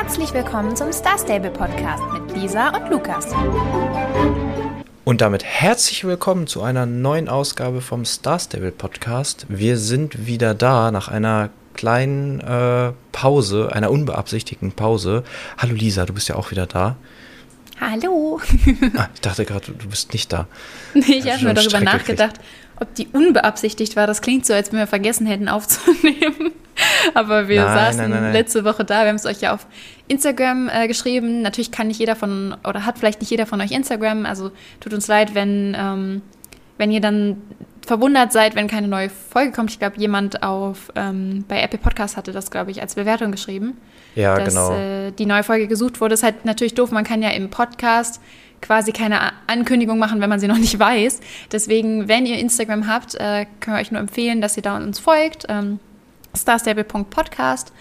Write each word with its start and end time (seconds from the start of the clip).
Herzlich 0.00 0.32
willkommen 0.32 0.76
zum 0.76 0.92
Star 0.92 1.18
Stable 1.18 1.50
Podcast 1.50 2.04
mit 2.12 2.36
Lisa 2.36 2.68
und 2.68 2.88
Lukas. 2.88 3.26
Und 5.04 5.20
damit 5.20 5.42
herzlich 5.42 6.04
willkommen 6.04 6.46
zu 6.46 6.62
einer 6.62 6.86
neuen 6.86 7.28
Ausgabe 7.28 7.80
vom 7.80 8.04
Star 8.04 8.38
Stable 8.38 8.70
Podcast. 8.70 9.46
Wir 9.48 9.76
sind 9.76 10.28
wieder 10.28 10.54
da 10.54 10.92
nach 10.92 11.08
einer 11.08 11.50
kleinen 11.74 12.38
äh, 12.38 12.92
Pause, 13.10 13.70
einer 13.72 13.90
unbeabsichtigten 13.90 14.70
Pause. 14.70 15.24
Hallo 15.58 15.74
Lisa, 15.74 16.06
du 16.06 16.14
bist 16.14 16.28
ja 16.28 16.36
auch 16.36 16.52
wieder 16.52 16.66
da. 16.66 16.94
Hallo. 17.80 18.40
ah, 18.96 19.08
ich 19.14 19.20
dachte 19.20 19.44
gerade, 19.44 19.72
du 19.72 19.88
bist 19.88 20.12
nicht 20.12 20.32
da. 20.32 20.46
Nee, 20.94 21.18
ich 21.18 21.32
habe 21.32 21.44
mir 21.44 21.54
darüber 21.54 21.80
nachgedacht, 21.80 22.36
ob 22.80 22.94
die 22.94 23.08
unbeabsichtigt 23.08 23.96
war. 23.96 24.06
Das 24.06 24.20
klingt 24.20 24.46
so, 24.46 24.54
als 24.54 24.72
wenn 24.72 24.78
wir 24.78 24.86
vergessen 24.86 25.26
hätten 25.26 25.48
aufzunehmen. 25.48 26.52
Aber 27.14 27.48
wir 27.48 27.64
nein, 27.64 27.74
saßen 27.74 28.10
nein, 28.10 28.22
nein, 28.22 28.32
letzte 28.32 28.64
Woche 28.64 28.84
da. 28.84 29.02
Wir 29.02 29.08
haben 29.08 29.16
es 29.16 29.26
euch 29.26 29.40
ja 29.40 29.54
auf 29.54 29.66
Instagram 30.06 30.68
äh, 30.68 30.88
geschrieben. 30.88 31.42
Natürlich 31.42 31.70
kann 31.70 31.88
nicht 31.88 32.00
jeder 32.00 32.16
von, 32.16 32.56
oder 32.66 32.84
hat 32.84 32.98
vielleicht 32.98 33.20
nicht 33.20 33.30
jeder 33.30 33.46
von 33.46 33.60
euch 33.60 33.72
Instagram. 33.72 34.26
Also 34.26 34.50
tut 34.80 34.94
uns 34.94 35.06
leid, 35.06 35.34
wenn, 35.34 35.76
ähm, 35.78 36.22
wenn 36.78 36.90
ihr 36.90 37.00
dann 37.00 37.36
verwundert 37.86 38.32
seid, 38.32 38.54
wenn 38.54 38.68
keine 38.68 38.88
neue 38.88 39.10
Folge 39.10 39.52
kommt. 39.52 39.70
Ich 39.70 39.78
glaube, 39.78 39.98
jemand 39.98 40.42
auf 40.42 40.92
ähm, 40.94 41.44
bei 41.48 41.60
Apple 41.60 41.78
Podcast 41.78 42.16
hatte 42.16 42.32
das, 42.32 42.50
glaube 42.50 42.70
ich, 42.70 42.80
als 42.82 42.94
Bewertung 42.94 43.32
geschrieben. 43.32 43.76
Ja, 44.18 44.36
dass, 44.36 44.52
genau. 44.52 44.72
Äh, 44.72 45.12
die 45.12 45.26
neue 45.26 45.44
Folge 45.44 45.68
gesucht 45.68 46.00
wurde. 46.00 46.14
Ist 46.14 46.24
halt 46.24 46.44
natürlich 46.44 46.74
doof. 46.74 46.90
Man 46.90 47.04
kann 47.04 47.22
ja 47.22 47.30
im 47.30 47.50
Podcast 47.50 48.20
quasi 48.60 48.90
keine 48.90 49.20
Ankündigung 49.46 49.96
machen, 49.96 50.20
wenn 50.20 50.28
man 50.28 50.40
sie 50.40 50.48
noch 50.48 50.58
nicht 50.58 50.76
weiß. 50.78 51.20
Deswegen, 51.52 52.08
wenn 52.08 52.26
ihr 52.26 52.36
Instagram 52.38 52.88
habt, 52.88 53.14
äh, 53.14 53.46
können 53.60 53.76
wir 53.76 53.80
euch 53.80 53.92
nur 53.92 54.00
empfehlen, 54.00 54.40
dass 54.40 54.56
ihr 54.56 54.64
da 54.64 54.76
uns 54.76 54.98
folgt. 54.98 55.46
Ähm, 55.48 55.78
starstable.podcast. 56.36 57.72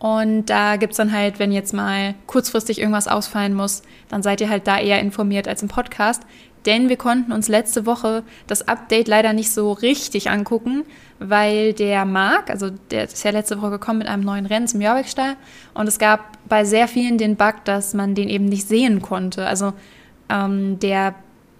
Und 0.00 0.46
da 0.46 0.74
gibt 0.76 0.92
es 0.92 0.96
dann 0.96 1.12
halt, 1.12 1.38
wenn 1.38 1.52
jetzt 1.52 1.72
mal 1.72 2.14
kurzfristig 2.26 2.80
irgendwas 2.80 3.06
ausfallen 3.06 3.54
muss, 3.54 3.82
dann 4.08 4.24
seid 4.24 4.40
ihr 4.40 4.50
halt 4.50 4.66
da 4.66 4.80
eher 4.80 4.98
informiert 4.98 5.46
als 5.46 5.62
im 5.62 5.68
Podcast. 5.68 6.22
Denn 6.66 6.88
wir 6.88 6.96
konnten 6.96 7.30
uns 7.30 7.48
letzte 7.48 7.86
Woche 7.86 8.24
das 8.48 8.66
Update 8.66 9.06
leider 9.06 9.32
nicht 9.32 9.52
so 9.52 9.72
richtig 9.72 10.30
angucken, 10.30 10.84
weil 11.20 11.72
der 11.72 12.04
Marc, 12.04 12.50
also 12.50 12.70
der 12.90 13.04
ist 13.04 13.24
ja 13.24 13.30
letzte 13.30 13.62
Woche 13.62 13.70
gekommen 13.70 14.00
mit 14.00 14.08
einem 14.08 14.24
neuen 14.24 14.46
Rennen 14.46 14.66
zum 14.66 14.80
Jorvikstall 14.80 15.36
und 15.74 15.86
es 15.86 15.98
gab 15.98 16.36
bei 16.48 16.64
sehr 16.64 16.88
vielen 16.88 17.18
den 17.18 17.36
Bug, 17.36 17.64
dass 17.64 17.94
man 17.94 18.16
den 18.16 18.28
eben 18.28 18.46
nicht 18.46 18.66
sehen 18.66 19.00
konnte. 19.00 19.46
Also 19.46 19.72
ähm, 20.28 20.78
der 20.80 21.14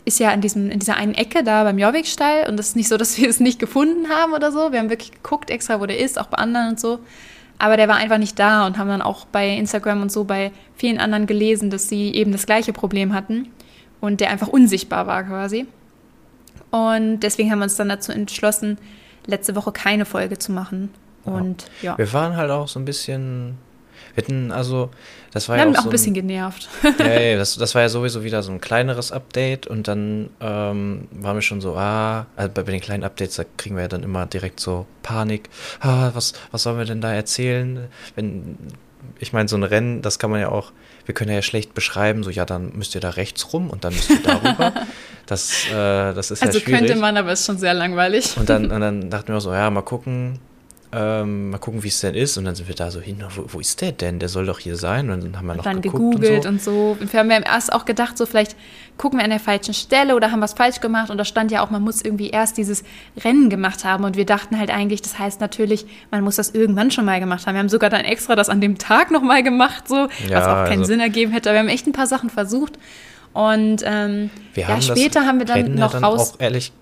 ist 0.04 0.18
ja 0.18 0.30
in, 0.32 0.40
diesem, 0.40 0.70
in 0.70 0.80
dieser 0.80 0.96
einen 0.96 1.14
Ecke 1.14 1.44
da 1.44 1.62
beim 1.62 1.78
Jorvikstall 1.78 2.48
und 2.48 2.58
es 2.58 2.68
ist 2.68 2.76
nicht 2.76 2.88
so, 2.88 2.96
dass 2.98 3.16
wir 3.16 3.28
es 3.28 3.38
nicht 3.38 3.60
gefunden 3.60 4.08
haben 4.08 4.32
oder 4.32 4.50
so. 4.50 4.72
Wir 4.72 4.80
haben 4.80 4.90
wirklich 4.90 5.12
geguckt 5.12 5.50
extra, 5.50 5.80
wo 5.80 5.86
der 5.86 6.00
ist, 6.00 6.18
auch 6.18 6.26
bei 6.26 6.38
anderen 6.38 6.70
und 6.70 6.80
so. 6.80 6.98
Aber 7.58 7.78
der 7.78 7.88
war 7.88 7.96
einfach 7.96 8.18
nicht 8.18 8.38
da 8.38 8.66
und 8.66 8.76
haben 8.76 8.88
dann 8.88 9.00
auch 9.00 9.24
bei 9.24 9.48
Instagram 9.48 10.02
und 10.02 10.12
so 10.12 10.24
bei 10.24 10.52
vielen 10.74 10.98
anderen 10.98 11.26
gelesen, 11.26 11.70
dass 11.70 11.88
sie 11.88 12.12
eben 12.14 12.32
das 12.32 12.44
gleiche 12.44 12.74
Problem 12.74 13.14
hatten 13.14 13.48
und 14.06 14.20
der 14.20 14.30
einfach 14.30 14.48
unsichtbar 14.48 15.06
war 15.06 15.24
quasi. 15.24 15.66
Und 16.70 17.20
deswegen 17.20 17.50
haben 17.50 17.58
wir 17.58 17.64
uns 17.64 17.76
dann 17.76 17.88
dazu 17.88 18.12
entschlossen, 18.12 18.78
letzte 19.26 19.54
Woche 19.54 19.72
keine 19.72 20.04
Folge 20.04 20.38
zu 20.38 20.52
machen. 20.52 20.90
Und 21.24 21.66
ja. 21.82 21.92
ja. 21.92 21.98
Wir 21.98 22.12
waren 22.12 22.36
halt 22.36 22.50
auch 22.50 22.68
so 22.68 22.78
ein 22.78 22.84
bisschen 22.84 23.58
wir 24.16 24.24
hatten 24.24 24.50
also, 24.50 24.90
das 25.32 25.48
war 25.48 25.56
wir 25.56 25.64
ja 25.64 25.70
auch, 25.70 25.74
auch 25.74 25.82
so 25.82 25.88
ein 25.88 25.92
bisschen 25.92 26.14
genervt. 26.14 26.68
ja, 26.98 27.20
ja 27.20 27.36
das, 27.38 27.56
das 27.56 27.74
war 27.74 27.82
ja 27.82 27.90
sowieso 27.90 28.24
wieder 28.24 28.42
so 28.42 28.50
ein 28.50 28.62
kleineres 28.62 29.12
Update 29.12 29.66
und 29.66 29.88
dann 29.88 30.30
ähm, 30.40 31.08
waren 31.10 31.36
wir 31.36 31.42
schon 31.42 31.60
so, 31.60 31.76
ah, 31.76 32.26
also 32.34 32.50
bei, 32.52 32.62
bei, 32.62 32.72
den 32.72 32.80
kleinen 32.80 33.04
Updates, 33.04 33.36
da 33.36 33.44
kriegen 33.58 33.76
wir 33.76 33.82
ja 33.82 33.88
dann 33.88 34.02
immer 34.02 34.24
direkt 34.24 34.58
so 34.58 34.86
Panik. 35.02 35.50
Ah, 35.80 36.12
was, 36.14 36.32
was 36.50 36.62
sollen 36.62 36.78
wir 36.78 36.86
denn 36.86 37.02
da 37.02 37.12
erzählen? 37.12 37.88
Wenn, 38.14 38.56
ich 39.18 39.34
meine, 39.34 39.48
so 39.48 39.56
ein 39.56 39.64
Rennen, 39.64 40.00
das 40.00 40.18
kann 40.18 40.30
man 40.30 40.40
ja 40.40 40.48
auch, 40.48 40.72
wir 41.06 41.14
können 41.14 41.32
ja 41.32 41.42
schlecht 41.42 41.74
beschreiben, 41.74 42.22
so, 42.22 42.30
ja, 42.30 42.44
dann 42.44 42.72
müsst 42.76 42.94
ihr 42.94 43.00
da 43.00 43.10
rechts 43.10 43.52
rum 43.52 43.70
und 43.70 43.84
dann 43.84 43.94
müsst 43.94 44.10
ihr 44.10 44.22
darüber. 44.22 44.72
das, 45.26 45.66
äh, 45.66 45.72
das 46.12 46.30
ist 46.30 46.42
also 46.42 46.58
ja 46.58 46.64
schwierig. 46.64 46.80
Also 46.80 46.86
könnte 46.88 47.00
man, 47.00 47.16
aber 47.16 47.32
ist 47.32 47.46
schon 47.46 47.58
sehr 47.58 47.74
langweilig. 47.74 48.36
Und 48.36 48.48
dann, 48.48 48.70
und 48.70 48.80
dann 48.80 49.10
dachten 49.10 49.32
wir 49.32 49.40
so, 49.40 49.52
ja, 49.52 49.70
mal 49.70 49.82
gucken, 49.82 50.38
ähm, 50.92 51.50
mal 51.50 51.58
gucken, 51.58 51.82
wie 51.82 51.88
es 51.88 52.00
denn 52.00 52.14
ist. 52.14 52.36
Und 52.38 52.44
dann 52.44 52.54
sind 52.54 52.68
wir 52.68 52.74
da 52.74 52.90
so 52.90 53.00
hin, 53.00 53.22
wo, 53.34 53.44
wo, 53.48 53.60
ist 53.60 53.80
der 53.80 53.92
denn? 53.92 54.18
Der 54.18 54.28
soll 54.28 54.46
doch 54.46 54.58
hier 54.58 54.76
sein. 54.76 55.10
Und 55.10 55.24
dann 55.24 55.36
haben 55.36 55.46
wir 55.46 55.54
noch 55.54 55.64
dann 55.64 55.80
gegoogelt 55.80 56.46
und 56.46 56.62
so. 56.62 56.96
und 56.98 57.00
so. 57.00 57.12
Wir 57.12 57.20
haben 57.20 57.30
ja 57.30 57.40
erst 57.40 57.72
auch 57.72 57.84
gedacht, 57.84 58.16
so 58.16 58.26
vielleicht 58.26 58.56
gucken 58.96 59.18
wir 59.18 59.24
an 59.24 59.30
der 59.30 59.40
falschen 59.40 59.74
Stelle 59.74 60.14
oder 60.14 60.30
haben 60.30 60.40
was 60.40 60.54
falsch 60.54 60.80
gemacht. 60.80 61.10
Und 61.10 61.18
da 61.18 61.24
stand 61.24 61.50
ja 61.50 61.64
auch, 61.64 61.70
man 61.70 61.82
muss 61.82 62.02
irgendwie 62.02 62.30
erst 62.30 62.56
dieses 62.56 62.84
Rennen 63.22 63.50
gemacht 63.50 63.84
haben. 63.84 64.04
Und 64.04 64.16
wir 64.16 64.26
dachten 64.26 64.58
halt 64.58 64.70
eigentlich, 64.70 65.02
das 65.02 65.18
heißt 65.18 65.40
natürlich, 65.40 65.86
man 66.10 66.22
muss 66.22 66.36
das 66.36 66.50
irgendwann 66.50 66.90
schon 66.90 67.04
mal 67.04 67.20
gemacht 67.20 67.46
haben. 67.46 67.54
Wir 67.54 67.60
haben 67.60 67.68
sogar 67.68 67.90
dann 67.90 68.04
extra 68.04 68.36
das 68.36 68.48
an 68.48 68.60
dem 68.60 68.78
Tag 68.78 69.10
nochmal 69.10 69.42
gemacht, 69.42 69.88
so, 69.88 70.08
ja, 70.28 70.38
was 70.38 70.46
auch 70.46 70.68
keinen 70.68 70.80
also, 70.80 70.84
Sinn 70.84 71.00
ergeben 71.00 71.32
hätte. 71.32 71.50
Aber 71.50 71.56
wir 71.56 71.60
haben 71.60 71.68
echt 71.68 71.86
ein 71.86 71.92
paar 71.92 72.06
Sachen 72.06 72.30
versucht. 72.30 72.78
Und 73.32 73.82
ähm, 73.84 74.30
ja, 74.54 74.80
später 74.80 75.26
haben 75.26 75.38
wir 75.38 75.46
dann 75.46 75.62
Rennen 75.62 75.74
noch 75.74 75.92
dann 75.92 76.04
raus. 76.04 76.34
Auch 76.34 76.40
ehrlich 76.40 76.72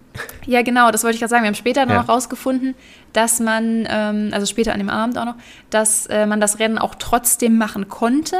ja, 0.46 0.62
genau, 0.62 0.90
das 0.90 1.04
wollte 1.04 1.14
ich 1.14 1.20
gerade 1.20 1.30
sagen. 1.30 1.42
Wir 1.42 1.48
haben 1.48 1.54
später 1.54 1.86
ja. 1.86 1.94
noch 1.94 2.08
rausgefunden, 2.08 2.74
dass 3.12 3.40
man, 3.40 3.86
ähm, 3.88 4.30
also 4.32 4.46
später 4.46 4.72
an 4.72 4.78
dem 4.78 4.90
Abend 4.90 5.18
auch 5.18 5.24
noch, 5.24 5.36
dass 5.70 6.06
äh, 6.06 6.26
man 6.26 6.40
das 6.40 6.58
Rennen 6.58 6.78
auch 6.78 6.94
trotzdem 6.96 7.58
machen 7.58 7.88
konnte. 7.88 8.36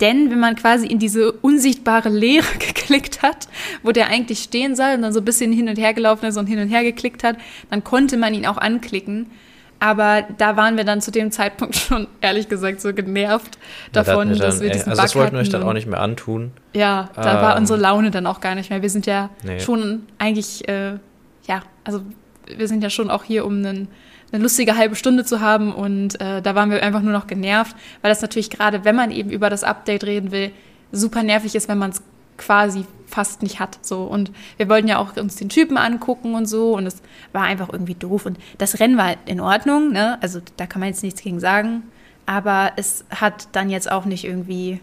Denn 0.00 0.30
wenn 0.30 0.40
man 0.40 0.56
quasi 0.56 0.86
in 0.86 0.98
diese 0.98 1.30
unsichtbare 1.30 2.08
Leere 2.08 2.46
geklickt 2.58 3.22
hat, 3.22 3.48
wo 3.82 3.92
der 3.92 4.08
eigentlich 4.08 4.40
stehen 4.40 4.74
soll 4.74 4.94
und 4.94 5.02
dann 5.02 5.12
so 5.12 5.20
ein 5.20 5.24
bisschen 5.24 5.52
hin 5.52 5.68
und 5.68 5.78
her 5.78 5.94
gelaufen 5.94 6.26
ist 6.26 6.36
und 6.36 6.46
hin 6.46 6.58
und 6.58 6.68
her 6.68 6.82
geklickt 6.82 7.22
hat, 7.22 7.36
dann 7.70 7.84
konnte 7.84 8.16
man 8.16 8.34
ihn 8.34 8.46
auch 8.46 8.58
anklicken. 8.58 9.30
Aber 9.78 10.24
da 10.38 10.56
waren 10.56 10.76
wir 10.76 10.84
dann 10.84 11.00
zu 11.00 11.10
dem 11.10 11.32
Zeitpunkt 11.32 11.74
schon, 11.88 12.06
ehrlich 12.20 12.48
gesagt, 12.48 12.80
so 12.80 12.92
genervt 12.94 13.58
davon, 13.92 14.28
ja, 14.30 14.36
da 14.36 14.44
dass 14.46 14.60
wir 14.60 14.70
diesen 14.70 14.90
Also 14.90 15.02
das 15.02 15.16
wollten 15.16 15.32
wir 15.32 15.40
euch 15.40 15.50
dann 15.50 15.64
auch 15.64 15.72
nicht 15.72 15.88
mehr 15.88 16.00
antun. 16.00 16.52
Ja, 16.72 17.10
da 17.16 17.34
ähm, 17.34 17.42
war 17.42 17.56
unsere 17.56 17.80
Laune 17.80 18.12
dann 18.12 18.26
auch 18.26 18.40
gar 18.40 18.54
nicht 18.54 18.70
mehr. 18.70 18.80
Wir 18.80 18.90
sind 18.90 19.06
ja 19.06 19.30
nee. 19.42 19.58
schon 19.58 20.06
eigentlich 20.18 20.68
äh, 20.68 20.98
ja, 21.46 21.62
also 21.84 22.02
wir 22.46 22.68
sind 22.68 22.82
ja 22.82 22.90
schon 22.90 23.10
auch 23.10 23.24
hier, 23.24 23.44
um 23.44 23.58
einen, 23.58 23.88
eine 24.32 24.42
lustige 24.42 24.76
halbe 24.76 24.96
Stunde 24.96 25.24
zu 25.24 25.40
haben 25.40 25.72
und 25.72 26.20
äh, 26.20 26.42
da 26.42 26.54
waren 26.54 26.70
wir 26.70 26.82
einfach 26.82 27.02
nur 27.02 27.12
noch 27.12 27.26
genervt, 27.26 27.76
weil 28.00 28.10
das 28.10 28.22
natürlich 28.22 28.50
gerade, 28.50 28.84
wenn 28.84 28.96
man 28.96 29.10
eben 29.10 29.30
über 29.30 29.50
das 29.50 29.64
Update 29.64 30.04
reden 30.04 30.32
will, 30.32 30.52
super 30.90 31.22
nervig 31.22 31.54
ist, 31.54 31.68
wenn 31.68 31.78
man 31.78 31.90
es 31.90 32.02
quasi 32.38 32.84
fast 33.06 33.42
nicht 33.42 33.60
hat. 33.60 33.78
So. 33.82 34.04
Und 34.04 34.32
wir 34.56 34.68
wollten 34.68 34.88
ja 34.88 34.98
auch 34.98 35.16
uns 35.16 35.36
den 35.36 35.48
Typen 35.48 35.76
angucken 35.76 36.34
und 36.34 36.46
so 36.46 36.76
und 36.76 36.86
es 36.86 37.02
war 37.32 37.42
einfach 37.42 37.68
irgendwie 37.70 37.94
doof. 37.94 38.26
Und 38.26 38.38
das 38.58 38.80
Rennen 38.80 38.96
war 38.96 39.14
in 39.26 39.40
Ordnung, 39.40 39.92
ne? 39.92 40.18
Also 40.22 40.40
da 40.56 40.66
kann 40.66 40.80
man 40.80 40.88
jetzt 40.88 41.02
nichts 41.02 41.22
gegen 41.22 41.40
sagen. 41.40 41.82
Aber 42.26 42.72
es 42.76 43.04
hat 43.10 43.48
dann 43.52 43.68
jetzt 43.68 43.90
auch 43.90 44.04
nicht 44.04 44.24
irgendwie 44.24 44.80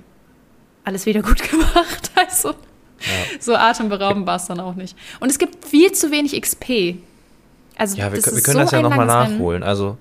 alles 0.83 1.05
wieder 1.05 1.21
gut 1.21 1.41
gemacht. 1.49 2.11
Also 2.15 2.53
so 3.39 3.55
atemberaubend 3.55 4.27
war 4.27 4.37
es 4.37 4.45
dann 4.45 4.59
auch 4.59 4.75
nicht. 4.75 4.95
Und 5.19 5.29
es 5.29 5.39
gibt 5.39 5.65
viel 5.65 5.91
zu 5.91 6.11
wenig 6.11 6.39
XP. 6.39 6.95
Also 7.75 7.97
ja, 7.97 8.11
wir, 8.11 8.23
wir 8.23 8.41
können 8.41 8.41
so 8.43 8.53
das 8.59 8.71
ja 8.71 8.81
nochmal 8.81 9.05
nachholen. 9.05 9.63
Also 9.63 9.97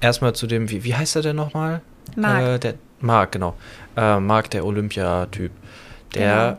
erstmal 0.00 0.34
zu 0.34 0.46
dem, 0.46 0.70
wie, 0.70 0.84
wie 0.84 0.94
heißt 0.94 1.16
er 1.16 1.22
denn 1.22 1.36
nochmal? 1.36 1.82
Marc. 2.16 2.42
Äh, 2.42 2.58
der, 2.58 2.74
Marc, 3.00 3.32
genau. 3.32 3.54
Äh, 3.96 4.18
Marc, 4.20 4.50
der 4.50 4.64
Olympiatyp. 4.64 5.52
Der, 6.14 6.44
genau. 6.46 6.58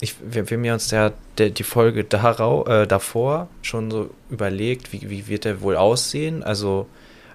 ich, 0.00 0.16
wir, 0.20 0.50
wir 0.50 0.56
haben 0.56 0.74
uns 0.74 0.88
der, 0.88 1.12
der, 1.38 1.50
die 1.50 1.62
Folge 1.62 2.04
darau, 2.04 2.66
äh, 2.66 2.86
davor 2.86 3.48
schon 3.62 3.90
so 3.90 4.10
überlegt, 4.28 4.92
wie, 4.92 5.08
wie 5.08 5.28
wird 5.28 5.44
der 5.44 5.60
wohl 5.60 5.76
aussehen? 5.76 6.42
Also 6.42 6.86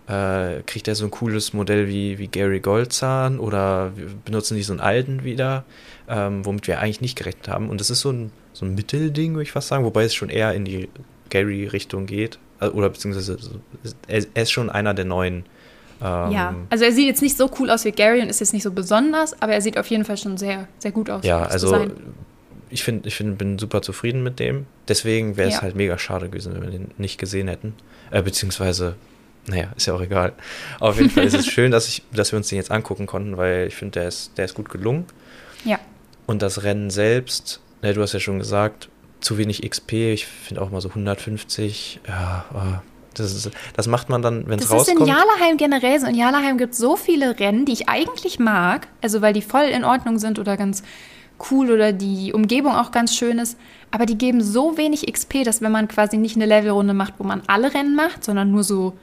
äh, 0.07 0.61
kriegt 0.65 0.87
er 0.87 0.95
so 0.95 1.05
ein 1.05 1.11
cooles 1.11 1.53
Modell 1.53 1.87
wie, 1.87 2.17
wie 2.17 2.27
Gary 2.27 2.59
Goldzahn 2.59 3.39
oder 3.39 3.91
benutzen 4.23 4.55
die 4.55 4.63
so 4.63 4.73
einen 4.73 4.81
alten 4.81 5.23
wieder? 5.23 5.65
ähm, 6.07 6.45
womit 6.45 6.67
wir 6.67 6.79
eigentlich 6.79 7.01
nicht 7.01 7.17
gerechnet 7.17 7.47
haben. 7.47 7.69
Und 7.69 7.79
das 7.79 7.89
ist 7.89 8.01
so 8.01 8.11
ein, 8.11 8.31
so 8.53 8.65
ein 8.65 8.75
Mittelding, 8.75 9.33
würde 9.33 9.43
ich 9.43 9.51
fast 9.51 9.67
sagen, 9.67 9.83
wobei 9.83 10.03
es 10.03 10.13
schon 10.13 10.29
eher 10.29 10.53
in 10.53 10.65
die 10.65 10.89
Gary-Richtung 11.29 12.05
geht. 12.05 12.39
Äh, 12.59 12.67
oder 12.67 12.89
beziehungsweise 12.89 13.37
er, 14.07 14.41
ist 14.41 14.51
schon 14.51 14.69
einer 14.69 14.93
der 14.93 15.05
neuen. 15.05 15.45
Ähm, 16.01 16.31
ja, 16.31 16.55
also 16.69 16.83
er 16.83 16.91
sieht 16.91 17.07
jetzt 17.07 17.21
nicht 17.21 17.37
so 17.37 17.49
cool 17.59 17.69
aus 17.69 17.85
wie 17.85 17.91
Gary 17.91 18.21
und 18.21 18.29
ist 18.29 18.39
jetzt 18.39 18.53
nicht 18.53 18.63
so 18.63 18.71
besonders, 18.71 19.41
aber 19.41 19.53
er 19.53 19.61
sieht 19.61 19.77
auf 19.77 19.87
jeden 19.87 20.05
Fall 20.05 20.17
schon 20.17 20.37
sehr, 20.37 20.67
sehr 20.77 20.91
gut 20.91 21.09
aus. 21.09 21.25
Ja, 21.25 21.43
also 21.43 21.87
ich 22.69 22.83
finde, 22.83 23.07
ich 23.07 23.15
find, 23.15 23.37
bin 23.37 23.57
super 23.57 23.81
zufrieden 23.81 24.21
mit 24.21 24.39
dem. 24.39 24.65
Deswegen 24.87 25.37
wäre 25.37 25.47
es 25.47 25.55
ja. 25.55 25.61
halt 25.61 25.75
mega 25.75 25.97
schade 25.97 26.29
gewesen, 26.29 26.53
wenn 26.53 26.63
wir 26.63 26.71
den 26.71 26.91
nicht 26.97 27.17
gesehen 27.17 27.47
hätten. 27.47 27.73
Äh, 28.11 28.21
beziehungsweise, 28.21 28.95
naja, 29.47 29.67
ist 29.75 29.85
ja 29.85 29.93
auch 29.93 30.01
egal. 30.01 30.33
Auf 30.79 30.97
jeden 30.97 31.09
Fall 31.09 31.25
ist 31.25 31.35
es 31.35 31.45
schön, 31.47 31.71
dass, 31.71 31.87
ich, 31.87 32.03
dass 32.11 32.31
wir 32.31 32.37
uns 32.37 32.47
den 32.49 32.57
jetzt 32.57 32.71
angucken 32.71 33.05
konnten, 33.05 33.37
weil 33.37 33.67
ich 33.67 33.75
finde, 33.75 33.99
der 33.99 34.07
ist, 34.07 34.37
der 34.37 34.45
ist 34.45 34.55
gut 34.55 34.69
gelungen. 34.69 35.05
Ja. 35.63 35.79
Und 36.25 36.41
das 36.41 36.63
Rennen 36.63 36.89
selbst, 36.89 37.61
ne, 37.81 37.93
du 37.93 38.01
hast 38.01 38.13
ja 38.13 38.19
schon 38.19 38.39
gesagt, 38.39 38.89
zu 39.19 39.37
wenig 39.37 39.67
XP, 39.67 39.93
ich 39.93 40.25
finde 40.25 40.61
auch 40.61 40.69
mal 40.69 40.81
so 40.81 40.89
150, 40.89 42.01
ja, 42.07 42.45
oh, 42.53 42.79
das, 43.13 43.33
ist, 43.33 43.51
das 43.75 43.87
macht 43.87 44.09
man 44.09 44.21
dann, 44.21 44.47
wenn 44.47 44.59
es 44.59 44.69
rauskommt. 44.69 45.01
Das 45.01 45.07
ist 45.07 45.13
in 45.13 45.21
Jalaheim 45.21 45.57
generell 45.57 45.99
so. 45.99 46.07
In 46.07 46.15
Jalaheim 46.15 46.57
gibt 46.57 46.73
es 46.73 46.79
so 46.79 46.95
viele 46.95 47.39
Rennen, 47.39 47.65
die 47.65 47.73
ich 47.73 47.87
eigentlich 47.87 48.39
mag, 48.39 48.87
also 49.01 49.21
weil 49.21 49.33
die 49.33 49.41
voll 49.41 49.65
in 49.65 49.83
Ordnung 49.83 50.19
sind 50.19 50.37
oder 50.39 50.57
ganz 50.57 50.83
cool 51.51 51.71
oder 51.71 51.91
die 51.91 52.33
Umgebung 52.33 52.73
auch 52.73 52.91
ganz 52.91 53.15
schön 53.15 53.39
ist, 53.39 53.57
aber 53.91 54.05
die 54.05 54.17
geben 54.17 54.41
so 54.41 54.77
wenig 54.77 55.11
XP, 55.11 55.43
dass 55.43 55.61
wenn 55.61 55.71
man 55.71 55.87
quasi 55.87 56.17
nicht 56.17 56.35
eine 56.35 56.45
Levelrunde 56.45 56.93
macht, 56.93 57.13
wo 57.17 57.23
man 57.23 57.41
alle 57.47 57.73
Rennen 57.73 57.95
macht, 57.95 58.23
sondern 58.23 58.51
nur 58.51 58.63
so 58.63 58.93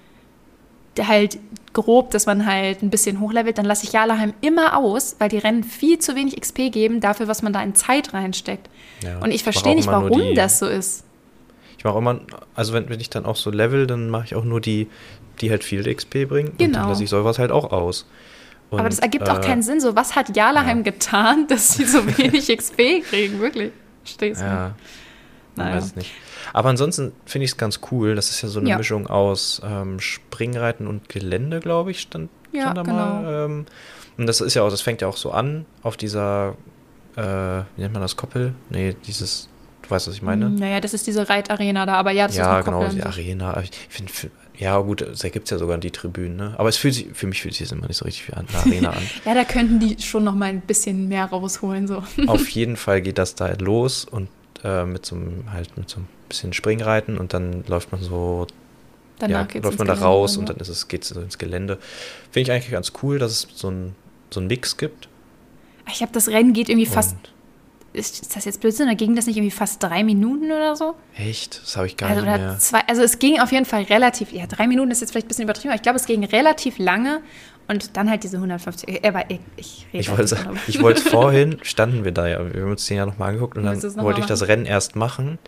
halt 1.00 1.38
grob, 1.72 2.10
dass 2.10 2.26
man 2.26 2.44
halt 2.46 2.82
ein 2.82 2.90
bisschen 2.90 3.18
hochlevelt, 3.20 3.56
dann 3.56 3.64
lasse 3.64 3.84
ich 3.86 3.92
Jalaheim 3.92 4.34
immer 4.42 4.76
aus, 4.76 5.16
weil 5.18 5.28
die 5.30 5.38
Rennen 5.38 5.64
viel 5.64 5.98
zu 5.98 6.14
wenig 6.14 6.38
XP 6.38 6.70
geben 6.70 7.00
dafür, 7.00 7.28
was 7.28 7.42
man 7.42 7.52
da 7.52 7.62
in 7.62 7.74
Zeit 7.74 8.12
reinsteckt. 8.12 8.68
Ja, 9.02 9.18
Und 9.20 9.30
ich 9.30 9.42
verstehe 9.42 9.74
nicht, 9.74 9.86
warum 9.88 10.20
die- 10.20 10.34
das 10.34 10.58
so 10.58 10.66
ist. 10.66 11.04
Ich 11.78 11.84
mache 11.84 11.98
immer, 11.98 12.20
also 12.54 12.74
wenn, 12.74 12.88
wenn 12.90 13.00
ich 13.00 13.10
dann 13.10 13.24
auch 13.24 13.36
so 13.36 13.50
level, 13.50 13.86
dann 13.86 14.08
mache 14.10 14.26
ich 14.26 14.34
auch 14.34 14.44
nur 14.44 14.60
die, 14.60 14.88
die 15.40 15.50
halt 15.50 15.64
viel 15.64 15.82
XP 15.92 16.26
bringen. 16.26 16.50
Und 16.50 16.58
Genau. 16.58 16.80
dann 16.80 16.88
lasse 16.90 17.02
ich 17.04 17.10
sowas 17.10 17.38
halt 17.38 17.50
auch 17.50 17.72
aus. 17.72 18.06
Und, 18.70 18.78
Aber 18.78 18.88
das 18.88 19.00
ergibt 19.00 19.28
auch 19.28 19.38
äh, 19.38 19.42
keinen 19.42 19.62
Sinn. 19.62 19.80
So, 19.80 19.96
was 19.96 20.14
hat 20.14 20.36
Jalaheim 20.36 20.78
ja. 20.78 20.82
getan, 20.84 21.46
dass 21.48 21.74
sie 21.74 21.84
so 21.84 22.06
wenig 22.18 22.54
XP 22.56 23.00
kriegen? 23.02 23.40
Wirklich. 23.40 23.72
Verstehst 24.04 24.40
du? 24.40 24.44
Ja, 24.44 24.74
man 25.56 25.66
Naja. 25.66 25.76
weiß 25.78 25.84
es 25.86 25.96
nicht. 25.96 26.10
Aber 26.52 26.68
ansonsten 26.70 27.12
finde 27.26 27.44
ich 27.44 27.52
es 27.52 27.56
ganz 27.56 27.80
cool. 27.90 28.14
Das 28.14 28.30
ist 28.30 28.42
ja 28.42 28.48
so 28.48 28.60
eine 28.60 28.70
Ja. 28.70 28.78
Mischung 28.78 29.06
aus 29.06 29.60
ähm, 29.64 30.00
Springreiten 30.00 30.86
und 30.86 31.08
Gelände, 31.08 31.60
glaube 31.60 31.90
ich, 31.90 32.00
stand, 32.00 32.30
Ja, 32.52 32.62
stand 32.62 32.78
da 32.78 32.82
genau. 32.82 32.94
mal. 32.96 33.44
Ähm, 33.46 33.66
und 34.18 34.26
das 34.26 34.40
ist 34.40 34.54
ja 34.54 34.62
auch, 34.62 34.70
das 34.70 34.80
fängt 34.82 35.00
ja 35.00 35.08
auch 35.08 35.16
so 35.16 35.30
an 35.30 35.64
auf 35.82 35.96
dieser, 35.96 36.56
äh, 37.16 37.22
wie 37.76 37.80
nennt 37.82 37.92
man 37.94 38.02
das, 38.02 38.16
Koppel? 38.16 38.54
Nee, 38.70 38.94
dieses, 39.06 39.48
du 39.82 39.90
weißt, 39.90 40.08
was 40.08 40.14
ich 40.14 40.22
meine? 40.22 40.50
Naja, 40.50 40.80
das 40.80 40.92
ist 40.94 41.06
diese 41.06 41.28
Reitarena 41.28 41.86
da, 41.86 41.94
aber 41.94 42.10
ja, 42.10 42.24
das 42.26 42.32
ist 42.32 42.38
ja, 42.38 42.54
eine 42.56 42.64
genau, 42.64 42.80
Koppel 42.80 42.94
die. 42.96 43.02
Arena. 43.02 43.60
Ich 43.62 43.70
finde, 43.88 44.12
ja 44.58 44.78
gut, 44.80 45.00
da 45.00 45.28
gibt 45.30 45.46
es 45.46 45.50
ja 45.50 45.58
sogar 45.58 45.78
die 45.78 45.90
Tribünen, 45.90 46.36
ne? 46.36 46.54
Aber 46.58 46.68
es 46.68 46.76
fühlt 46.76 46.94
sich, 46.94 47.06
für 47.14 47.26
mich 47.26 47.40
fühlt 47.40 47.54
sich 47.54 47.66
das 47.68 47.76
immer 47.76 47.86
nicht 47.88 47.96
so 47.96 48.04
richtig 48.04 48.28
wie 48.28 48.34
eine 48.34 48.46
Arena 48.54 48.90
an. 48.90 49.02
Ja, 49.24 49.34
da 49.34 49.44
könnten 49.44 49.80
die 49.80 49.96
schon 50.02 50.24
noch 50.24 50.34
mal 50.34 50.44
ein 50.50 50.60
bisschen 50.60 51.08
mehr 51.08 51.24
rausholen. 51.24 51.88
So. 51.88 52.02
Auf 52.26 52.48
jeden 52.50 52.76
Fall 52.76 53.00
geht 53.00 53.16
das 53.18 53.34
da 53.34 53.50
los 53.58 54.04
und 54.04 54.28
äh, 54.64 54.84
mit 54.84 55.04
so 55.06 55.16
einem, 55.16 55.44
halt 55.52 55.76
mit 55.76 55.88
so 55.88 56.00
ein 56.00 56.08
bisschen 56.28 56.52
Springreiten 56.52 57.18
und 57.18 57.34
dann 57.34 57.64
läuft 57.66 57.92
man 57.92 58.02
so, 58.02 58.46
Danach 59.18 59.52
ja, 59.54 59.60
läuft 59.60 59.78
man 59.78 59.86
da 59.86 59.94
Gelände 59.94 60.04
raus 60.04 60.32
oder 60.36 60.40
und 60.40 60.46
so. 60.48 60.52
dann 60.52 60.60
ist 60.60 60.68
es, 60.68 60.88
geht 60.88 61.02
es 61.02 61.08
so 61.10 61.20
ins 61.20 61.38
Gelände. 61.38 61.78
Finde 62.30 62.40
ich 62.40 62.52
eigentlich 62.52 62.70
ganz 62.72 62.92
cool, 63.02 63.18
dass 63.18 63.32
es 63.32 63.48
so 63.54 63.70
ein, 63.70 63.94
so 64.30 64.40
ein 64.40 64.46
Mix 64.46 64.76
gibt. 64.76 65.08
Ich 65.90 66.02
habe 66.02 66.12
das 66.12 66.28
Rennen 66.28 66.52
geht 66.52 66.68
irgendwie 66.68 66.86
fast. 66.86 67.12
Und 67.12 67.32
Ist, 67.92 68.22
ist 68.22 68.34
das 68.36 68.44
jetzt 68.46 68.60
Blödsinn? 68.60 68.86
Da 68.86 68.94
ging 68.94 69.14
das 69.16 69.26
nicht 69.26 69.36
irgendwie 69.36 69.50
fast 69.50 69.82
drei 69.82 70.02
Minuten 70.02 70.46
oder 70.46 70.74
so? 70.76 70.94
echt, 71.16 71.60
das 71.62 71.76
habe 71.76 71.86
ich 71.86 71.96
gar 71.96 72.08
Also, 72.08 72.22
nicht 72.22 72.30
oder 72.34 72.38
mehr. 72.38 72.58
zwei, 72.58 72.80
also 72.88 73.02
es 73.02 73.18
ging 73.18 73.38
auf 73.40 73.52
jeden 73.52 73.66
Fall 73.66 73.82
relativ, 73.82 74.32
ja, 74.32 74.46
drei 74.46 74.66
Minuten 74.66 74.90
ist 74.90 75.00
jetzt 75.02 75.10
vielleicht 75.10 75.26
ein 75.26 75.28
bisschen 75.28 75.44
übertrieben, 75.44 75.68
aber 75.70 75.76
ich 75.76 75.82
glaube, 75.82 75.98
es 75.98 76.06
ging 76.06 76.24
relativ 76.24 76.78
lange 76.78 77.20
und 77.68 77.96
dann 77.96 78.10
halt 78.10 78.22
diese 78.24 78.36
150. 78.36 79.04
Aber 79.04 79.24
ich, 79.30 79.40
ich 79.56 79.86
rede 79.92 80.00
Ich 80.00 80.08
halt 80.10 80.18
wollte 80.18 80.60
ich 80.68 80.82
wollte 80.82 81.00
vorhin, 81.10 81.58
standen 81.62 82.04
wir 82.04 82.12
da 82.12 82.26
ja, 82.28 82.52
wir 82.54 82.62
haben 82.62 82.70
uns 82.70 82.86
den 82.86 82.96
ja 82.98 83.06
nochmal 83.06 83.28
angeguckt 83.30 83.56
und 83.56 83.64
dann 83.64 83.76
es 83.78 83.96
wollte 83.96 84.20
ich 84.20 84.26
das? 84.26 84.46
Rennen 84.48 84.66
erst 84.66 84.96
machen. 84.96 85.38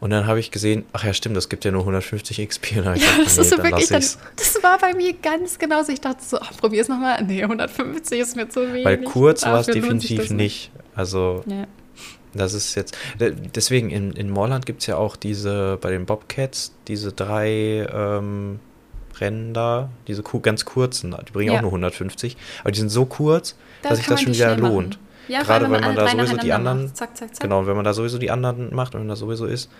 Und 0.00 0.10
dann 0.10 0.28
habe 0.28 0.38
ich 0.38 0.52
gesehen, 0.52 0.84
ach 0.92 1.02
ja, 1.02 1.12
stimmt, 1.12 1.36
das 1.36 1.48
gibt 1.48 1.64
ja 1.64 1.72
nur 1.72 1.80
150 1.80 2.46
XP. 2.48 2.70
Ja, 2.76 2.82
gedacht, 2.94 2.98
das 3.24 3.36
nee, 3.36 3.42
ist 3.42 3.50
so 3.50 3.58
wirklich, 3.58 3.88
dann, 3.88 4.00
das 4.36 4.62
war 4.62 4.78
bei 4.78 4.94
mir 4.94 5.12
ganz 5.14 5.58
genauso. 5.58 5.90
Ich 5.90 6.00
dachte 6.00 6.22
so, 6.24 6.38
ach, 6.40 6.52
probier's 6.56 6.86
nochmal. 6.86 7.24
Nee, 7.24 7.42
150 7.42 8.20
ist 8.20 8.36
mir 8.36 8.48
zu 8.48 8.60
wenig. 8.68 8.84
Weil 8.84 8.98
kurz 8.98 9.44
war 9.44 9.58
es 9.58 9.66
definitiv 9.66 10.30
nicht. 10.30 10.70
Also 10.94 11.42
Ja. 11.46 11.66
das 12.32 12.54
ist 12.54 12.76
jetzt, 12.76 12.96
de- 13.18 13.34
deswegen 13.52 13.90
in, 13.90 14.12
in 14.12 14.30
Moorland 14.30 14.66
gibt 14.66 14.82
es 14.82 14.86
ja 14.86 14.96
auch 14.96 15.16
diese, 15.16 15.78
bei 15.80 15.90
den 15.90 16.06
Bobcats, 16.06 16.72
diese 16.86 17.10
drei 17.12 17.84
ähm, 17.92 18.60
Rennen 19.20 19.54
da, 19.54 19.88
diese 20.06 20.22
ganz 20.22 20.64
kurzen, 20.64 21.14
die 21.26 21.32
bringen 21.32 21.52
Ja. 21.52 21.58
auch 21.58 21.62
nur 21.62 21.70
150, 21.72 22.36
aber 22.62 22.70
die 22.72 22.78
sind 22.80 22.88
so 22.90 23.04
kurz, 23.06 23.56
Da 23.82 23.90
dass 23.90 23.98
sich 23.98 24.06
das 24.06 24.20
schon 24.22 24.32
wieder 24.34 24.56
machen. 24.56 24.72
lohnt. 24.74 24.98
Ja, 25.28 25.42
Gerade 25.42 25.70
wenn 25.70 25.80
man 25.82 25.94
da 25.94 26.08
sowieso 26.08 26.36
die 26.38 26.52
anderen- 26.52 26.84
macht. 26.84 26.96
Zack, 26.96 27.16
zack, 27.16 27.34
zack. 27.34 27.40
Genau, 27.42 27.66
wenn 27.66 27.76
man 27.76 27.84
da 27.84 27.92
sowieso 27.92 28.16
die 28.18 28.30
anderen 28.30 28.74
macht 28.74 28.94
und 28.94 29.02
wenn 29.02 29.08
das 29.08 29.18
sowieso 29.18 29.44
ist, 29.46 29.70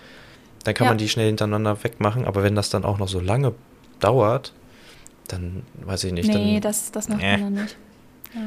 dann 0.64 0.74
kann 0.74 0.84
Ja. 0.86 0.90
man 0.90 0.98
die 0.98 1.08
schnell 1.08 1.26
hintereinander 1.28 1.82
wegmachen. 1.82 2.26
Aber 2.26 2.42
wenn 2.42 2.54
das 2.54 2.68
dann 2.68 2.84
auch 2.84 2.98
noch 2.98 3.08
so 3.08 3.18
lange 3.20 3.54
dauert, 4.00 4.52
dann 5.28 5.62
weiß 5.84 6.04
ich 6.04 6.12
nicht. 6.12 6.28
nee, 6.28 6.54
dann, 6.54 6.60
das, 6.62 6.90
das 6.92 7.08
macht 7.08 7.22
Äh. 7.22 7.38
man 7.38 7.54
dann 7.54 7.62
nicht. 7.64 7.76
Ja. 8.34 8.40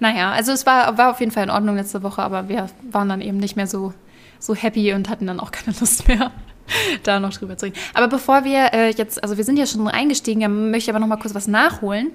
Naja, 0.00 0.30
also 0.32 0.52
es 0.52 0.64
war, 0.64 0.96
war 0.96 1.10
auf 1.10 1.20
jeden 1.20 1.30
Fall 1.32 1.44
in 1.44 1.50
Ordnung 1.50 1.76
letzte 1.76 2.02
Woche, 2.02 2.22
aber 2.22 2.48
wir 2.48 2.68
waren 2.90 3.08
dann 3.10 3.20
eben 3.20 3.36
nicht 3.36 3.54
mehr 3.56 3.66
so, 3.66 3.92
so 4.38 4.54
happy 4.54 4.94
und 4.94 5.10
hatten 5.10 5.26
dann 5.26 5.40
auch 5.40 5.50
keine 5.50 5.76
Lust 5.78 6.08
mehr, 6.08 6.30
da 7.02 7.20
noch 7.20 7.32
drüber 7.32 7.56
zu 7.56 7.66
reden. 7.66 7.76
Aber 7.94 8.08
bevor 8.08 8.44
wir 8.44 8.72
äh, 8.72 8.90
jetzt, 8.90 9.22
also 9.22 9.36
wir 9.36 9.44
sind 9.44 9.58
ja 9.58 9.66
schon 9.66 9.86
eingestiegen, 9.88 10.40
da 10.40 10.48
möchte 10.48 10.90
ich 10.90 10.90
aber 10.90 11.00
noch 11.00 11.08
mal 11.08 11.16
kurz 11.16 11.34
was 11.34 11.48
nachholen. 11.48 12.12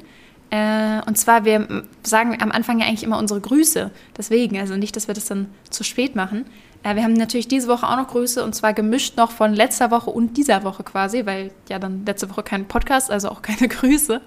Äh, 0.49 1.01
und 1.07 1.17
zwar, 1.17 1.45
wir 1.45 1.83
sagen 2.03 2.37
am 2.41 2.51
Anfang 2.51 2.79
ja 2.79 2.85
eigentlich 2.85 3.03
immer 3.03 3.17
unsere 3.17 3.39
Grüße. 3.39 3.89
Deswegen, 4.17 4.59
also 4.59 4.75
nicht, 4.75 4.95
dass 4.95 5.07
wir 5.07 5.15
das 5.15 5.25
dann 5.25 5.47
zu 5.69 5.83
spät 5.83 6.15
machen. 6.15 6.45
Äh, 6.83 6.95
wir 6.95 7.03
haben 7.03 7.13
natürlich 7.13 7.47
diese 7.47 7.67
Woche 7.67 7.87
auch 7.87 7.95
noch 7.95 8.09
Grüße 8.09 8.43
und 8.43 8.53
zwar 8.53 8.73
gemischt 8.73 9.17
noch 9.17 9.31
von 9.31 9.53
letzter 9.53 9.91
Woche 9.91 10.09
und 10.09 10.35
dieser 10.37 10.63
Woche 10.63 10.83
quasi, 10.83 11.25
weil 11.25 11.51
ja 11.69 11.79
dann 11.79 12.05
letzte 12.05 12.29
Woche 12.29 12.43
kein 12.43 12.67
Podcast, 12.67 13.11
also 13.11 13.29
auch 13.29 13.41
keine 13.41 13.67
Grüße. 13.69 14.21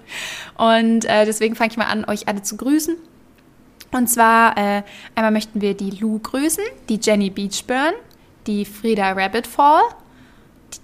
Und 0.57 1.05
äh, 1.05 1.25
deswegen 1.25 1.55
fange 1.55 1.71
ich 1.71 1.77
mal 1.77 1.85
an, 1.85 2.05
euch 2.05 2.27
alle 2.27 2.41
zu 2.41 2.57
grüßen. 2.57 2.95
Und 3.91 4.07
zwar 4.07 4.57
äh, 4.57 4.83
einmal 5.13 5.31
möchten 5.31 5.61
wir 5.61 5.75
die 5.75 5.91
Lou 5.91 6.19
grüßen, 6.19 6.63
die 6.89 6.99
Jenny 7.01 7.29
Beachburn, 7.29 7.93
die 8.47 8.65
Frieda 8.65 9.11
Rabbitfall. 9.11 9.83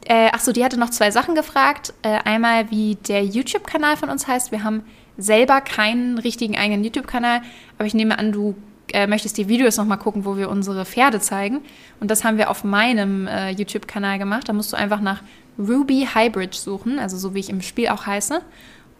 Äh, 0.06 0.30
Achso, 0.32 0.52
die 0.52 0.64
hatte 0.64 0.80
noch 0.80 0.90
zwei 0.90 1.12
Sachen 1.12 1.36
gefragt. 1.36 1.94
Äh, 2.02 2.20
einmal, 2.24 2.72
wie 2.72 2.96
der 2.96 3.24
YouTube-Kanal 3.24 3.98
von 3.98 4.10
uns 4.10 4.28
heißt. 4.28 4.52
Wir 4.52 4.64
haben 4.64 4.84
selber 5.18 5.62
keinen 5.62 6.18
richtigen 6.18 6.58
eigenen 6.58 6.84
YouTube-Kanal, 6.84 7.42
aber 7.78 7.86
ich 7.86 7.94
nehme 7.94 8.18
an, 8.18 8.32
du 8.32 8.56
äh, 8.94 9.08
möchtest 9.08 9.38
die 9.38 9.48
Videos 9.48 9.78
nochmal 9.78 9.98
gucken, 9.98 10.26
wo 10.26 10.38
wir 10.38 10.50
unsere 10.50 10.86
Pferde 10.86 11.20
zeigen. 11.20 11.62
Und 12.00 12.12
das 12.12 12.24
haben 12.24 12.38
wir 12.38 12.50
auf 12.50 12.64
meinem 12.64 13.28
äh, 13.28 13.52
YouTube-Kanal 13.52 14.20
gemacht. 14.20 14.50
Da 14.50 14.54
musst 14.54 14.74
du 14.74 14.78
einfach 14.78 15.02
nach 15.02 15.22
Ruby 15.58 16.08
Hybrid 16.14 16.54
suchen, 16.54 17.00
also 17.00 17.18
so 17.18 17.34
wie 17.34 17.40
ich 17.40 17.50
im 17.50 17.62
Spiel 17.62 17.90
auch 17.90 18.06
heiße. 18.06 18.42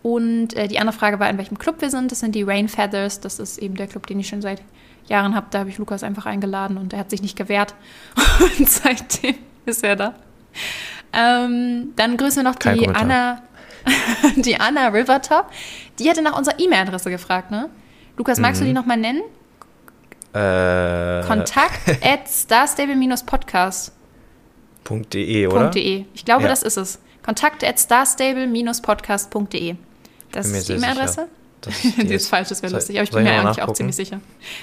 Und 0.04 0.56
äh, 0.56 0.68
die 0.68 0.80
andere 0.80 0.98
Frage 0.98 1.20
war, 1.20 1.30
in 1.30 1.38
welchem 1.38 1.58
Club 1.58 1.82
wir 1.82 1.90
sind. 1.90 2.12
Das 2.12 2.20
sind 2.20 2.36
die 2.36 2.44
Rain 2.44 2.68
Feathers. 2.68 3.20
Das 3.20 3.40
ist 3.40 3.58
eben 3.58 3.76
der 3.76 3.88
Club, 3.88 4.08
den 4.08 4.20
ich 4.20 4.28
schon 4.28 4.42
seit 4.42 4.62
Jahren 5.08 5.36
habe. 5.36 5.48
Da 5.52 5.60
habe 5.60 5.70
ich 5.70 5.78
Lukas 5.78 6.04
einfach 6.04 6.26
eingeladen 6.26 6.78
und 6.78 6.94
er 6.94 7.00
hat 7.00 7.10
sich 7.10 7.22
nicht 7.22 7.38
gewehrt. 7.38 7.76
Und 8.58 8.70
seitdem 8.70 9.36
ist 9.66 9.84
er 9.84 9.96
da. 9.96 10.16
Ähm, 11.14 11.94
dann 11.96 12.18
grüßen 12.18 12.44
wir 12.44 12.50
noch 12.50 12.58
Kein 12.60 12.76
die 12.78 12.86
Kommentar. 12.86 13.04
Anna, 13.04 13.42
die 14.38 14.60
Anna 14.60 14.88
Rivertop. 14.90 15.48
Die 16.00 16.10
hatte 16.10 16.22
nach 16.22 16.38
unserer 16.38 16.60
E-Mail-Adresse 16.60 17.10
gefragt, 17.10 17.52
ne? 17.52 17.70
Lukas, 18.18 18.40
magst 18.40 18.62
du 18.62 18.66
Mhm. 18.66 18.70
die 18.70 18.74
nochmal 18.74 18.98
nennen? 18.98 19.22
äh, 20.34 21.24
Kontakt 21.28 21.82
at 22.04 22.28
starstable-podcast.de. 22.30 23.92
.de, 25.12 25.48
oder? 25.48 25.72
Ich 25.76 26.26
glaube, 26.26 26.44
Ja. 26.44 26.48
das 26.50 26.64
ist 26.64 26.78
es. 26.78 27.00
Kontakt 27.24 27.64
at 27.64 27.80
starstable-podcast.de. 27.80 29.76
Das 30.32 30.48
ist 30.48 30.70
die 30.70 30.74
E-Mail-Adresse. 30.74 31.28
Das 31.62 31.76
Die 31.98 32.14
ist 32.14 32.28
falsch, 32.30 32.50
das 32.50 32.64
wäre 32.64 32.74
lustig, 32.74 32.96
aber 32.98 33.04
ich 33.04 33.12
bin 33.12 33.24
mir 33.24 33.34
eigentlich 33.34 33.62
auch 33.62 33.74
ziemlich 33.74 33.96
sicher. 33.96 34.20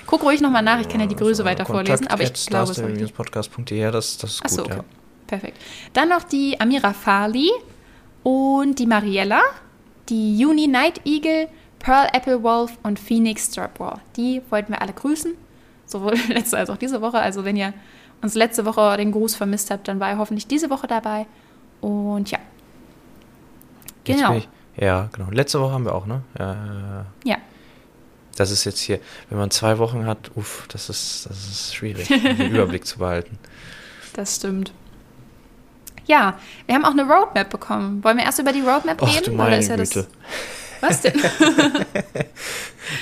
Guck 0.06 0.24
ruhig 0.24 0.40
nochmal 0.40 0.62
nach, 0.62 0.80
ich 0.80 0.88
kann 0.88 1.00
ja 1.00 1.06
die 1.06 1.14
Grüße 1.14 1.44
weiter 1.44 1.64
vorlesen, 1.64 2.08
aber 2.08 2.22
ich 2.24 2.32
glaube, 2.46 2.72
es 2.72 2.78
ist 2.78 3.14
podcast.de, 3.14 3.90
das, 3.92 4.18
das 4.18 4.32
ist 4.34 4.44
Achso, 4.44 4.62
gut, 4.64 4.72
okay. 4.72 4.80
ja. 4.80 4.84
Perfekt. 5.28 5.58
Dann 5.92 6.08
noch 6.08 6.24
die 6.24 6.60
Amira 6.60 6.92
Farley 6.92 7.50
und 8.24 8.78
die 8.78 8.86
Mariella, 8.86 9.42
die 10.08 10.44
Uni 10.44 10.66
Night 10.66 11.02
Eagle, 11.04 11.48
Pearl 11.78 12.08
Apple 12.12 12.42
Wolf 12.42 12.76
und 12.82 12.98
Phoenix 12.98 13.46
Strapwall. 13.46 14.00
Die 14.16 14.42
wollten 14.50 14.72
wir 14.72 14.82
alle 14.82 14.92
grüßen, 14.92 15.34
sowohl 15.86 16.14
letzte 16.28 16.58
als 16.58 16.70
auch 16.70 16.78
diese 16.78 17.00
Woche. 17.00 17.20
Also 17.20 17.44
wenn 17.44 17.56
ihr 17.56 17.72
uns 18.22 18.34
letzte 18.34 18.64
Woche 18.64 18.96
den 18.96 19.12
Gruß 19.12 19.36
vermisst 19.36 19.70
habt, 19.70 19.86
dann 19.86 20.00
war 20.00 20.08
er 20.08 20.18
hoffentlich 20.18 20.46
diese 20.46 20.70
Woche 20.70 20.86
dabei. 20.86 21.26
Und 21.80 22.30
ja. 22.30 22.38
Genau. 24.04 24.34
Ich, 24.34 24.48
ja, 24.76 25.08
genau. 25.12 25.30
Letzte 25.30 25.60
Woche 25.60 25.72
haben 25.72 25.84
wir 25.84 25.94
auch, 25.94 26.06
ne? 26.06 26.22
Ja. 26.38 27.04
Ja. 27.24 27.36
Das 28.36 28.50
ist 28.50 28.64
jetzt 28.64 28.80
hier, 28.80 29.00
wenn 29.28 29.38
man 29.38 29.50
zwei 29.50 29.78
Wochen 29.78 30.06
hat, 30.06 30.30
uff, 30.36 30.66
das 30.70 30.88
ist, 30.88 31.26
das 31.28 31.48
ist 31.48 31.74
schwierig, 31.74 32.08
den 32.08 32.50
Überblick 32.52 32.86
zu 32.86 32.98
behalten. 32.98 33.38
Das 34.14 34.36
stimmt. 34.36 34.72
Ja, 36.08 36.38
wir 36.66 36.74
haben 36.74 36.84
auch 36.84 36.92
eine 36.92 37.02
Roadmap 37.02 37.50
bekommen. 37.50 38.02
Wollen 38.02 38.16
wir 38.16 38.24
erst 38.24 38.38
über 38.38 38.52
die 38.52 38.62
Roadmap 38.62 38.98
Ach 39.02 39.14
reden? 39.14 39.24
du 39.26 39.32
meine 39.32 39.58
ist 39.58 39.68
ja 39.68 39.76
Güte. 39.76 40.06
das. 40.80 40.80
Was 40.80 41.00
denn? 41.02 41.14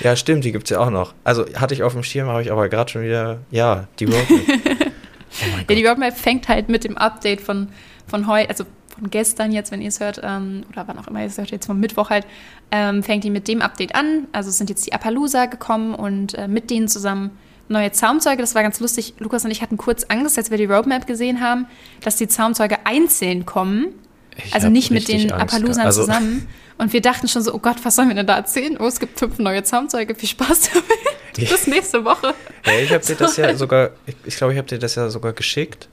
Ja, 0.03 0.17
stimmt, 0.17 0.45
die 0.45 0.51
gibt 0.51 0.65
es 0.65 0.71
ja 0.71 0.81
auch 0.81 0.91
noch. 0.91 1.15
Also 1.23 1.47
hatte 1.55 1.73
ich 1.73 1.85
auf 1.85 1.93
dem 1.93 2.03
Schirm, 2.03 2.27
habe 2.27 2.43
ich 2.43 2.51
aber 2.51 2.69
gerade 2.69 2.91
schon 2.91 3.03
wieder, 3.03 3.39
ja, 3.53 3.87
die 4.01 4.07
Roadmap. 4.07 4.41
oh 4.51 5.59
Ja, 5.69 5.75
die 5.77 5.87
Roadmap 5.87 6.19
fängt 6.19 6.49
halt 6.49 6.69
mit 6.69 6.83
dem 6.83 6.99
Update 6.99 7.41
von, 7.41 7.69
von 8.09 8.27
heute, 8.27 8.51
also 8.51 8.65
von 8.89 9.11
gestern 9.11 9.53
jetzt, 9.53 9.71
wenn 9.71 9.81
ihr 9.81 9.89
es 9.89 10.01
hört, 10.01 10.21
ähm, 10.25 10.65
oder 10.71 10.89
wann 10.89 10.99
auch 10.99 11.07
immer 11.07 11.21
ihr 11.21 11.27
es 11.27 11.39
hört, 11.39 11.53
jetzt 11.53 11.67
vom 11.67 11.79
Mittwoch 11.79 12.11
halt, 12.11 12.27
ähm, 12.73 13.05
fängt 13.05 13.23
die 13.23 13.31
mit 13.31 13.47
dem 13.47 13.63
Update 13.63 13.95
an. 13.95 14.27
Also 14.33 14.51
sind 14.51 14.71
jetzt 14.71 14.85
die 14.87 14.93
Appaloosa 14.93 15.47
gekommen 15.47 15.95
und 15.95 16.35
äh, 16.35 16.49
mit 16.49 16.71
denen 16.71 16.89
zusammen 16.89 17.31
neue 17.69 17.93
Zaumzeuge. 17.93 18.39
Das 18.39 18.55
war 18.55 18.63
ganz 18.63 18.81
lustig. 18.81 19.15
Lukas 19.19 19.45
und 19.45 19.51
ich 19.51 19.63
hatten 19.63 19.77
kurz 19.77 20.05
Angst, 20.09 20.39
als 20.39 20.51
wir 20.51 20.59
die 20.59 20.67
Roadmap 20.67 21.07
gesehen 21.07 21.41
haben, 21.41 21.67
dass 22.03 22.17
die 22.17 22.29
Zaumzeuge 22.29 22.79
einzeln 22.85 23.47
kommen. 23.47 23.89
Ich 24.37 24.55
Also 24.55 24.69
nicht 24.69 24.91
mit 24.91 25.09
den 25.09 25.33
Appaloosern 25.33 25.73
gehabt. 25.73 25.87
Also, 25.87 26.03
zusammen. 26.03 26.49
Und 26.79 26.93
wir 26.93 27.01
dachten 27.01 27.27
schon 27.27 27.43
so, 27.43 27.55
oh 27.55 27.59
Gott, 27.59 27.77
was 27.85 27.97
sollen 27.97 28.09
wir 28.09 28.15
denn 28.15 28.27
da 28.27 28.37
erzählen? 28.37 28.77
Oh, 28.79 28.87
es 28.87 29.01
gibt 29.01 29.19
fünf 29.19 29.39
neue 29.39 29.63
Zaumzeuge. 29.63 30.15
Viel 30.15 30.29
Spaß 30.29 30.71
damit. 30.75 31.51
Bis 31.51 31.67
nächste 31.67 32.05
Woche. 32.05 32.35
Ja, 32.67 32.73
ich 32.79 32.93
habe 32.93 33.05
dir 33.05 33.17
das 33.17 33.37
ja 33.37 33.55
sogar, 33.57 33.91
ich, 34.07 34.15
ich 34.25 34.37
glaube, 34.37 34.53
ich 34.53 34.59
habe 34.59 34.69
dir 34.69 34.79
das 34.79 34.95
ja 34.95 35.09
sogar 35.09 35.33
geschickt. 35.33 35.89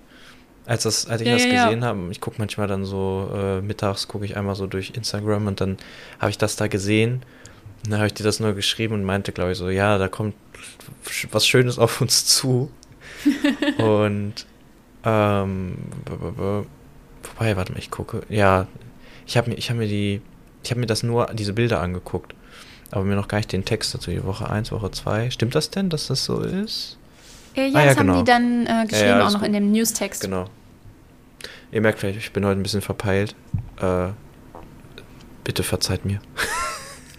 Als, 0.66 0.84
das, 0.84 1.08
als 1.08 1.22
ich 1.22 1.28
Ja, 1.28 1.34
das 1.34 1.44
ja, 1.44 1.54
ja. 1.54 1.66
gesehen 1.66 1.84
habe, 1.84 2.00
ich 2.12 2.22
gucke 2.22 2.38
manchmal 2.40 2.68
dann 2.68 2.86
so, 2.86 3.30
äh, 3.36 3.62
mittags 3.62 4.08
gucke 4.08 4.26
ich 4.26 4.38
einmal 4.38 4.56
so 4.56 4.68
durch 4.68 4.94
Instagram 4.96 5.48
und 5.48 5.60
dann 5.60 5.78
habe 6.20 6.32
ich 6.32 6.38
das 6.38 6.56
da 6.56 6.68
gesehen. 6.68 7.22
Dann 7.84 7.96
habe 8.00 8.08
ich 8.08 8.14
dir 8.14 8.24
das 8.24 8.40
nur 8.40 8.54
geschrieben 8.54 8.94
und 8.94 9.04
meinte, 9.04 9.32
glaube 9.32 9.52
ich, 9.52 9.58
so, 9.58 9.70
ja, 9.70 9.98
da 9.98 10.08
kommt 10.08 10.36
was 11.32 11.46
Schönes 11.46 11.78
auf 11.80 12.00
uns 12.02 12.26
zu. 12.26 12.72
und 13.78 14.34
ähm, 15.04 15.78
wobei, 16.06 17.56
warte 17.58 17.74
mal, 17.74 17.80
ich 17.80 17.92
gucke. 17.92 18.22
Ja, 18.30 18.68
ich 19.26 19.36
habe 19.38 19.50
mir, 19.52 19.58
ich 19.58 19.70
habe 19.70 19.80
mir 19.80 19.88
die, 19.88 20.22
ich 20.64 20.72
habe 20.72 20.80
mir 20.80 20.86
das 20.86 21.04
nur, 21.04 21.28
diese 21.34 21.54
Bilder 21.54 21.82
angeguckt, 21.82 22.34
aber 22.92 23.04
mir 23.04 23.16
noch 23.16 23.28
gar 23.28 23.38
nicht 23.38 23.52
den 23.52 23.66
Text 23.66 23.94
dazu, 23.94 24.12
die 24.12 24.24
Woche 24.24 24.50
1, 24.50 24.72
Woche 24.72 24.92
2. 24.92 25.30
Stimmt 25.32 25.56
das 25.56 25.70
denn, 25.70 25.90
dass 25.90 26.08
das 26.08 26.24
so 26.24 26.40
ist? 26.42 26.98
Ja, 27.56 27.64
Ah, 27.64 27.68
ja, 27.68 27.86
das 27.86 27.98
genau. 27.98 28.14
haben 28.14 28.26
die 28.26 28.32
dann 28.32 28.66
äh, 28.66 28.86
geschrieben, 28.88 29.10
Ja, 29.10 29.20
ja, 29.20 29.28
auch 29.28 29.32
noch 29.32 29.40
gut. 29.40 29.48
in 29.48 29.54
dem 29.54 29.72
Newstext. 29.72 30.22
Genau. 30.22 30.46
Ihr 31.72 31.82
merkt 31.82 32.00
vielleicht, 32.00 32.18
ich 32.20 32.32
bin 32.32 32.46
heute 32.46 32.60
ein 32.60 32.64
bisschen 32.64 32.82
verpeilt. 32.82 33.36
Äh, 33.82 34.10
bitte 35.44 35.64
verzeiht 35.64 36.06
mir. 36.06 36.20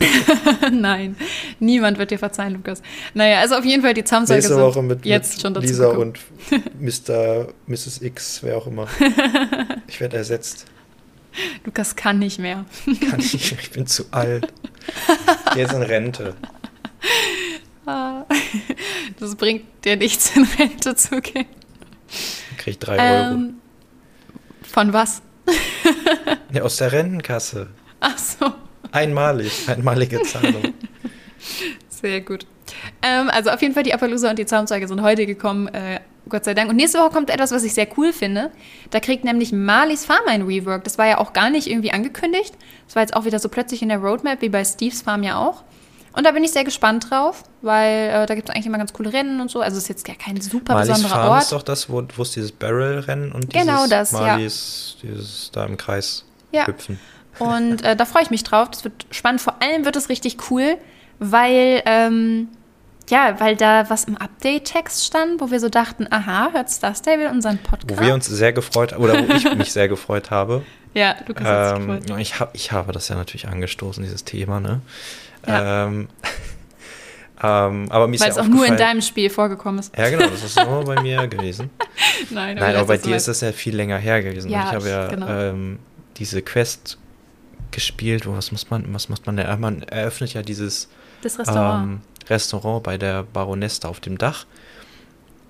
Nein, 0.72 1.16
niemand 1.60 1.98
wird 1.98 2.10
dir 2.10 2.18
verzeihen, 2.18 2.54
Lukas. 2.54 2.82
Naja, 3.14 3.40
also 3.40 3.54
auf 3.56 3.64
jeden 3.64 3.82
Fall 3.82 3.94
die 3.94 4.04
Zaumzeuge 4.04 4.38
Nächste 4.40 4.56
Woche 4.60 4.82
mit, 4.82 5.04
jetzt 5.06 5.34
mit 5.34 5.42
schon 5.42 5.54
dazu 5.54 5.66
Lisa 5.66 5.88
gekommen. 5.88 6.14
und 6.50 6.80
Mr. 7.08 7.48
Mrs. 7.66 8.02
X, 8.02 8.42
wer 8.42 8.56
auch 8.56 8.66
immer. 8.66 8.86
Ich 9.86 10.00
werde 10.00 10.16
ersetzt. 10.16 10.66
Lukas 11.64 11.94
kann 11.94 12.18
nicht 12.18 12.38
mehr. 12.38 12.64
Kann 13.10 13.20
ich, 13.20 13.32
nicht, 13.34 13.52
ich 13.60 13.70
bin 13.70 13.86
zu 13.86 14.04
alt. 14.10 14.52
Jetzt 15.54 15.72
in 15.72 15.82
Rente. 15.82 16.34
Ah, 17.86 18.24
Das 19.20 19.36
bringt 19.36 19.64
dir 19.84 19.96
nichts, 19.96 20.34
in 20.36 20.44
Rente 20.58 20.96
zu 20.96 21.20
gehen. 21.20 21.46
Krieg 22.56 22.72
ich 22.74 22.78
drei 22.78 22.98
Euro. 22.98 23.34
Ähm, 23.34 23.54
von 24.62 24.92
was? 24.92 25.22
Ja, 26.52 26.62
aus 26.62 26.76
der 26.76 26.92
Rentenkasse. 26.92 27.68
Ach 28.00 28.16
so, 28.18 28.52
Einmalig. 28.94 29.68
Einmalige 29.68 30.22
Zahlung. 30.22 30.62
sehr 31.88 32.20
gut. 32.20 32.46
Ähm, 33.02 33.28
also 33.30 33.50
auf 33.50 33.60
jeden 33.60 33.74
Fall 33.74 33.82
die 33.82 33.92
Appaloosa 33.92 34.30
und 34.30 34.38
die 34.38 34.46
Zaumzeuge 34.46 34.88
sind 34.88 35.02
heute 35.02 35.26
gekommen, 35.26 35.68
äh, 35.68 36.00
Gott 36.28 36.44
sei 36.44 36.54
Dank. 36.54 36.70
Und 36.70 36.76
nächste 36.76 36.98
Woche 36.98 37.10
kommt 37.10 37.28
etwas, 37.28 37.50
was 37.52 37.64
ich 37.64 37.74
sehr 37.74 37.86
cool 37.98 38.12
finde. 38.12 38.50
Da 38.90 39.00
kriegt 39.00 39.24
nämlich 39.24 39.52
Marlies 39.52 40.06
Farm 40.06 40.22
ein 40.26 40.42
Rework. 40.42 40.84
Das 40.84 40.96
war 40.96 41.06
ja 41.06 41.18
auch 41.18 41.32
gar 41.34 41.50
nicht 41.50 41.66
irgendwie 41.66 41.92
angekündigt. 41.92 42.54
Das 42.86 42.96
war 42.96 43.02
jetzt 43.02 43.14
auch 43.14 43.24
wieder 43.26 43.38
so 43.38 43.48
plötzlich 43.48 43.82
in 43.82 43.88
der 43.90 43.98
Roadmap, 43.98 44.40
wie 44.40 44.48
bei 44.48 44.64
Steves 44.64 45.02
Farm 45.02 45.22
ja 45.22 45.36
auch. 45.36 45.64
Und 46.12 46.24
da 46.24 46.30
bin 46.30 46.44
ich 46.44 46.52
sehr 46.52 46.62
gespannt 46.64 47.10
drauf, 47.10 47.42
weil 47.60 48.08
äh, 48.10 48.26
da 48.26 48.36
gibt 48.36 48.48
es 48.48 48.54
eigentlich 48.54 48.66
immer 48.66 48.78
ganz 48.78 48.92
coole 48.92 49.12
Rennen 49.12 49.40
und 49.40 49.50
so. 49.50 49.60
Also 49.60 49.76
es 49.76 49.82
ist 49.84 49.88
jetzt 49.88 50.06
ja 50.08 50.14
kein 50.14 50.40
super 50.40 50.74
Marlies 50.74 50.90
besonderer 50.90 51.16
Farm 51.18 51.28
Ort. 51.32 51.42
ist 51.42 51.52
doch 51.52 51.62
das, 51.62 51.90
wo 51.90 52.00
es 52.22 52.30
dieses 52.30 52.52
Barrel-Rennen 52.52 53.32
und 53.32 53.52
dieses 53.52 53.66
Genau 53.66 53.86
das, 53.88 54.12
ja. 54.12 54.20
Marlies, 54.20 54.96
dieses 55.02 55.50
da 55.52 55.66
im 55.66 55.76
Kreis 55.76 56.24
Ja. 56.52 56.68
hüpfen. 56.68 57.00
Und 57.38 57.82
äh, 57.82 57.96
da 57.96 58.04
freue 58.04 58.22
ich 58.22 58.30
mich 58.30 58.44
drauf. 58.44 58.70
Das 58.70 58.84
wird 58.84 59.06
spannend. 59.10 59.40
Vor 59.40 59.60
allem 59.62 59.84
wird 59.84 59.96
es 59.96 60.08
richtig 60.08 60.50
cool, 60.50 60.76
weil, 61.18 61.82
ähm, 61.86 62.48
ja, 63.10 63.38
weil 63.40 63.56
da 63.56 63.90
was 63.90 64.04
im 64.04 64.16
Update-Text 64.16 65.04
stand, 65.04 65.40
wo 65.40 65.50
wir 65.50 65.60
so 65.60 65.68
dachten, 65.68 66.06
aha, 66.10 66.50
hört 66.52 66.70
Star 66.70 66.94
Stable 66.94 67.30
unseren 67.30 67.58
Podcast? 67.58 68.00
Wo 68.00 68.04
wir 68.04 68.14
uns 68.14 68.26
sehr 68.26 68.52
gefreut, 68.52 68.96
oder 68.98 69.28
wo 69.28 69.32
ich 69.32 69.54
mich 69.56 69.72
sehr 69.72 69.88
gefreut 69.88 70.30
habe. 70.30 70.62
ja, 70.94 71.14
Lukas 71.26 71.44
hat 71.44 71.76
sich 71.76 71.86
Ähm, 71.86 72.00
gefreut. 72.00 72.20
ich, 72.20 72.40
hab, 72.40 72.54
ich 72.54 72.72
habe 72.72 72.92
das 72.92 73.08
ja 73.08 73.16
natürlich 73.16 73.48
angestoßen, 73.48 74.02
dieses 74.02 74.24
Thema, 74.24 74.60
ne? 74.60 74.80
Ja. 75.46 75.86
Ähm, 75.86 76.08
ähm, 77.42 77.86
aber 77.90 78.06
mir 78.08 78.14
ist 78.14 78.22
Weil 78.22 78.28
ja 78.28 78.32
es 78.34 78.38
auch 78.38 78.48
nur 78.48 78.64
in 78.66 78.76
deinem 78.76 79.02
Spiel 79.02 79.28
vorgekommen 79.28 79.80
ist. 79.80 79.94
Ja, 79.96 80.08
genau, 80.08 80.28
das 80.28 80.42
ist 80.42 80.56
nur 80.64 80.84
bei 80.86 81.02
mir 81.02 81.26
gewesen. 81.26 81.68
Nein, 82.30 82.56
Nein, 82.56 82.76
aber 82.76 82.86
bei 82.86 82.96
dir 82.96 83.16
ist 83.16 83.28
ist 83.28 83.42
das 83.42 83.48
ja 83.48 83.52
viel 83.52 83.76
länger 83.76 83.98
her 83.98 84.22
gewesen. 84.22 84.50
Ja, 84.50 84.68
ich 84.68 84.72
habe 84.74 84.88
ja 84.88 85.08
genau. 85.08 85.28
ähm, 85.28 85.78
diese 86.16 86.40
Quest 86.42 86.96
gespielt, 87.74 88.26
wo 88.26 88.32
was 88.36 88.50
muss 88.52 88.70
man, 88.70 88.92
was 88.94 89.08
muss 89.10 89.26
man, 89.26 89.36
da- 89.36 89.56
man 89.56 89.82
eröffnet 89.82 90.32
ja 90.32 90.42
dieses 90.42 90.88
Restaurant. 91.22 91.84
ähm, 91.84 92.00
Restaurant 92.28 92.82
bei 92.82 92.96
der 92.96 93.22
Baronessa 93.24 93.88
auf 93.88 94.00
dem 94.00 94.16
Dach. 94.16 94.46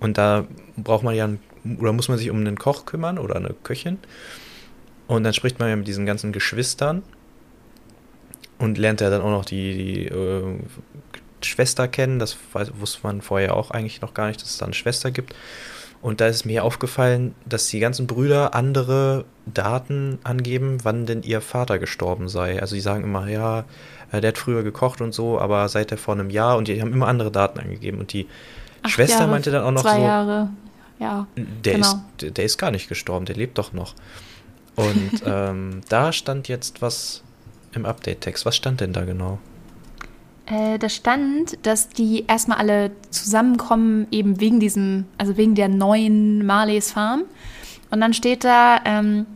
Und 0.01 0.19
da 0.19 0.47
braucht 0.77 1.05
man 1.05 1.15
ja, 1.15 1.25
einen, 1.25 1.41
oder 1.79 1.93
muss 1.93 2.09
man 2.09 2.19
sich 2.19 2.31
um 2.31 2.39
einen 2.39 2.59
Koch 2.59 2.85
kümmern 2.87 3.19
oder 3.19 3.37
eine 3.37 3.55
Köchin. 3.63 3.99
Und 5.07 5.23
dann 5.25 5.35
spricht 5.35 5.59
man 5.59 5.69
ja 5.69 5.77
mit 5.77 5.87
diesen 5.87 6.07
ganzen 6.07 6.33
Geschwistern 6.33 7.03
und 8.59 8.79
lernt 8.79 9.01
ja 9.01 9.11
dann 9.11 9.23
auch 9.23 9.31
noch 9.31 9.45
die, 9.45 9.75
die 9.77 10.07
äh, 10.07 10.59
Schwester 11.43 11.89
kennen. 11.89 12.19
Das 12.19 12.37
wusste 12.79 13.01
man 13.03 13.21
vorher 13.23 13.55
auch 13.57 13.71
eigentlich 13.71 14.01
noch 14.01 14.15
gar 14.15 14.29
nicht, 14.29 14.41
dass 14.43 14.51
es 14.51 14.59
da 14.59 14.65
eine 14.67 14.75
Schwester 14.75 15.11
gibt. 15.11 15.35
Und 16.05 16.21
da 16.21 16.27
ist 16.27 16.45
mir 16.45 16.65
aufgefallen, 16.65 17.35
dass 17.47 17.69
die 17.69 17.79
ganzen 17.79 18.07
Brüder 18.07 18.55
andere 18.55 19.25
Daten 19.47 20.19
angeben, 20.23 20.81
wann 20.83 21.07
denn 21.07 21.23
ihr 21.23 21.41
Vater 21.41 21.79
gestorben 21.79 22.29
sei. 22.29 22.61
Also 22.61 22.75
die 22.75 22.83
sagen 22.83 23.05
immer, 23.05 23.27
ja, 23.27 23.65
äh, 24.13 24.21
der 24.21 24.29
hat 24.29 24.37
früher 24.37 24.63
gekocht 24.63 25.01
und 25.01 25.15
so, 25.15 25.41
aber 25.41 25.67
seit 25.71 25.93
er 25.93 25.97
vor 25.97 26.13
einem 26.13 26.29
Jahr 26.29 26.59
und 26.59 26.69
die 26.69 26.79
haben 26.79 26.93
immer 26.93 27.09
andere 27.09 27.31
Daten 27.31 27.59
angegeben. 27.59 28.01
Und 28.01 28.13
die 28.13 28.29
Acht 28.83 28.93
Schwester 28.93 29.21
Jahre, 29.21 29.31
meinte 29.31 29.51
dann 29.51 29.65
auch 29.65 29.71
noch 29.71 29.81
zwei 29.81 29.97
so, 29.97 30.03
Jahre. 30.03 30.51
Ja, 30.99 31.27
der, 31.37 31.73
genau. 31.73 31.87
ist, 31.87 31.99
der, 32.21 32.31
der 32.33 32.45
ist 32.45 32.59
gar 32.59 32.71
nicht 32.71 32.91
gestorben, 32.91 33.25
der 33.25 33.37
lebt 33.37 33.57
doch 33.57 33.73
noch. 33.73 33.95
Und 34.77 35.23
ähm, 35.25 35.81
da 35.89 36.13
stand 36.13 36.49
jetzt 36.49 36.83
was 36.83 37.23
im 37.73 37.87
Update-Text. 37.87 38.45
Was 38.45 38.57
stand 38.57 38.83
denn 38.83 38.93
da 38.93 39.07
genau? 39.07 39.39
Äh, 40.47 40.79
da 40.79 40.89
stand, 40.89 41.67
dass 41.67 41.89
die 41.89 42.27
erstmal 42.27 42.59
alle 42.59 42.91
zusammenkommen, 43.11 44.07
eben 44.11 44.41
wegen 44.41 44.61
diesem, 44.61 45.07
also 45.17 45.37
wegen 45.37 45.55
der 45.55 45.69
neuen 45.69 46.45
Marleys 46.45 46.93
Farm. 46.93 47.25
Und 47.91 48.01
dann 48.01 48.13
steht 48.13 48.45
da, 48.45 48.81
ähm, 48.85 49.27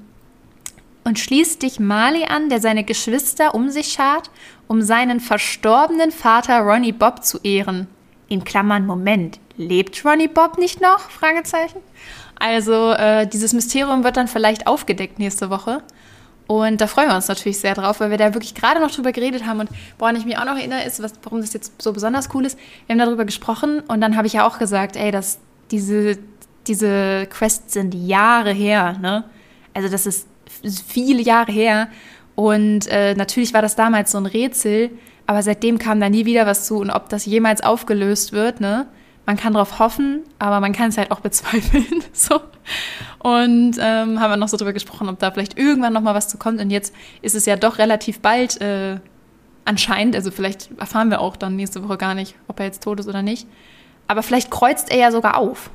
und 1.08 1.18
schließt 1.18 1.62
dich 1.62 1.80
Marley 1.80 2.24
an, 2.24 2.50
der 2.50 2.60
seine 2.60 2.84
Geschwister 2.84 3.54
um 3.54 3.70
sich 3.70 3.92
schart, 3.92 4.30
um 4.66 4.82
seinen 4.82 5.20
verstorbenen 5.20 6.10
Vater 6.10 6.60
Ronnie 6.60 6.92
Bob 6.92 7.24
zu 7.24 7.38
ehren. 7.38 7.86
In 8.28 8.44
Klammern, 8.44 8.84
Moment, 8.84 9.40
lebt 9.56 10.04
Ronnie 10.04 10.28
Bob 10.28 10.58
nicht 10.58 10.82
noch? 10.82 11.08
Fragezeichen. 11.08 11.80
Also 12.38 12.92
äh, 12.92 13.26
dieses 13.26 13.54
Mysterium 13.54 14.04
wird 14.04 14.18
dann 14.18 14.28
vielleicht 14.28 14.66
aufgedeckt 14.66 15.18
nächste 15.18 15.48
Woche. 15.48 15.82
Und 16.48 16.80
da 16.80 16.86
freuen 16.86 17.08
wir 17.08 17.14
uns 17.14 17.28
natürlich 17.28 17.60
sehr 17.60 17.74
drauf, 17.74 18.00
weil 18.00 18.10
wir 18.10 18.16
da 18.16 18.32
wirklich 18.32 18.54
gerade 18.54 18.80
noch 18.80 18.90
drüber 18.90 19.12
geredet 19.12 19.44
haben. 19.46 19.60
Und 19.60 19.68
woran 19.98 20.16
ich 20.16 20.24
mich 20.24 20.38
auch 20.38 20.46
noch 20.46 20.56
erinnere, 20.56 20.82
ist, 20.82 21.00
was, 21.02 21.12
warum 21.22 21.42
das 21.42 21.52
jetzt 21.52 21.80
so 21.80 21.92
besonders 21.92 22.30
cool 22.34 22.46
ist. 22.46 22.58
Wir 22.86 22.94
haben 22.94 22.98
darüber 22.98 23.26
gesprochen 23.26 23.80
und 23.86 24.00
dann 24.00 24.16
habe 24.16 24.26
ich 24.26 24.32
ja 24.32 24.46
auch 24.46 24.58
gesagt, 24.58 24.96
ey, 24.96 25.10
dass 25.10 25.38
diese, 25.70 26.16
diese 26.66 27.26
Quests 27.26 27.74
sind 27.74 27.94
Jahre 27.94 28.50
her, 28.52 28.96
ne? 28.98 29.24
Also 29.74 29.90
das 29.90 30.06
ist 30.06 30.26
viele 30.86 31.20
Jahre 31.20 31.52
her. 31.52 31.88
Und 32.34 32.86
äh, 32.88 33.14
natürlich 33.14 33.52
war 33.52 33.60
das 33.60 33.76
damals 33.76 34.12
so 34.12 34.18
ein 34.18 34.24
Rätsel, 34.24 34.90
aber 35.26 35.42
seitdem 35.42 35.78
kam 35.78 36.00
da 36.00 36.08
nie 36.08 36.24
wieder 36.24 36.46
was 36.46 36.64
zu. 36.64 36.78
Und 36.78 36.90
ob 36.90 37.10
das 37.10 37.26
jemals 37.26 37.62
aufgelöst 37.62 38.32
wird, 38.32 38.60
ne? 38.60 38.86
Man 39.28 39.36
kann 39.36 39.52
darauf 39.52 39.78
hoffen, 39.78 40.22
aber 40.38 40.58
man 40.58 40.72
kann 40.72 40.88
es 40.88 40.96
halt 40.96 41.10
auch 41.10 41.20
bezweifeln. 41.20 42.02
so. 42.14 42.40
Und 43.18 43.76
ähm, 43.78 44.20
haben 44.20 44.30
wir 44.30 44.38
noch 44.38 44.48
so 44.48 44.56
drüber 44.56 44.72
gesprochen, 44.72 45.06
ob 45.10 45.18
da 45.18 45.30
vielleicht 45.30 45.58
irgendwann 45.58 45.92
noch 45.92 46.00
mal 46.00 46.14
was 46.14 46.28
zu 46.28 46.38
kommt. 46.38 46.58
Und 46.62 46.70
jetzt 46.70 46.94
ist 47.20 47.34
es 47.34 47.44
ja 47.44 47.56
doch 47.56 47.76
relativ 47.76 48.20
bald 48.20 48.58
äh, 48.62 49.00
anscheinend, 49.66 50.16
also 50.16 50.30
vielleicht 50.30 50.70
erfahren 50.78 51.10
wir 51.10 51.20
auch 51.20 51.36
dann 51.36 51.56
nächste 51.56 51.84
Woche 51.86 51.98
gar 51.98 52.14
nicht, 52.14 52.36
ob 52.46 52.58
er 52.58 52.64
jetzt 52.64 52.82
tot 52.82 53.00
ist 53.00 53.06
oder 53.06 53.20
nicht. 53.20 53.46
Aber 54.06 54.22
vielleicht 54.22 54.50
kreuzt 54.50 54.90
er 54.90 54.96
ja 54.96 55.12
sogar 55.12 55.36
auf. 55.36 55.68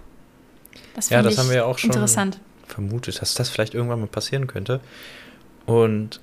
Das 0.96 1.12
Ja, 1.12 1.22
das 1.22 1.34
ich 1.34 1.40
haben 1.40 1.50
wir 1.50 1.58
ja 1.58 1.66
auch 1.66 1.78
schon 1.78 1.92
interessant. 1.92 2.40
vermutet, 2.66 3.22
dass 3.22 3.36
das 3.36 3.50
vielleicht 3.50 3.76
irgendwann 3.76 4.00
mal 4.00 4.08
passieren 4.08 4.48
könnte. 4.48 4.80
Und 5.68 6.22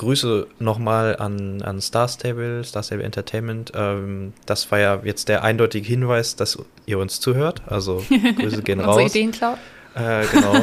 Grüße 0.00 0.46
nochmal 0.58 1.16
an, 1.16 1.60
an 1.60 1.78
Star 1.82 2.08
Stable, 2.08 2.64
Star 2.64 2.82
Stable 2.82 3.04
Entertainment. 3.04 3.70
Ähm, 3.74 4.32
das 4.46 4.70
war 4.70 4.78
ja 4.78 4.98
jetzt 5.04 5.28
der 5.28 5.44
eindeutige 5.44 5.86
Hinweis, 5.86 6.36
dass 6.36 6.58
ihr 6.86 6.98
uns 6.98 7.20
zuhört. 7.20 7.60
Also 7.66 8.02
Grüße 8.08 8.62
gehen 8.62 8.78
Unsere 8.80 8.98
raus. 9.02 9.14
Ideen 9.14 9.30
klaut. 9.30 9.58
Äh, 9.94 10.24
genau. 10.32 10.54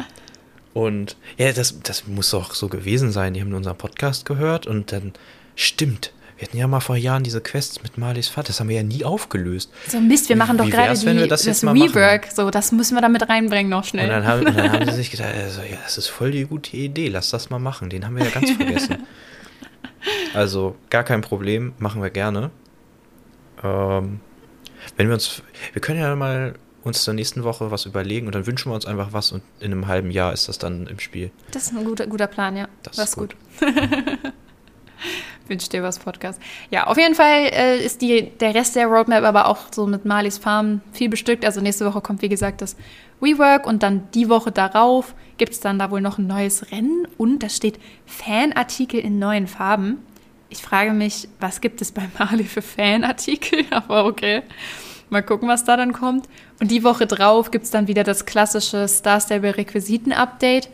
und 0.72 1.14
ja, 1.36 1.52
das, 1.52 1.78
das 1.82 2.06
muss 2.06 2.30
doch 2.30 2.54
so 2.54 2.68
gewesen 2.70 3.12
sein. 3.12 3.34
Die 3.34 3.42
haben 3.42 3.52
unseren 3.52 3.76
Podcast 3.76 4.24
gehört 4.24 4.66
und 4.66 4.92
dann 4.92 5.12
stimmt. 5.56 6.14
Wir 6.36 6.48
hatten 6.48 6.56
ja 6.56 6.66
mal 6.66 6.80
vor 6.80 6.96
Jahren 6.96 7.22
diese 7.22 7.40
Quests 7.40 7.82
mit 7.82 7.96
Marlies 7.96 8.28
Vater. 8.28 8.48
Das 8.48 8.58
haben 8.60 8.68
wir 8.68 8.76
ja 8.76 8.82
nie 8.82 9.04
aufgelöst. 9.04 9.70
So 9.86 10.00
Mist, 10.00 10.28
wir 10.28 10.36
machen 10.36 10.58
doch 10.58 10.66
wie 10.66 10.70
gerade 10.70 10.98
die, 10.98 11.06
wenn 11.06 11.18
wir 11.18 11.28
das 11.28 11.44
das? 11.44 11.62
Rework. 11.62 12.26
So, 12.34 12.50
das 12.50 12.72
müssen 12.72 12.96
wir 12.96 13.02
da 13.02 13.08
mit 13.08 13.28
reinbringen 13.28 13.70
noch 13.70 13.84
schnell. 13.84 14.06
Und 14.06 14.10
dann, 14.10 14.26
haben, 14.26 14.46
und 14.46 14.56
dann 14.56 14.72
haben 14.72 14.86
sie 14.90 14.96
sich 14.96 15.10
gedacht, 15.12 15.32
also, 15.32 15.60
ja, 15.62 15.76
das 15.84 15.96
ist 15.96 16.08
voll 16.08 16.32
die 16.32 16.44
gute 16.44 16.76
Idee, 16.76 17.08
lass 17.08 17.30
das 17.30 17.50
mal 17.50 17.60
machen. 17.60 17.88
Den 17.88 18.04
haben 18.04 18.16
wir 18.16 18.24
ja 18.24 18.30
ganz 18.30 18.50
vergessen. 18.50 18.98
Also 20.34 20.76
gar 20.90 21.02
kein 21.02 21.22
Problem, 21.22 21.72
machen 21.78 22.02
wir 22.02 22.10
gerne. 22.10 22.50
Ähm, 23.62 24.20
wenn 24.96 25.06
wir 25.06 25.14
uns, 25.14 25.42
wir 25.72 25.80
können 25.80 25.98
ja 25.98 26.14
mal 26.14 26.54
uns 26.82 27.04
zur 27.04 27.14
nächsten 27.14 27.42
Woche 27.44 27.70
was 27.70 27.86
überlegen 27.86 28.26
und 28.26 28.34
dann 28.34 28.46
wünschen 28.46 28.70
wir 28.70 28.74
uns 28.74 28.84
einfach 28.84 29.12
was 29.12 29.32
und 29.32 29.42
in 29.60 29.72
einem 29.72 29.86
halben 29.86 30.10
Jahr 30.10 30.32
ist 30.34 30.48
das 30.48 30.58
dann 30.58 30.86
im 30.88 30.98
Spiel. 30.98 31.30
Das 31.52 31.62
ist 31.64 31.72
ein 31.72 31.84
guter, 31.84 32.06
guter 32.06 32.26
Plan, 32.26 32.54
ja. 32.56 32.68
Das 32.82 32.96
Das, 32.96 33.04
ist 33.04 33.10
ist 33.12 33.16
gut. 33.16 33.36
Wünsch 35.54 35.68
dir 35.68 35.84
was 35.84 36.00
Podcast. 36.00 36.40
Ja, 36.72 36.88
auf 36.88 36.96
jeden 36.96 37.14
Fall 37.14 37.44
äh, 37.52 37.78
ist 37.78 38.02
die, 38.02 38.28
der 38.40 38.56
Rest 38.56 38.74
der 38.74 38.88
Roadmap 38.88 39.22
aber 39.22 39.46
auch 39.46 39.58
so 39.72 39.86
mit 39.86 40.04
Marlies 40.04 40.36
Farm 40.36 40.80
viel 40.90 41.08
bestückt. 41.08 41.44
Also 41.44 41.60
nächste 41.60 41.86
Woche 41.86 42.00
kommt, 42.00 42.22
wie 42.22 42.28
gesagt, 42.28 42.60
das 42.60 42.74
Rework 43.22 43.64
und 43.64 43.84
dann 43.84 44.08
die 44.14 44.28
Woche 44.28 44.50
darauf 44.50 45.14
gibt 45.36 45.52
es 45.52 45.60
dann 45.60 45.78
da 45.78 45.92
wohl 45.92 46.00
noch 46.00 46.18
ein 46.18 46.26
neues 46.26 46.72
Rennen 46.72 47.06
und 47.18 47.44
da 47.44 47.48
steht 47.48 47.78
Fanartikel 48.04 48.98
in 48.98 49.20
neuen 49.20 49.46
Farben. 49.46 49.98
Ich 50.48 50.60
frage 50.60 50.92
mich, 50.92 51.28
was 51.38 51.60
gibt 51.60 51.80
es 51.80 51.92
bei 51.92 52.02
Marley 52.18 52.42
für 52.42 52.60
Fanartikel? 52.62 53.64
Aber 53.70 54.06
okay. 54.06 54.42
Mal 55.08 55.22
gucken, 55.22 55.48
was 55.48 55.62
da 55.62 55.76
dann 55.76 55.92
kommt. 55.92 56.28
Und 56.58 56.72
die 56.72 56.82
Woche 56.82 57.06
drauf 57.06 57.52
gibt 57.52 57.66
es 57.66 57.70
dann 57.70 57.86
wieder 57.86 58.02
das 58.02 58.26
klassische 58.26 58.88
Star 58.88 59.20
Stable 59.20 59.56
Requisiten-Update. 59.56 60.68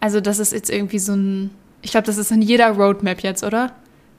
Also, 0.00 0.22
das 0.22 0.38
ist 0.38 0.54
jetzt 0.54 0.70
irgendwie 0.70 1.00
so 1.00 1.12
ein. 1.12 1.50
Ich 1.82 1.90
glaube, 1.90 2.06
das 2.06 2.16
ist 2.16 2.30
in 2.30 2.40
jeder 2.40 2.70
Roadmap 2.70 3.22
jetzt, 3.22 3.44
oder? 3.44 3.72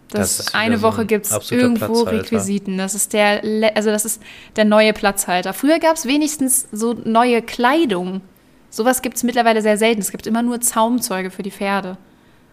Das, 0.09 0.37
das 0.37 0.53
eine 0.53 0.81
Woche 0.81 1.05
gibt 1.05 1.25
es 1.25 1.51
irgendwo 1.51 2.03
Requisiten. 2.03 2.77
Das 2.77 2.93
ist 2.93 3.13
der, 3.13 3.41
also 3.75 3.89
das 3.89 4.05
ist 4.05 4.21
der 4.55 4.65
neue 4.65 4.93
Platzhalter. 4.93 5.53
Früher 5.53 5.79
gab 5.79 5.95
es 5.95 6.05
wenigstens 6.05 6.67
so 6.71 6.93
neue 6.93 7.41
Kleidung. 7.41 8.21
Sowas 8.69 9.01
gibt 9.01 9.17
es 9.17 9.23
mittlerweile 9.23 9.61
sehr 9.61 9.77
selten. 9.77 10.01
Es 10.01 10.11
gibt 10.11 10.27
immer 10.27 10.41
nur 10.41 10.61
Zaumzeuge 10.61 11.31
für 11.31 11.43
die 11.43 11.51
Pferde. 11.51 11.97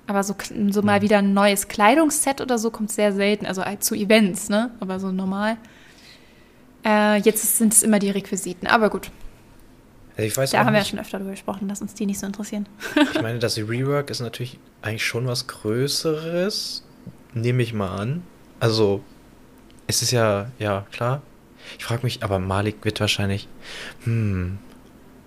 Aber 0.07 0.23
so, 0.23 0.35
so 0.71 0.83
mal 0.83 0.97
hm. 0.97 1.03
wieder 1.03 1.19
ein 1.19 1.35
neues 1.35 1.69
Kleidungsset 1.69 2.41
oder 2.41 2.59
so 2.59 2.71
kommt 2.71 2.91
sehr 2.91 3.13
selten. 3.13 3.47
Also 3.47 3.63
zu 3.79 3.95
Events, 3.95 4.49
ne? 4.49 4.71
Aber 4.81 4.99
so 4.99 5.13
normal. 5.13 5.57
Äh, 6.85 7.19
jetzt 7.21 7.59
sind 7.59 7.73
es 7.73 7.83
immer 7.83 7.99
die 7.99 8.11
Requisiten. 8.11 8.67
Aber 8.67 8.91
gut. 8.91 9.11
Also 10.17 10.53
da 10.53 10.65
haben 10.65 10.67
nicht. 10.67 10.73
wir 10.73 10.79
ja 10.79 10.85
schon 10.85 10.99
öfter 10.99 11.19
darüber 11.19 11.31
gesprochen, 11.33 11.69
dass 11.69 11.81
uns 11.81 11.95
die 11.95 12.07
nicht 12.07 12.19
so 12.19 12.27
interessieren. 12.27 12.67
ich 13.15 13.23
meine, 13.23 13.39
das 13.39 13.57
Rework 13.57 14.11
ist 14.11 14.21
natürlich 14.21 14.59
eigentlich 14.83 15.07
schon 15.07 15.27
was 15.27 15.47
Größeres 15.47 16.85
nehme 17.35 17.63
ich 17.63 17.73
mal 17.73 17.97
an. 17.97 18.23
Also, 18.59 19.03
es 19.87 20.03
ist 20.03 20.11
ja, 20.11 20.51
ja, 20.59 20.87
klar. 20.93 21.23
Ich 21.79 21.85
frage 21.85 22.03
mich, 22.05 22.23
aber 22.23 22.39
Malik 22.39 22.85
wird 22.85 23.01
wahrscheinlich, 23.01 23.49
hm, 24.05 24.59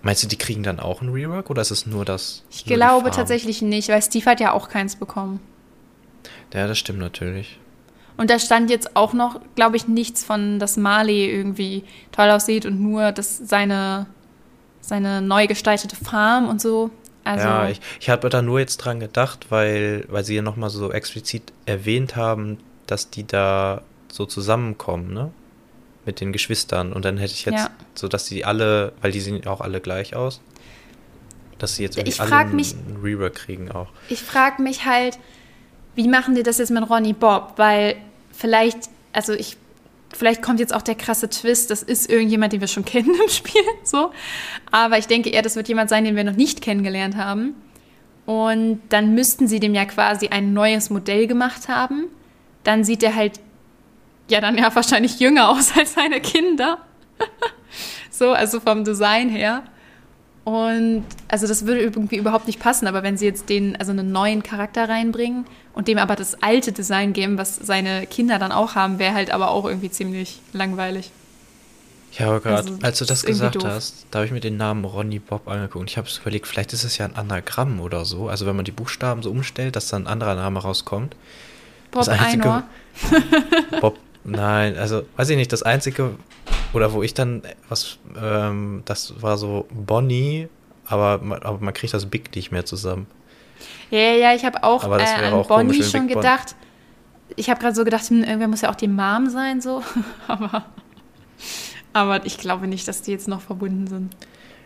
meinst 0.01 0.23
du, 0.23 0.27
die 0.27 0.37
kriegen 0.37 0.63
dann 0.63 0.79
auch 0.79 1.01
ein 1.01 1.09
Rework 1.09 1.49
oder 1.49 1.61
ist 1.61 1.71
es 1.71 1.85
nur 1.85 2.05
das? 2.05 2.43
Ich 2.49 2.65
glaube 2.65 3.11
tatsächlich 3.11 3.61
nicht, 3.61 3.89
weil 3.89 4.01
Steve 4.01 4.25
hat 4.25 4.39
ja 4.39 4.51
auch 4.51 4.69
keins 4.69 4.95
bekommen. 4.95 5.39
Ja, 6.53 6.67
das 6.67 6.77
stimmt 6.77 6.99
natürlich. 6.99 7.59
Und 8.15 8.29
da 8.29 8.37
stand 8.37 8.69
jetzt 8.69 8.95
auch 8.95 9.13
noch, 9.13 9.39
glaube 9.55 9.75
ich, 9.75 9.87
nichts 9.87 10.23
von, 10.23 10.59
dass 10.59 10.77
Marley 10.77 11.29
irgendwie 11.29 11.83
toll 12.11 12.29
aussieht 12.29 12.65
und 12.65 12.79
nur, 12.79 13.11
dass 13.11 13.37
seine, 13.37 14.05
seine 14.81 15.21
neu 15.21 15.47
gestaltete 15.47 15.95
Farm 15.95 16.47
und 16.47 16.61
so. 16.61 16.91
Also 17.23 17.47
ja, 17.47 17.69
ich, 17.69 17.79
ich 17.99 18.09
habe 18.09 18.29
da 18.29 18.41
nur 18.41 18.59
jetzt 18.59 18.77
dran 18.77 18.99
gedacht, 18.99 19.47
weil, 19.49 20.05
weil 20.09 20.23
sie 20.23 20.35
ja 20.35 20.41
nochmal 20.41 20.69
so 20.69 20.91
explizit 20.91 21.53
erwähnt 21.65 22.15
haben, 22.15 22.57
dass 22.87 23.09
die 23.09 23.25
da 23.25 23.81
so 24.11 24.25
zusammenkommen, 24.25 25.13
ne? 25.13 25.31
Mit 26.05 26.19
den 26.19 26.33
Geschwistern. 26.33 26.91
Und 26.91 27.05
dann 27.05 27.17
hätte 27.17 27.33
ich 27.33 27.45
jetzt 27.45 27.63
ja. 27.63 27.69
so, 27.95 28.09
dass 28.09 28.25
die 28.25 28.43
alle, 28.43 28.91
weil 29.01 29.13
die 29.13 29.21
sehen 29.21 29.47
auch 29.47 29.61
alle 29.61 29.79
gleich 29.79 30.15
aus, 30.15 30.41
dass 31.59 31.75
sie 31.75 31.83
jetzt 31.83 31.97
irgendwie 31.97 32.19
alle 32.19 32.35
einen, 32.35 32.55
mich, 32.55 32.75
Rework 33.01 33.35
kriegen 33.35 33.71
auch. 33.71 33.87
Ich 34.09 34.21
frage 34.21 34.61
mich 34.61 34.85
halt, 34.85 35.17
wie 35.95 36.09
machen 36.09 36.35
die 36.35 36.43
das 36.43 36.57
jetzt 36.57 36.71
mit 36.71 36.89
Ronnie 36.89 37.13
Bob? 37.13 37.53
Weil 37.55 37.95
vielleicht, 38.33 38.89
also 39.13 39.31
ich 39.31 39.55
vielleicht 40.15 40.41
kommt 40.41 40.59
jetzt 40.59 40.73
auch 40.73 40.81
der 40.81 40.95
krasse 40.95 41.29
Twist, 41.29 41.71
das 41.71 41.83
ist 41.83 42.09
irgendjemand, 42.09 42.53
den 42.53 42.61
wir 42.61 42.67
schon 42.67 42.85
kennen 42.85 43.13
im 43.13 43.29
Spiel, 43.29 43.61
so. 43.83 44.11
Aber 44.71 44.97
ich 44.97 45.07
denke 45.07 45.29
eher, 45.29 45.41
das 45.41 45.55
wird 45.55 45.67
jemand 45.67 45.89
sein, 45.89 46.05
den 46.05 46.15
wir 46.15 46.23
noch 46.23 46.35
nicht 46.35 46.61
kennengelernt 46.61 47.15
haben. 47.15 47.55
Und 48.25 48.81
dann 48.89 49.13
müssten 49.15 49.47
sie 49.47 49.59
dem 49.59 49.73
ja 49.73 49.85
quasi 49.85 50.27
ein 50.29 50.53
neues 50.53 50.89
Modell 50.89 51.27
gemacht 51.27 51.67
haben. 51.67 52.05
Dann 52.63 52.83
sieht 52.83 53.03
er 53.03 53.15
halt, 53.15 53.39
ja, 54.29 54.39
dann 54.39 54.57
ja 54.57 54.73
wahrscheinlich 54.73 55.19
jünger 55.19 55.49
aus 55.49 55.71
als 55.77 55.93
seine 55.93 56.21
Kinder. 56.21 56.79
so, 58.09 58.31
also 58.31 58.59
vom 58.59 58.83
Design 58.83 59.29
her. 59.29 59.63
Und 60.43 61.05
also 61.29 61.47
das 61.47 61.65
würde 61.65 61.81
irgendwie 61.81 62.17
überhaupt 62.17 62.47
nicht 62.47 62.59
passen, 62.59 62.87
aber 62.87 63.01
wenn 63.01 63.17
sie 63.17 63.25
jetzt 63.25 63.47
den, 63.47 63.77
also 63.77 63.91
einen 63.91 64.11
neuen 64.11 64.43
Charakter 64.43 64.89
reinbringen 64.89 65.45
und 65.73 65.87
dem 65.87 65.97
aber 65.97 66.15
das 66.17 66.43
alte 66.43 66.73
Design 66.73 67.13
geben, 67.13 67.37
was 67.37 67.55
seine 67.55 68.05
Kinder 68.07 68.39
dann 68.39 68.51
auch 68.51 68.75
haben, 68.75 68.99
wäre 68.99 69.13
halt 69.13 69.31
aber 69.31 69.51
auch 69.51 69.65
irgendwie 69.65 69.89
ziemlich 69.89 70.41
langweilig. 70.51 71.11
Ja, 72.19 72.27
aber 72.27 72.41
gerade, 72.41 72.57
also, 72.57 72.77
als 72.81 72.99
du 72.99 73.05
das 73.05 73.25
gesagt 73.25 73.63
hast, 73.63 74.05
da 74.11 74.19
habe 74.19 74.27
ich 74.27 74.31
mir 74.31 74.39
den 74.39 74.57
Namen 74.57 74.85
Ronny 74.85 75.17
Bob 75.19 75.47
angeguckt 75.47 75.81
und 75.81 75.89
ich 75.89 75.97
habe 75.97 76.07
es 76.07 76.19
überlegt, 76.19 76.45
vielleicht 76.45 76.73
ist 76.73 76.83
es 76.83 76.97
ja 76.97 77.05
ein 77.05 77.15
Anagramm 77.15 77.79
oder 77.79 78.05
so. 78.05 78.27
Also 78.29 78.45
wenn 78.45 78.55
man 78.55 78.65
die 78.65 78.71
Buchstaben 78.71 79.23
so 79.23 79.31
umstellt, 79.31 79.75
dass 79.75 79.87
dann 79.87 80.03
ein 80.03 80.07
anderer 80.07 80.35
Name 80.35 80.59
rauskommt. 80.59 81.15
Bob 81.89 82.07
Einor. 82.07 82.63
Bob, 83.81 83.97
nein, 84.23 84.77
also 84.77 85.03
weiß 85.15 85.29
ich 85.29 85.37
nicht, 85.37 85.51
das 85.51 85.63
einzige, 85.63 86.11
oder 86.73 86.93
wo 86.93 87.03
ich 87.03 87.13
dann 87.13 87.43
was, 87.69 87.97
ähm, 88.19 88.81
das 88.85 89.21
war 89.21 89.37
so 89.37 89.67
Bonnie, 89.71 90.49
aber, 90.85 91.21
aber 91.41 91.59
man 91.59 91.73
kriegt 91.73 91.93
das 91.93 92.05
Big 92.07 92.35
nicht 92.35 92.51
mehr 92.51 92.65
zusammen. 92.65 93.07
Ja, 93.89 93.99
ja, 93.99 94.33
ich 94.33 94.43
habe 94.43 94.63
auch, 94.63 94.83
äh, 94.83 95.03
an 95.03 95.33
auch 95.33 95.47
Bonnie 95.47 95.83
schon 95.83 96.07
Big 96.07 96.15
gedacht. 96.15 96.55
Bon. 96.57 97.33
Ich 97.35 97.49
habe 97.49 97.59
gerade 97.59 97.75
so 97.75 97.83
gedacht, 97.83 98.03
hm, 98.09 98.23
irgendwer 98.23 98.47
muss 98.47 98.61
ja 98.61 98.71
auch 98.71 98.75
die 98.75 98.87
Mom 98.87 99.29
sein, 99.29 99.61
so. 99.61 99.83
aber, 100.27 100.65
aber 101.93 102.25
ich 102.25 102.37
glaube 102.37 102.67
nicht, 102.67 102.87
dass 102.87 103.01
die 103.01 103.11
jetzt 103.11 103.27
noch 103.27 103.41
verbunden 103.41 103.87
sind. 103.87 104.15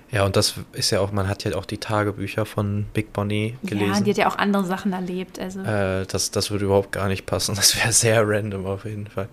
Ja, 0.10 0.26
und 0.26 0.38
das 0.38 0.56
ist 0.72 0.92
ja 0.92 1.02
auch, 1.02 1.12
man 1.12 1.28
hat 1.28 1.44
ja 1.44 1.56
auch 1.56 1.66
die 1.66 1.80
Tagebücher 1.80 2.46
von 2.46 2.86
Big 2.94 3.12
Bonnie 3.12 3.58
gelesen. 3.64 3.94
Ja, 3.94 4.00
die 4.00 4.10
hat 4.12 4.18
ja 4.18 4.30
auch 4.30 4.38
andere 4.38 4.64
Sachen 4.66 4.94
erlebt. 4.94 5.38
Also. 5.38 5.60
Äh, 5.60 6.06
das, 6.06 6.32
das 6.32 6.50
würde 6.50 6.66
überhaupt 6.66 6.94
gar 6.94 7.10
nicht 7.10 7.26
passen. 7.26 7.56
Das 7.56 7.76
wäre 7.76 7.92
sehr 7.92 8.28
random 8.28 8.66
auf 8.66 8.86
jeden 8.86 9.08
Fall 9.08 9.28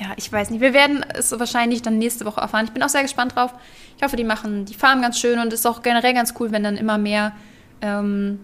ja, 0.00 0.12
ich 0.16 0.32
weiß 0.32 0.50
nicht. 0.50 0.60
Wir 0.60 0.72
werden 0.72 1.04
es 1.14 1.30
wahrscheinlich 1.38 1.82
dann 1.82 1.98
nächste 1.98 2.24
Woche 2.24 2.40
erfahren. 2.40 2.64
Ich 2.64 2.72
bin 2.72 2.82
auch 2.82 2.88
sehr 2.88 3.02
gespannt 3.02 3.36
drauf. 3.36 3.52
Ich 3.96 4.02
hoffe, 4.02 4.16
die 4.16 4.24
machen 4.24 4.64
die 4.64 4.74
Farm 4.74 5.02
ganz 5.02 5.18
schön 5.18 5.38
und 5.38 5.52
es 5.52 5.60
ist 5.60 5.66
auch 5.66 5.82
generell 5.82 6.14
ganz 6.14 6.34
cool, 6.40 6.52
wenn 6.52 6.62
dann 6.62 6.76
immer 6.76 6.98
mehr, 6.98 7.32
ähm, 7.80 8.40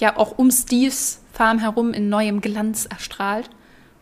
ja, 0.00 0.16
auch 0.16 0.38
um 0.38 0.50
Steves 0.50 1.20
Farm 1.32 1.58
herum 1.58 1.92
in 1.92 2.08
neuem 2.08 2.40
Glanz 2.40 2.86
erstrahlt. 2.86 3.48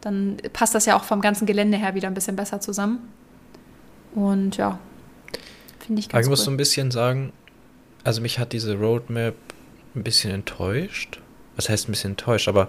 Dann 0.01 0.39
passt 0.53 0.75
das 0.75 0.87
ja 0.87 0.97
auch 0.97 1.05
vom 1.05 1.21
ganzen 1.21 1.47
Gelände 1.47 1.79
her 1.79 1.95
wieder 1.95 2.09
ein 2.09 2.15
bisschen 2.15 2.37
besser 2.37 2.61
zusammen. 2.61 2.99
Und 4.15 4.57
ja, 4.57 4.79
finde 5.79 6.01
ich 6.01 6.09
ganz 6.09 6.15
Aber 6.15 6.21
ich 6.21 6.27
cool. 6.27 6.31
muss 6.31 6.45
so 6.45 6.51
ein 6.51 6.57
bisschen 6.57 6.91
sagen, 6.91 7.33
also 8.05 8.21
mich 8.21 8.39
hat 8.39 8.53
diese 8.53 8.77
Roadmap 8.77 9.35
ein 9.95 10.03
bisschen 10.03 10.33
enttäuscht. 10.33 11.21
Was 11.57 11.69
heißt 11.69 11.89
ein 11.89 11.93
bisschen 11.93 12.13
enttäuscht? 12.13 12.49
Aber 12.49 12.69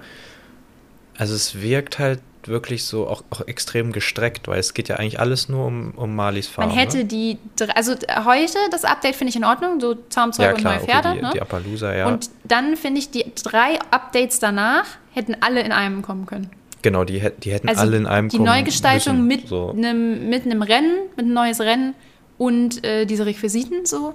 also 1.17 1.33
es 1.33 1.61
wirkt 1.61 1.99
halt 1.99 2.21
wirklich 2.47 2.85
so 2.85 3.07
auch, 3.07 3.23
auch 3.29 3.41
extrem 3.47 3.91
gestreckt, 3.91 4.47
weil 4.47 4.59
es 4.59 4.73
geht 4.73 4.89
ja 4.89 4.97
eigentlich 4.97 5.19
alles 5.19 5.49
nur 5.49 5.65
um, 5.65 5.91
um 5.95 6.15
Marlies 6.15 6.47
Farm. 6.47 6.69
Man 6.69 6.77
hätte 6.77 6.97
ne? 6.97 7.05
die, 7.05 7.37
also 7.75 7.93
heute, 8.25 8.57
das 8.71 8.83
Update 8.83 9.15
finde 9.15 9.29
ich 9.29 9.35
in 9.35 9.43
Ordnung, 9.43 9.79
so 9.79 9.95
Zaumzeug 10.09 10.45
ja, 10.45 10.55
und 10.55 10.63
neue 10.63 10.79
Pferde. 10.79 11.09
Okay, 11.09 11.17
die, 11.17 11.25
ne? 11.25 11.31
die 11.33 11.41
Appaloosa, 11.41 11.95
ja. 11.95 12.07
Und 12.07 12.29
dann 12.43 12.77
finde 12.77 12.99
ich, 12.99 13.11
die 13.11 13.25
drei 13.43 13.79
Updates 13.91 14.39
danach 14.39 14.85
hätten 15.13 15.35
alle 15.41 15.61
in 15.61 15.71
einem 15.71 16.01
kommen 16.01 16.25
können. 16.25 16.49
Genau, 16.81 17.03
die, 17.03 17.21
die 17.43 17.51
hätten 17.51 17.69
also 17.69 17.81
alle 17.81 17.97
in 17.97 18.07
einem 18.07 18.29
die 18.29 18.37
kommen 18.37 18.47
Die 18.47 18.57
Neugestaltung 18.57 19.27
müssen, 19.27 19.41
mit, 19.41 19.47
so. 19.47 19.71
einem, 19.71 20.29
mit 20.29 20.45
einem 20.45 20.61
Rennen, 20.61 20.95
mit 21.15 21.25
einem 21.25 21.33
neues 21.33 21.59
Rennen 21.59 21.93
und 22.37 22.83
äh, 22.83 23.05
diese 23.05 23.25
Requisiten 23.25 23.85
so. 23.85 24.13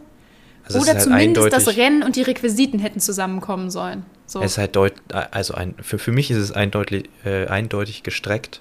Also 0.65 0.81
Oder 0.81 0.95
halt 0.95 1.03
zumindest 1.03 1.53
das 1.53 1.77
Rennen 1.77 2.03
und 2.03 2.17
die 2.17 2.23
Requisiten 2.23 2.81
hätten 2.81 2.99
zusammenkommen 2.99 3.71
sollen. 3.71 4.05
So. 4.27 4.41
Es 4.41 4.53
ist 4.53 4.59
halt 4.59 4.75
deut 4.75 4.95
also 5.13 5.55
ein, 5.55 5.75
für, 5.81 5.99
für 5.99 6.13
mich 6.13 6.31
ist 6.31 6.39
es 6.39 6.53
eindeutig, 6.53 7.09
äh, 7.25 7.47
eindeutig 7.47 8.03
gestreckt 8.03 8.61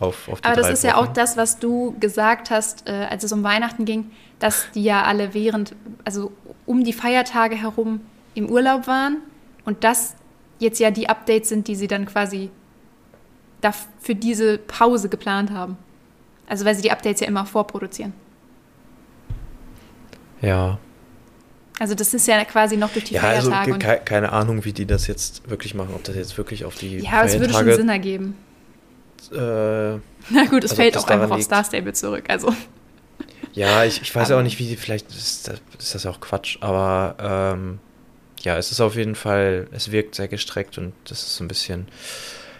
auf, 0.00 0.28
auf 0.28 0.40
die 0.40 0.46
Aber 0.46 0.56
das 0.56 0.70
ist 0.70 0.82
Wochen. 0.82 0.88
ja 0.88 0.96
auch 0.96 1.06
das, 1.06 1.36
was 1.36 1.58
du 1.58 1.94
gesagt 2.00 2.50
hast, 2.50 2.88
äh, 2.88 3.06
als 3.08 3.22
es 3.22 3.32
um 3.32 3.44
Weihnachten 3.44 3.84
ging, 3.84 4.10
dass 4.40 4.66
die 4.74 4.82
ja 4.82 5.04
alle 5.04 5.32
während, 5.32 5.74
also 6.04 6.32
um 6.66 6.82
die 6.82 6.92
Feiertage 6.92 7.54
herum 7.54 8.00
im 8.34 8.50
Urlaub 8.50 8.86
waren 8.88 9.18
und 9.64 9.84
das 9.84 10.16
jetzt 10.58 10.80
ja 10.80 10.90
die 10.90 11.08
Updates 11.08 11.48
sind, 11.48 11.68
die 11.68 11.76
sie 11.76 11.86
dann 11.86 12.06
quasi 12.06 12.50
für 14.00 14.14
diese 14.14 14.58
Pause 14.58 15.08
geplant 15.08 15.50
haben. 15.50 15.78
Also 16.46 16.64
weil 16.64 16.74
sie 16.74 16.82
die 16.82 16.90
Updates 16.90 17.20
ja 17.20 17.28
immer 17.28 17.46
vorproduzieren. 17.46 18.12
Ja, 20.42 20.78
also 21.78 21.94
das 21.94 22.14
ist 22.14 22.26
ja 22.28 22.44
quasi 22.44 22.76
noch 22.76 22.92
durch 22.92 23.06
die 23.06 23.14
ja, 23.14 23.22
also 23.22 23.50
Feiertage. 23.50 23.74
Also 23.74 23.98
ke 23.98 24.04
keine 24.04 24.32
Ahnung, 24.32 24.64
wie 24.64 24.72
die 24.72 24.86
das 24.86 25.06
jetzt 25.06 25.48
wirklich 25.48 25.74
machen, 25.74 25.94
ob 25.94 26.04
das 26.04 26.14
jetzt 26.14 26.38
wirklich 26.38 26.64
auf 26.64 26.76
die 26.76 26.98
Ja, 26.98 27.24
es 27.24 27.38
würde 27.38 27.52
schon 27.52 27.72
Sinn 27.72 27.88
ergeben. 27.88 28.36
Äh, 29.32 29.36
Na 29.36 30.44
gut, 30.48 30.64
es 30.64 30.70
also 30.70 30.76
fällt 30.76 30.96
auch 30.96 31.08
einfach 31.08 31.30
auf 31.30 31.42
Star 31.42 31.64
Stable 31.64 31.92
zurück, 31.92 32.24
also. 32.28 32.54
Ja, 33.52 33.84
ich, 33.84 34.02
ich 34.02 34.14
weiß 34.14 34.30
ja 34.30 34.38
auch 34.38 34.42
nicht, 34.42 34.58
wie 34.58 34.66
die, 34.66 34.76
vielleicht 34.76 35.10
ist 35.10 35.48
das, 35.48 35.60
ist 35.78 35.94
das 35.94 36.04
ja 36.04 36.10
auch 36.10 36.20
Quatsch, 36.20 36.58
aber 36.60 37.54
ähm, 37.54 37.78
ja, 38.42 38.58
es 38.58 38.70
ist 38.70 38.80
auf 38.80 38.96
jeden 38.96 39.14
Fall, 39.14 39.68
es 39.72 39.90
wirkt 39.90 40.14
sehr 40.16 40.28
gestreckt 40.28 40.76
und 40.76 40.92
das 41.04 41.22
ist 41.22 41.36
so 41.36 41.44
ein 41.44 41.48
bisschen, 41.48 41.86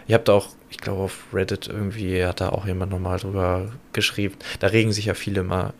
ihr 0.07 0.15
habt 0.15 0.29
auch, 0.29 0.49
ich 0.69 0.77
glaube 0.77 1.03
auf 1.03 1.25
Reddit 1.33 1.67
irgendwie, 1.67 2.25
hat 2.25 2.41
da 2.41 2.49
auch 2.49 2.65
jemand 2.65 2.91
nochmal 2.91 3.19
drüber 3.19 3.71
geschrieben, 3.93 4.35
da 4.59 4.67
regen 4.67 4.93
sich 4.93 5.05
ja 5.05 5.13
viele 5.13 5.43
mal 5.43 5.73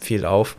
viel 0.00 0.24
auf 0.24 0.56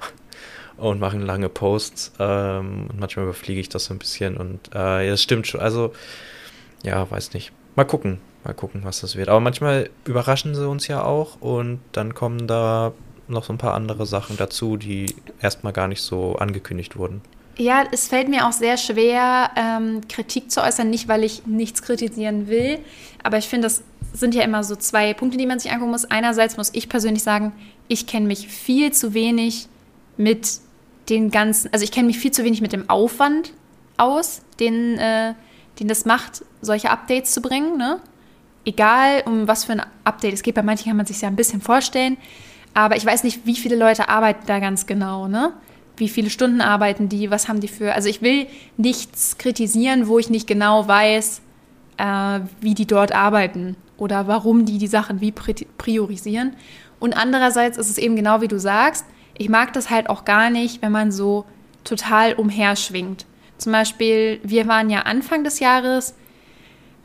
und 0.89 0.99
machen 0.99 1.21
lange 1.21 1.49
Posts. 1.49 2.13
Ähm, 2.19 2.87
und 2.89 2.99
manchmal 2.99 3.25
überfliege 3.25 3.59
ich 3.59 3.69
das 3.69 3.85
so 3.85 3.93
ein 3.93 3.99
bisschen 3.99 4.37
und 4.37 4.69
äh, 4.73 5.09
das 5.09 5.21
stimmt 5.21 5.47
schon. 5.47 5.61
Also, 5.61 5.93
ja, 6.83 7.09
weiß 7.09 7.33
nicht. 7.33 7.51
mal 7.75 7.85
gucken, 7.85 8.19
mal 8.43 8.53
gucken, 8.53 8.81
was 8.83 9.01
das 9.01 9.15
wird. 9.15 9.29
Aber 9.29 9.39
manchmal 9.39 9.89
überraschen 10.05 10.55
sie 10.55 10.67
uns 10.67 10.87
ja 10.87 11.03
auch 11.03 11.41
und 11.41 11.79
dann 11.93 12.13
kommen 12.13 12.47
da 12.47 12.93
noch 13.27 13.45
so 13.45 13.53
ein 13.53 13.57
paar 13.57 13.73
andere 13.73 14.05
Sachen 14.05 14.37
dazu, 14.37 14.77
die 14.77 15.15
erstmal 15.41 15.73
gar 15.73 15.87
nicht 15.87 16.01
so 16.01 16.35
angekündigt 16.35 16.97
wurden. 16.97 17.21
Ja, 17.55 17.83
es 17.91 18.07
fällt 18.07 18.29
mir 18.29 18.47
auch 18.47 18.51
sehr 18.51 18.77
schwer, 18.77 19.51
ähm, 19.55 20.01
Kritik 20.09 20.51
zu 20.51 20.61
äußern, 20.61 20.89
nicht 20.89 21.07
weil 21.07 21.23
ich 21.23 21.45
nichts 21.45 21.83
kritisieren 21.83 22.47
will, 22.47 22.79
aber 23.21 23.37
ich 23.37 23.47
finde, 23.47 23.67
das 23.67 23.83
sind 24.11 24.35
ja 24.35 24.43
immer 24.43 24.63
so 24.63 24.75
zwei 24.75 25.13
Punkte, 25.13 25.37
die 25.37 25.45
man 25.45 25.59
sich 25.59 25.71
angucken 25.71 25.91
muss. 25.91 26.05
Einerseits 26.05 26.57
muss 26.57 26.71
ich 26.73 26.89
persönlich 26.89 27.23
sagen, 27.23 27.53
ich 27.87 28.07
kenne 28.07 28.27
mich 28.27 28.47
viel 28.47 28.91
zu 28.91 29.13
wenig 29.13 29.67
mit 30.17 30.59
den 31.09 31.31
ganzen, 31.31 31.71
also 31.73 31.83
ich 31.83 31.91
kenne 31.91 32.07
mich 32.07 32.19
viel 32.19 32.31
zu 32.31 32.43
wenig 32.43 32.61
mit 32.61 32.73
dem 32.73 32.89
Aufwand 32.89 33.53
aus, 33.97 34.41
den, 34.59 34.97
äh, 34.97 35.33
den 35.79 35.87
das 35.87 36.05
macht, 36.05 36.45
solche 36.61 36.89
Updates 36.89 37.31
zu 37.31 37.41
bringen. 37.41 37.77
Ne? 37.77 37.99
Egal, 38.65 39.23
um 39.25 39.47
was 39.47 39.65
für 39.65 39.73
ein 39.73 39.81
Update 40.03 40.33
es 40.33 40.43
geht, 40.43 40.55
bei 40.55 40.63
manchen 40.63 40.87
kann 40.87 40.97
man 40.97 41.05
sich 41.05 41.21
ja 41.21 41.27
ein 41.27 41.35
bisschen 41.35 41.61
vorstellen, 41.61 42.17
aber 42.73 42.95
ich 42.95 43.05
weiß 43.05 43.23
nicht, 43.23 43.45
wie 43.45 43.55
viele 43.55 43.75
Leute 43.75 44.09
arbeiten 44.09 44.45
da 44.47 44.59
ganz 44.59 44.85
genau. 44.85 45.27
Ne? 45.27 45.53
Wie 45.97 46.09
viele 46.09 46.29
Stunden 46.29 46.61
arbeiten 46.61 47.09
die, 47.09 47.29
was 47.29 47.47
haben 47.47 47.59
die 47.59 47.67
für, 47.67 47.93
also 47.93 48.09
ich 48.09 48.21
will 48.21 48.47
nichts 48.77 49.37
kritisieren, 49.37 50.07
wo 50.07 50.17
ich 50.17 50.29
nicht 50.29 50.47
genau 50.47 50.87
weiß, 50.87 51.41
äh, 51.97 52.39
wie 52.61 52.73
die 52.73 52.87
dort 52.87 53.13
arbeiten 53.13 53.75
oder 53.97 54.27
warum 54.27 54.65
die 54.65 54.79
die 54.79 54.87
Sachen 54.87 55.21
wie 55.21 55.31
priorisieren. 55.31 56.55
Und 56.99 57.13
andererseits 57.13 57.77
ist 57.77 57.89
es 57.89 57.97
eben 57.97 58.15
genau 58.15 58.41
wie 58.41 58.47
du 58.47 58.59
sagst, 58.59 59.05
ich 59.37 59.49
mag 59.49 59.73
das 59.73 59.89
halt 59.89 60.09
auch 60.09 60.25
gar 60.25 60.49
nicht, 60.49 60.81
wenn 60.81 60.91
man 60.91 61.11
so 61.11 61.45
total 61.83 62.33
umherschwingt. 62.33 63.25
Zum 63.57 63.71
Beispiel, 63.71 64.39
wir 64.43 64.67
waren 64.67 64.89
ja 64.89 65.01
Anfang 65.01 65.43
des 65.43 65.59
Jahres, 65.59 66.15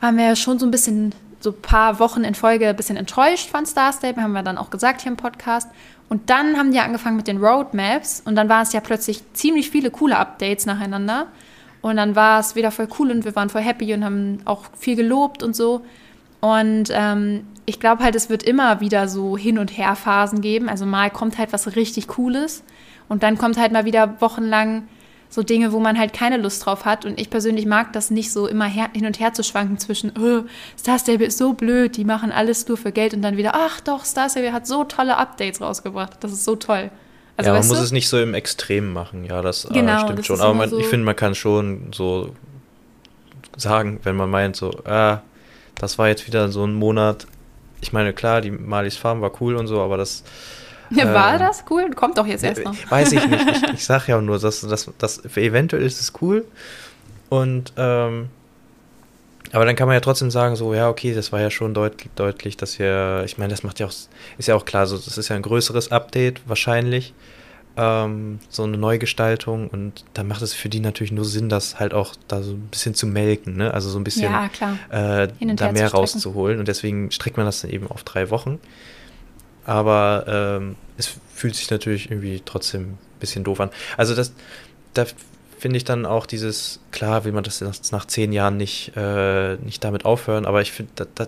waren 0.00 0.16
wir 0.16 0.24
ja 0.24 0.36
schon 0.36 0.58
so 0.58 0.66
ein 0.66 0.70
bisschen, 0.70 1.14
so 1.40 1.50
ein 1.50 1.62
paar 1.62 1.98
Wochen 2.00 2.24
in 2.24 2.34
Folge 2.34 2.68
ein 2.68 2.76
bisschen 2.76 2.96
enttäuscht 2.96 3.48
von 3.48 3.66
Star 3.66 3.92
Stable, 3.92 4.22
haben 4.22 4.32
wir 4.32 4.42
dann 4.42 4.58
auch 4.58 4.70
gesagt 4.70 5.02
hier 5.02 5.10
im 5.10 5.16
Podcast. 5.16 5.68
Und 6.08 6.30
dann 6.30 6.56
haben 6.56 6.72
die 6.72 6.78
angefangen 6.78 7.16
mit 7.16 7.28
den 7.28 7.38
Roadmaps 7.38 8.22
und 8.24 8.34
dann 8.34 8.48
war 8.48 8.62
es 8.62 8.72
ja 8.72 8.80
plötzlich 8.80 9.22
ziemlich 9.34 9.70
viele 9.70 9.90
coole 9.90 10.16
Updates 10.16 10.64
nacheinander. 10.66 11.26
Und 11.80 11.96
dann 11.96 12.16
war 12.16 12.40
es 12.40 12.56
wieder 12.56 12.70
voll 12.70 12.88
cool 12.98 13.10
und 13.10 13.24
wir 13.24 13.36
waren 13.36 13.50
voll 13.50 13.60
happy 13.62 13.92
und 13.94 14.04
haben 14.04 14.40
auch 14.44 14.64
viel 14.76 14.96
gelobt 14.96 15.42
und 15.42 15.54
so. 15.54 15.82
Und 16.40 16.88
ähm, 16.90 17.46
ich 17.68 17.80
glaube 17.80 18.02
halt, 18.02 18.14
es 18.14 18.30
wird 18.30 18.42
immer 18.42 18.80
wieder 18.80 19.08
so 19.08 19.36
Hin- 19.36 19.58
und 19.58 19.76
Her-Phasen 19.76 20.40
geben. 20.40 20.70
Also 20.70 20.86
mal 20.86 21.10
kommt 21.10 21.36
halt 21.36 21.52
was 21.52 21.76
richtig 21.76 22.08
Cooles 22.08 22.64
und 23.08 23.22
dann 23.22 23.36
kommt 23.36 23.58
halt 23.58 23.72
mal 23.72 23.84
wieder 23.84 24.20
wochenlang 24.20 24.88
so 25.28 25.42
Dinge, 25.42 25.70
wo 25.72 25.78
man 25.78 25.98
halt 25.98 26.14
keine 26.14 26.38
Lust 26.38 26.64
drauf 26.64 26.86
hat. 26.86 27.04
Und 27.04 27.20
ich 27.20 27.28
persönlich 27.28 27.66
mag 27.66 27.92
das 27.92 28.10
nicht 28.10 28.32
so 28.32 28.46
immer 28.46 28.64
her, 28.64 28.88
hin 28.94 29.04
und 29.04 29.20
her 29.20 29.34
zu 29.34 29.44
schwanken 29.44 29.76
zwischen, 29.76 30.12
oh, 30.18 30.48
Star 30.78 30.98
Stable 30.98 31.26
ist 31.26 31.36
so 31.36 31.52
blöd, 31.52 31.98
die 31.98 32.06
machen 32.06 32.32
alles 32.32 32.66
nur 32.66 32.78
für 32.78 32.90
Geld 32.90 33.12
und 33.12 33.20
dann 33.20 33.36
wieder, 33.36 33.52
ach 33.54 33.80
doch, 33.80 34.06
Star 34.06 34.30
Stable 34.30 34.54
hat 34.54 34.66
so 34.66 34.84
tolle 34.84 35.18
Updates 35.18 35.60
rausgebracht. 35.60 36.16
Das 36.20 36.32
ist 36.32 36.46
so 36.46 36.56
toll. 36.56 36.90
Also, 37.36 37.50
ja, 37.50 37.58
man 37.58 37.68
muss 37.68 37.76
du? 37.76 37.84
es 37.84 37.92
nicht 37.92 38.08
so 38.08 38.18
im 38.18 38.32
Extrem 38.32 38.94
machen, 38.94 39.24
ja, 39.24 39.42
das 39.42 39.66
äh, 39.66 39.74
genau, 39.74 40.00
stimmt 40.00 40.20
das 40.20 40.26
schon. 40.26 40.40
Aber 40.40 40.54
man, 40.54 40.70
so 40.70 40.78
ich 40.78 40.86
finde, 40.86 41.04
man 41.04 41.14
kann 41.14 41.34
schon 41.34 41.90
so 41.94 42.34
sagen, 43.58 44.00
wenn 44.04 44.16
man 44.16 44.30
meint, 44.30 44.56
so, 44.56 44.70
ah, 44.86 45.20
das 45.74 45.98
war 45.98 46.08
jetzt 46.08 46.26
wieder 46.26 46.50
so 46.50 46.64
ein 46.64 46.72
Monat. 46.72 47.26
Ich 47.80 47.92
meine, 47.92 48.12
klar, 48.12 48.40
die 48.40 48.50
Malis 48.50 48.96
Farm 48.96 49.20
war 49.20 49.32
cool 49.40 49.56
und 49.56 49.66
so, 49.66 49.80
aber 49.80 49.96
das. 49.96 50.24
Ja, 50.90 51.12
war 51.12 51.36
äh, 51.36 51.38
das 51.38 51.64
cool? 51.70 51.90
Kommt 51.90 52.18
doch 52.18 52.26
jetzt 52.26 52.44
erst 52.44 52.64
noch. 52.64 52.74
Weiß 52.90 53.12
ich 53.12 53.26
nicht. 53.26 53.46
Ich, 53.50 53.74
ich 53.74 53.84
sag 53.84 54.08
ja 54.08 54.20
nur, 54.20 54.38
dass 54.38 54.62
das, 54.62 54.90
das 54.98 55.24
eventuell 55.36 55.82
ist 55.82 56.00
es 56.00 56.12
cool. 56.20 56.44
Und 57.28 57.72
ähm, 57.76 58.30
aber 59.52 59.64
dann 59.64 59.76
kann 59.76 59.86
man 59.86 59.94
ja 59.94 60.00
trotzdem 60.00 60.30
sagen, 60.30 60.56
so, 60.56 60.74
ja, 60.74 60.88
okay, 60.88 61.14
das 61.14 61.32
war 61.32 61.40
ja 61.40 61.50
schon 61.50 61.72
deut 61.72 61.94
deutlich, 62.16 62.56
dass 62.56 62.78
wir, 62.78 63.22
ich 63.24 63.38
meine, 63.38 63.50
das 63.50 63.62
macht 63.62 63.78
ja 63.80 63.86
auch, 63.86 63.92
ist 64.36 64.48
ja 64.48 64.54
auch 64.54 64.64
klar, 64.64 64.86
so, 64.86 64.96
das 64.96 65.16
ist 65.16 65.28
ja 65.28 65.36
ein 65.36 65.42
größeres 65.42 65.90
Update 65.90 66.40
wahrscheinlich 66.46 67.14
ähm, 67.78 68.40
so 68.48 68.64
eine 68.64 68.76
Neugestaltung 68.76 69.68
und 69.68 70.04
da 70.12 70.24
macht 70.24 70.42
es 70.42 70.52
für 70.52 70.68
die 70.68 70.80
natürlich 70.80 71.12
nur 71.12 71.24
Sinn, 71.24 71.48
das 71.48 71.78
halt 71.78 71.94
auch 71.94 72.14
da 72.26 72.42
so 72.42 72.52
ein 72.52 72.68
bisschen 72.70 72.94
zu 72.94 73.06
melken, 73.06 73.56
ne? 73.56 73.72
also 73.72 73.88
so 73.88 73.98
ein 73.98 74.04
bisschen 74.04 74.32
ja, 74.32 74.50
äh, 75.22 75.28
da 75.54 75.72
mehr 75.72 75.90
rauszuholen 75.90 76.58
und 76.58 76.66
deswegen 76.66 77.12
streckt 77.12 77.36
man 77.36 77.46
das 77.46 77.60
dann 77.60 77.70
eben 77.70 77.86
auf 77.86 78.02
drei 78.02 78.30
Wochen. 78.30 78.58
Aber 79.64 80.24
ähm, 80.26 80.76
es 80.96 81.14
fühlt 81.32 81.54
sich 81.54 81.70
natürlich 81.70 82.10
irgendwie 82.10 82.42
trotzdem 82.44 82.82
ein 82.82 82.98
bisschen 83.20 83.44
doof 83.44 83.60
an. 83.60 83.70
Also 83.96 84.14
das, 84.14 84.32
da 84.94 85.04
finde 85.58 85.76
ich 85.76 85.84
dann 85.84 86.06
auch 86.06 86.26
dieses, 86.26 86.80
klar 86.90 87.24
will 87.24 87.32
man 87.32 87.44
das 87.44 87.60
nach 87.92 88.06
zehn 88.06 88.32
Jahren 88.32 88.56
nicht, 88.56 88.92
äh, 88.96 89.56
nicht 89.56 89.84
damit 89.84 90.04
aufhören, 90.04 90.46
aber 90.46 90.62
ich 90.62 90.72
finde, 90.72 91.06
da, 91.14 91.26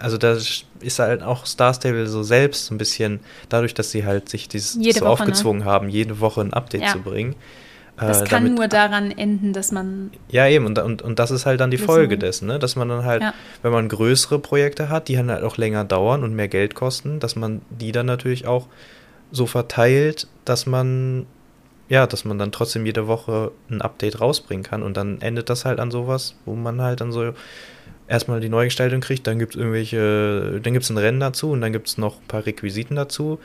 also 0.00 0.18
da 0.18 0.32
ist 0.80 0.98
halt 0.98 1.22
auch 1.22 1.46
Star 1.46 1.74
Stable 1.74 2.06
so 2.06 2.22
selbst 2.22 2.66
so 2.66 2.74
ein 2.74 2.78
bisschen, 2.78 3.20
dadurch, 3.48 3.74
dass 3.74 3.90
sie 3.90 4.04
halt 4.04 4.28
sich 4.28 4.48
dieses 4.48 4.72
so 4.72 4.80
Woche, 4.80 5.04
ne? 5.04 5.08
aufgezwungen 5.08 5.60
ne? 5.60 5.64
haben, 5.66 5.88
jede 5.88 6.20
Woche 6.20 6.40
ein 6.40 6.52
Update 6.52 6.82
ja. 6.82 6.92
zu 6.92 7.00
bringen. 7.00 7.34
Das 7.96 8.22
äh, 8.22 8.24
kann 8.24 8.54
nur 8.54 8.66
daran 8.66 9.12
enden, 9.12 9.52
dass 9.52 9.70
man. 9.70 10.10
Ja, 10.28 10.48
eben, 10.48 10.66
und, 10.66 10.78
und, 10.78 11.02
und 11.02 11.18
das 11.18 11.30
ist 11.30 11.46
halt 11.46 11.60
dann 11.60 11.70
die 11.70 11.78
Folge 11.78 12.18
dessen, 12.18 12.46
ne? 12.46 12.58
dass 12.58 12.74
man 12.74 12.88
dann 12.88 13.04
halt, 13.04 13.22
ja. 13.22 13.34
wenn 13.62 13.72
man 13.72 13.88
größere 13.88 14.40
Projekte 14.40 14.88
hat, 14.88 15.08
die 15.08 15.16
halt 15.16 15.42
auch 15.44 15.56
länger 15.56 15.84
dauern 15.84 16.24
und 16.24 16.34
mehr 16.34 16.48
Geld 16.48 16.74
kosten, 16.74 17.20
dass 17.20 17.36
man 17.36 17.62
die 17.70 17.92
dann 17.92 18.06
natürlich 18.06 18.46
auch 18.46 18.66
so 19.30 19.46
verteilt, 19.46 20.26
dass 20.44 20.66
man, 20.66 21.26
ja, 21.88 22.06
dass 22.06 22.24
man 22.24 22.38
dann 22.38 22.50
trotzdem 22.50 22.84
jede 22.84 23.06
Woche 23.06 23.52
ein 23.70 23.80
Update 23.80 24.20
rausbringen 24.20 24.64
kann 24.64 24.82
und 24.82 24.96
dann 24.96 25.20
endet 25.20 25.48
das 25.48 25.64
halt 25.64 25.78
an 25.78 25.90
sowas, 25.92 26.34
wo 26.44 26.54
man 26.54 26.80
halt 26.82 27.00
dann 27.00 27.12
so 27.12 27.32
erstmal 28.08 28.40
die 28.40 28.48
Neugestaltung 28.48 29.00
kriegt, 29.00 29.26
dann 29.26 29.38
gibt 29.38 29.54
es 29.54 29.60
irgendwelche, 29.60 30.60
dann 30.62 30.72
gibt 30.72 30.84
es 30.84 30.90
ein 30.90 30.98
Rennen 30.98 31.20
dazu 31.20 31.50
und 31.50 31.60
dann 31.60 31.72
gibt 31.72 31.88
es 31.88 31.98
noch 31.98 32.20
ein 32.20 32.26
paar 32.28 32.46
Requisiten 32.46 32.96
dazu. 32.96 33.38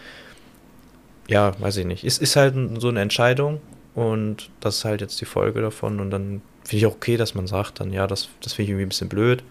Ja, 1.28 1.60
weiß 1.60 1.78
ich 1.78 1.86
nicht. 1.86 2.04
Es 2.04 2.18
ist 2.18 2.36
halt 2.36 2.56
so 2.80 2.90
eine 2.90 3.02
Entscheidung 3.02 3.62
und 3.96 4.50
das 4.60 4.78
ist 4.78 4.86
halt 4.86 5.02
jetzt 5.02 5.22
die 5.22 5.26
Folge 5.26 5.62
davon 5.62 6.00
und 6.00 6.10
dann 6.10 6.42
finde 6.64 6.78
ich 6.78 6.86
auch 6.86 6.96
okay, 6.96 7.18
dass 7.18 7.36
man 7.36 7.48
sagt, 7.48 7.80
dann 7.80 7.94
ja, 7.94 8.08
das, 8.08 8.30
das 8.42 8.54
finde 8.54 8.64
ich 8.64 8.70
irgendwie 8.70 8.86
ein 8.86 8.90
bisschen 8.90 9.10
blöd. 9.10 9.44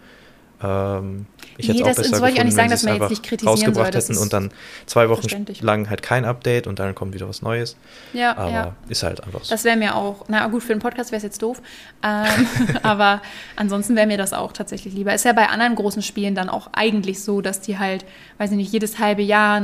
Ähm, 0.61 1.25
ich 1.59 1.67
nee, 1.67 1.79
hätte 1.79 1.89
es 1.89 1.97
auch 1.97 2.03
besser 2.03 2.17
soll 2.17 2.29
ich 2.29 2.39
auch 2.39 2.45
nicht 2.45 2.55
sagen, 2.55 2.69
dass 2.69 2.83
man 2.83 2.95
jetzt 2.95 3.09
nicht 3.09 3.23
kritisieren 3.23 3.51
rausgebracht 3.51 3.93
soll, 3.93 4.01
hätten 4.01 4.17
und 4.17 4.33
dann 4.33 4.51
zwei 4.85 5.09
Wochen 5.09 5.27
lang 5.61 5.89
halt 5.89 6.01
kein 6.01 6.23
Update 6.23 6.67
und 6.67 6.79
dann 6.79 6.95
kommt 6.95 7.13
wieder 7.13 7.27
was 7.27 7.41
Neues. 7.41 7.75
Ja, 8.13 8.37
aber 8.37 8.51
ja. 8.51 8.75
ist 8.87 9.03
halt 9.03 9.23
einfach 9.23 9.43
so. 9.43 9.49
Das 9.49 9.65
wäre 9.65 9.75
mir 9.75 9.95
auch, 9.95 10.25
na 10.29 10.47
gut, 10.47 10.63
für 10.63 10.73
den 10.73 10.79
Podcast 10.79 11.11
wäre 11.11 11.17
es 11.17 11.23
jetzt 11.23 11.41
doof, 11.41 11.61
ähm, 12.01 12.47
aber 12.83 13.21
ansonsten 13.57 13.95
wäre 13.95 14.07
mir 14.07 14.17
das 14.17 14.31
auch 14.31 14.53
tatsächlich 14.53 14.93
lieber. 14.93 15.13
Ist 15.13 15.25
ja 15.25 15.33
bei 15.33 15.49
anderen 15.49 15.75
großen 15.75 16.01
Spielen 16.01 16.33
dann 16.33 16.49
auch 16.49 16.69
eigentlich 16.71 17.21
so, 17.21 17.41
dass 17.41 17.59
die 17.59 17.77
halt, 17.77 18.05
weiß 18.37 18.51
ich 18.51 18.57
nicht, 18.57 18.71
jedes 18.71 18.99
halbe 18.99 19.21
Jahr 19.21 19.61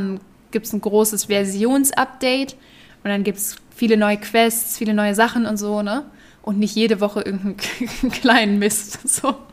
gibt 0.51 0.65
es 0.65 0.73
ein 0.73 0.81
großes 0.81 1.25
Versionsupdate 1.25 2.55
und 3.03 3.09
dann 3.09 3.23
gibt 3.23 3.37
es 3.37 3.55
viele 3.75 3.97
neue 3.97 4.17
Quests, 4.17 4.77
viele 4.77 4.93
neue 4.93 5.15
Sachen 5.15 5.45
und 5.45 5.57
so, 5.57 5.81
ne? 5.81 6.05
Und 6.41 6.59
nicht 6.59 6.75
jede 6.75 6.99
Woche 6.99 7.21
irgendeinen 7.21 8.11
kleinen 8.11 8.59
Mist. 8.59 9.07
So. 9.07 9.35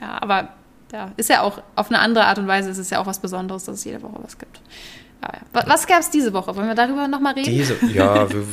Ja, 0.00 0.16
aber 0.22 0.54
ja, 0.92 1.12
ist 1.16 1.30
ja 1.30 1.42
auch 1.42 1.62
auf 1.76 1.88
eine 1.88 2.00
andere 2.00 2.24
Art 2.24 2.38
und 2.38 2.46
Weise 2.46 2.70
ist 2.70 2.78
es 2.78 2.90
ja 2.90 3.00
auch 3.00 3.06
was 3.06 3.18
Besonderes, 3.18 3.64
dass 3.64 3.76
es 3.76 3.84
jede 3.84 4.02
Woche 4.02 4.18
was 4.22 4.38
gibt. 4.38 4.60
Ja, 5.22 5.32
ja. 5.34 5.64
Was 5.66 5.86
gab 5.86 6.00
es 6.00 6.10
diese 6.10 6.32
Woche? 6.32 6.54
Wollen 6.56 6.68
wir 6.68 6.74
darüber 6.74 7.06
nochmal 7.06 7.34
reden? 7.34 7.50
Diese, 7.50 7.76
ja, 7.86 8.30
wir, 8.32 8.44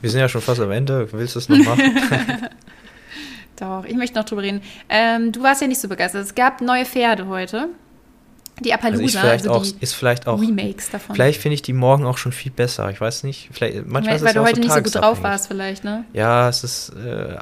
wir, 0.00 0.10
sind 0.10 0.20
ja 0.20 0.28
schon 0.28 0.40
fast 0.40 0.60
am 0.60 0.70
Ende. 0.70 1.08
Willst 1.12 1.34
du 1.34 1.38
es 1.38 1.48
noch 1.48 1.58
machen? 1.58 1.96
Doch, 3.56 3.84
ich 3.84 3.96
möchte 3.96 4.18
noch 4.18 4.24
drüber 4.24 4.42
reden. 4.42 4.62
Ähm, 4.88 5.32
du 5.32 5.42
warst 5.42 5.60
ja 5.60 5.66
nicht 5.66 5.80
so 5.80 5.88
begeistert. 5.88 6.24
Es 6.24 6.34
gab 6.34 6.60
neue 6.60 6.84
Pferde 6.84 7.26
heute. 7.26 7.68
Die 8.60 8.72
Appaloosa, 8.72 9.02
also, 9.02 9.18
vielleicht 9.20 9.48
also 9.48 9.52
auch, 9.52 9.80
ist 9.80 9.94
vielleicht 9.94 10.26
auch 10.26 10.40
Remakes 10.40 10.90
davon. 10.90 11.14
Vielleicht 11.14 11.40
finde 11.40 11.54
ich 11.54 11.62
die 11.62 11.72
morgen 11.72 12.04
auch 12.04 12.18
schon 12.18 12.32
viel 12.32 12.50
besser. 12.50 12.90
Ich 12.90 13.00
weiß 13.00 13.22
nicht. 13.22 13.50
Vielleicht, 13.52 13.86
manchmal 13.86 14.04
weil, 14.04 14.14
ist 14.16 14.22
es 14.22 14.26
weil 14.26 14.34
du 14.34 14.40
heute 14.40 14.56
so 14.56 14.60
nicht 14.62 14.72
so 14.72 14.82
gut 14.82 14.94
drauf 14.94 15.22
warst, 15.22 15.48
vielleicht, 15.48 15.84
ne? 15.84 16.04
Ja, 16.12 16.48
es 16.48 16.64
ist. 16.64 16.90
Äh, 16.90 17.36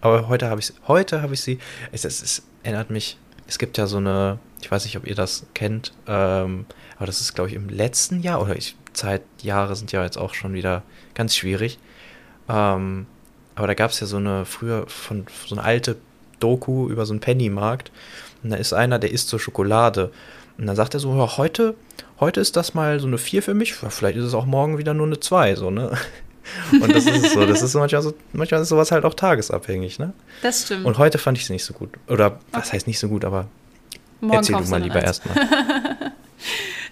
aber 0.00 0.28
heute 0.28 0.48
habe 0.48 0.60
ich 0.60 0.72
heute 0.88 1.22
habe 1.22 1.34
ich 1.34 1.40
sie. 1.40 1.58
Es, 1.92 2.04
es, 2.04 2.22
es, 2.22 2.42
erinnert 2.62 2.90
mich. 2.90 3.16
Es 3.50 3.58
gibt 3.58 3.78
ja 3.78 3.88
so 3.88 3.96
eine, 3.96 4.38
ich 4.62 4.70
weiß 4.70 4.84
nicht, 4.84 4.96
ob 4.96 5.08
ihr 5.08 5.16
das 5.16 5.44
kennt, 5.54 5.92
ähm, 6.06 6.66
aber 6.96 7.06
das 7.06 7.20
ist, 7.20 7.34
glaube 7.34 7.50
ich, 7.50 7.56
im 7.56 7.68
letzten 7.68 8.22
Jahr 8.22 8.40
oder 8.40 8.54
ich, 8.54 8.76
Zeitjahre 8.92 9.74
sind 9.74 9.90
ja 9.90 10.04
jetzt 10.04 10.18
auch 10.18 10.34
schon 10.34 10.54
wieder 10.54 10.84
ganz 11.14 11.34
schwierig. 11.34 11.80
Ähm, 12.48 13.06
aber 13.56 13.66
da 13.66 13.74
gab 13.74 13.90
es 13.90 13.98
ja 13.98 14.06
so 14.06 14.18
eine 14.18 14.44
früher 14.44 14.86
von 14.86 15.26
so 15.46 15.56
eine 15.56 15.64
alte 15.64 15.96
Doku 16.38 16.88
über 16.88 17.04
so 17.06 17.12
einen 17.12 17.18
Pennymarkt. 17.18 17.90
Und 18.44 18.50
da 18.50 18.56
ist 18.56 18.72
einer, 18.72 19.00
der 19.00 19.10
isst 19.10 19.28
so 19.28 19.38
Schokolade. 19.40 20.12
Und 20.56 20.68
dann 20.68 20.76
sagt 20.76 20.94
er 20.94 21.00
so, 21.00 21.36
heute, 21.36 21.74
heute 22.20 22.40
ist 22.40 22.54
das 22.54 22.74
mal 22.74 23.00
so 23.00 23.08
eine 23.08 23.18
4 23.18 23.42
für 23.42 23.54
mich, 23.54 23.74
vielleicht 23.74 24.16
ist 24.16 24.26
es 24.26 24.34
auch 24.34 24.46
morgen 24.46 24.78
wieder 24.78 24.94
nur 24.94 25.06
eine 25.06 25.18
2, 25.18 25.56
so, 25.56 25.72
ne? 25.72 25.98
Und 26.72 26.94
das 26.94 27.06
ist 27.06 27.32
so, 27.32 27.46
das 27.46 27.62
ist 27.62 27.74
manchmal 27.74 28.02
so, 28.02 28.14
manchmal 28.32 28.62
ist 28.62 28.68
sowas 28.68 28.92
halt 28.92 29.04
auch 29.04 29.14
tagesabhängig, 29.14 29.98
ne? 29.98 30.12
Das 30.42 30.62
stimmt. 30.62 30.84
Und 30.86 30.98
heute 30.98 31.18
fand 31.18 31.38
ich 31.38 31.44
es 31.44 31.50
nicht 31.50 31.64
so 31.64 31.74
gut. 31.74 31.90
Oder 32.08 32.40
was 32.52 32.66
okay. 32.66 32.76
heißt 32.76 32.86
nicht 32.86 32.98
so 32.98 33.08
gut, 33.08 33.24
aber 33.24 33.46
Morgen 34.20 34.36
erzähl 34.36 34.56
du 34.56 34.64
mal 34.64 34.82
lieber 34.82 35.02
erstmal. 35.02 35.36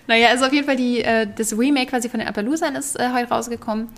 naja, 0.06 0.28
also 0.28 0.46
auf 0.46 0.52
jeden 0.52 0.66
Fall 0.66 0.76
die, 0.76 1.02
äh, 1.02 1.26
das 1.36 1.56
Remake 1.56 1.90
quasi 1.90 2.08
von 2.08 2.20
den 2.20 2.28
Appaloosern 2.28 2.76
ist 2.76 2.98
äh, 2.98 3.10
heute 3.12 3.28
rausgekommen. 3.28 3.88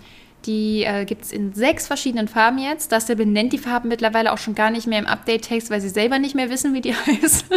Die 0.45 0.83
äh, 0.83 1.05
gibt 1.05 1.23
es 1.23 1.31
in 1.31 1.53
sechs 1.53 1.87
verschiedenen 1.87 2.27
Farben 2.27 2.57
jetzt. 2.57 2.91
Das 2.91 3.05
benennt 3.05 3.53
die 3.53 3.59
Farben 3.59 3.89
mittlerweile 3.89 4.31
auch 4.31 4.37
schon 4.37 4.55
gar 4.55 4.71
nicht 4.71 4.87
mehr 4.87 4.99
im 4.99 5.05
Update-Text, 5.05 5.69
weil 5.69 5.81
sie 5.81 5.89
selber 5.89 6.17
nicht 6.17 6.35
mehr 6.35 6.49
wissen, 6.49 6.73
wie 6.73 6.81
die 6.81 6.95
heißen. 7.05 7.47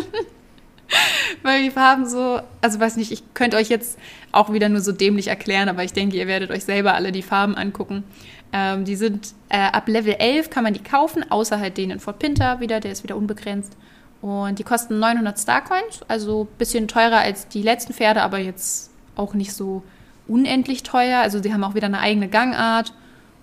weil 1.43 1.63
die 1.63 1.71
Farben 1.71 2.07
so, 2.07 2.41
also 2.61 2.81
weiß 2.81 2.97
nicht, 2.97 3.13
ich 3.13 3.23
könnte 3.35 3.57
euch 3.57 3.69
jetzt 3.69 3.99
auch 4.33 4.53
wieder 4.53 4.69
nur 4.69 4.81
so 4.81 4.93
dämlich 4.93 5.29
erklären, 5.29 5.69
aber 5.69 5.85
ich 5.85 5.93
denke, 5.93 6.17
ihr 6.17 6.27
werdet 6.27 6.51
euch 6.51 6.65
selber 6.65 6.95
alle 6.95 7.13
die 7.13 7.23
Farben 7.23 7.57
angucken. 7.57 8.05
Ähm, 8.53 8.85
die 8.85 8.97
sind 8.97 9.35
äh, 9.49 9.59
ab 9.59 9.89
Level 9.89 10.15
11 10.15 10.51
kann 10.51 10.65
man 10.65 10.75
die 10.75 10.83
kaufen, 10.83 11.29
außer 11.31 11.59
halt 11.59 11.77
den 11.77 11.91
in 11.91 12.01
Fort 12.01 12.19
Pinter 12.19 12.61
wieder, 12.61 12.81
der 12.81 12.93
ist 12.93 13.03
wieder 13.03 13.17
unbegrenzt. 13.17 13.77
Und 14.23 14.59
die 14.59 14.65
kosten 14.65 14.99
900 14.99 15.39
Starcoins, 15.39 16.01
also 16.09 16.45
ein 16.45 16.59
bisschen 16.59 16.89
teurer 16.89 17.19
als 17.19 17.49
die 17.49 17.63
letzten 17.63 17.93
Pferde, 17.93 18.23
aber 18.23 18.39
jetzt 18.39 18.91
auch 19.17 19.35
nicht 19.35 19.53
so 19.53 19.83
unendlich 20.27 20.83
teuer. 20.83 21.21
Also 21.21 21.43
sie 21.43 21.53
haben 21.53 21.65
auch 21.65 21.75
wieder 21.75 21.87
eine 21.87 22.01
eigene 22.01 22.29
Gangart 22.29 22.93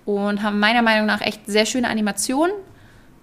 und 0.04 0.42
haben 0.42 0.58
meiner 0.58 0.82
Meinung 0.82 1.06
nach 1.06 1.20
echt 1.20 1.42
sehr 1.46 1.66
schöne 1.66 1.88
Animationen. 1.88 2.54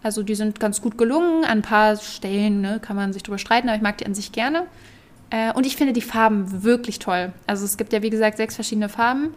Also 0.01 0.23
die 0.23 0.35
sind 0.35 0.59
ganz 0.59 0.81
gut 0.81 0.97
gelungen. 0.97 1.43
An 1.43 1.59
ein 1.59 1.61
paar 1.61 1.97
Stellen 1.97 2.61
ne, 2.61 2.79
kann 2.81 2.95
man 2.95 3.13
sich 3.13 3.23
drüber 3.23 3.37
streiten, 3.37 3.67
aber 3.67 3.75
ich 3.75 3.81
mag 3.83 3.97
die 3.97 4.05
an 4.05 4.15
sich 4.15 4.31
gerne. 4.31 4.63
Äh, 5.29 5.53
und 5.53 5.65
ich 5.65 5.75
finde 5.75 5.93
die 5.93 6.01
Farben 6.01 6.63
wirklich 6.63 6.99
toll. 6.99 7.33
Also 7.47 7.65
es 7.65 7.77
gibt 7.77 7.93
ja 7.93 8.01
wie 8.01 8.09
gesagt 8.09 8.37
sechs 8.37 8.55
verschiedene 8.55 8.89
Farben 8.89 9.33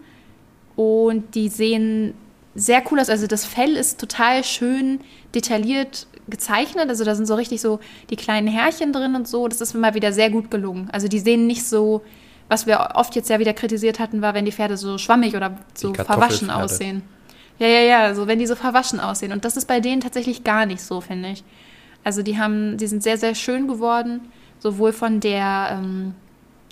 und 0.77 1.35
die 1.35 1.49
sehen 1.49 2.15
sehr 2.55 2.83
cool 2.91 3.01
aus. 3.01 3.09
Also 3.09 3.27
das 3.27 3.45
Fell 3.45 3.77
ist 3.77 3.99
total 3.99 4.45
schön 4.45 5.01
detailliert 5.35 6.07
gezeichnet. 6.29 6.89
Also 6.89 7.05
da 7.05 7.15
sind 7.15 7.27
so 7.27 7.35
richtig 7.35 7.61
so 7.61 7.81
die 8.11 8.17
kleinen 8.17 8.47
Härchen 8.47 8.93
drin 8.93 9.15
und 9.15 9.27
so. 9.27 9.49
Das 9.49 9.61
ist 9.61 9.75
mal 9.75 9.95
wieder 9.95 10.13
sehr 10.13 10.31
gut 10.31 10.51
gelungen. 10.51 10.89
Also 10.93 11.09
die 11.09 11.19
sehen 11.19 11.47
nicht 11.47 11.67
so, 11.67 12.03
was 12.49 12.67
wir 12.67 12.91
oft 12.95 13.17
jetzt 13.17 13.31
ja 13.31 13.39
wieder 13.39 13.53
kritisiert 13.53 13.99
hatten, 13.99 14.23
war, 14.23 14.35
wenn 14.35 14.45
die 14.45 14.53
Pferde 14.53 14.77
so 14.77 14.99
schwammig 14.99 15.35
oder 15.35 15.59
so 15.75 15.93
verwaschen 15.95 16.51
aussehen. 16.51 17.03
Ja, 17.63 17.69
ja, 17.69 17.81
ja, 17.81 18.01
also 18.03 18.27
wenn 18.27 18.41
die 18.41 18.47
so 18.49 18.57
verwaschen 18.57 18.99
aussehen. 18.99 19.31
Und 19.31 19.45
das 19.45 19.57
ist 19.57 19.69
bei 19.69 19.79
denen 19.79 20.01
tatsächlich 20.01 20.43
gar 20.43 20.67
nicht 20.67 20.83
so, 20.83 21.01
finde 21.01 21.29
ich. 21.29 21.45
Also 22.03 22.25
die 22.25 22.37
haben, 22.37 22.77
die 22.77 22.89
sind 22.89 23.05
sehr, 23.05 23.17
sehr 23.17 23.37
schön 23.37 23.69
geworden. 23.69 24.21
Sowohl 24.59 24.93
von 24.93 25.21
der, 25.21 25.69
ähm, 25.71 26.13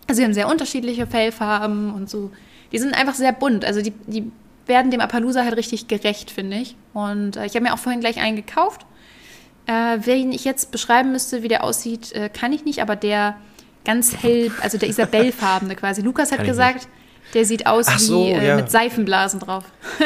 also 0.09 0.18
sie 0.18 0.24
haben 0.24 0.35
sehr 0.35 0.48
unterschiedliche 0.48 1.07
Fellfarben 1.07 1.94
und 1.94 2.11
so. 2.11 2.33
Die 2.72 2.79
sind 2.79 2.92
einfach 2.92 3.14
sehr 3.14 3.31
bunt. 3.31 3.64
Also 3.64 3.83
die, 3.83 3.92
die 4.09 4.33
werden 4.66 4.90
dem 4.90 5.00
Appaloosa 5.00 5.44
halt 5.44 5.57
richtig 5.57 5.87
gerecht, 5.87 6.33
finde 6.33 6.57
ich. 6.57 6.74
Und 6.92 7.37
äh, 7.37 7.46
ich 7.46 7.55
habe 7.55 7.62
mir 7.62 7.72
auch 7.72 7.79
vorhin 7.79 8.00
gleich 8.00 8.18
einen 8.18 8.35
gekauft. 8.35 8.85
Äh, 9.66 9.98
wen 10.00 10.33
ich 10.33 10.44
jetzt 10.44 10.72
beschreiben 10.72 11.12
müsste, 11.12 11.44
wie 11.44 11.48
der 11.48 11.62
aussieht, 11.62 12.11
äh, 12.14 12.29
kann 12.31 12.53
ich 12.53 12.64
nicht, 12.64 12.83
aber 12.83 12.96
der 12.96 13.37
ganz 13.85 14.16
hell, 14.24 14.50
also 14.61 14.76
der 14.76 14.88
Isabellfarbene 14.90 15.76
quasi. 15.76 16.03
Lukas 16.03 16.33
hat 16.33 16.44
gesagt, 16.44 16.88
der 17.35 17.45
sieht 17.45 17.66
aus 17.66 17.87
so, 17.99 18.25
wie 18.25 18.33
äh, 18.33 18.47
ja. 18.47 18.57
mit 18.57 18.71
Seifenblasen 18.71 19.40
drauf. 19.40 19.64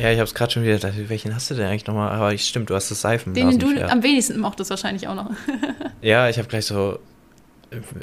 ja, 0.00 0.10
ich 0.10 0.18
habe 0.18 0.24
es 0.24 0.34
gerade 0.34 0.52
schon 0.52 0.62
wieder 0.62 0.74
gedacht, 0.74 0.94
welchen 1.08 1.34
hast 1.34 1.50
du 1.50 1.54
denn 1.54 1.66
eigentlich 1.66 1.86
nochmal? 1.86 2.10
Aber 2.10 2.32
ich, 2.32 2.46
stimmt, 2.46 2.70
du 2.70 2.74
hast 2.74 2.90
das 2.90 3.00
Seifenblasen. 3.00 3.58
Den 3.58 3.76
du 3.76 3.90
am 3.90 4.02
wenigsten 4.02 4.38
mochtest 4.38 4.70
wahrscheinlich 4.70 5.08
auch 5.08 5.14
noch. 5.14 5.30
ja, 6.02 6.28
ich 6.28 6.38
habe 6.38 6.48
gleich 6.48 6.66
so 6.66 6.98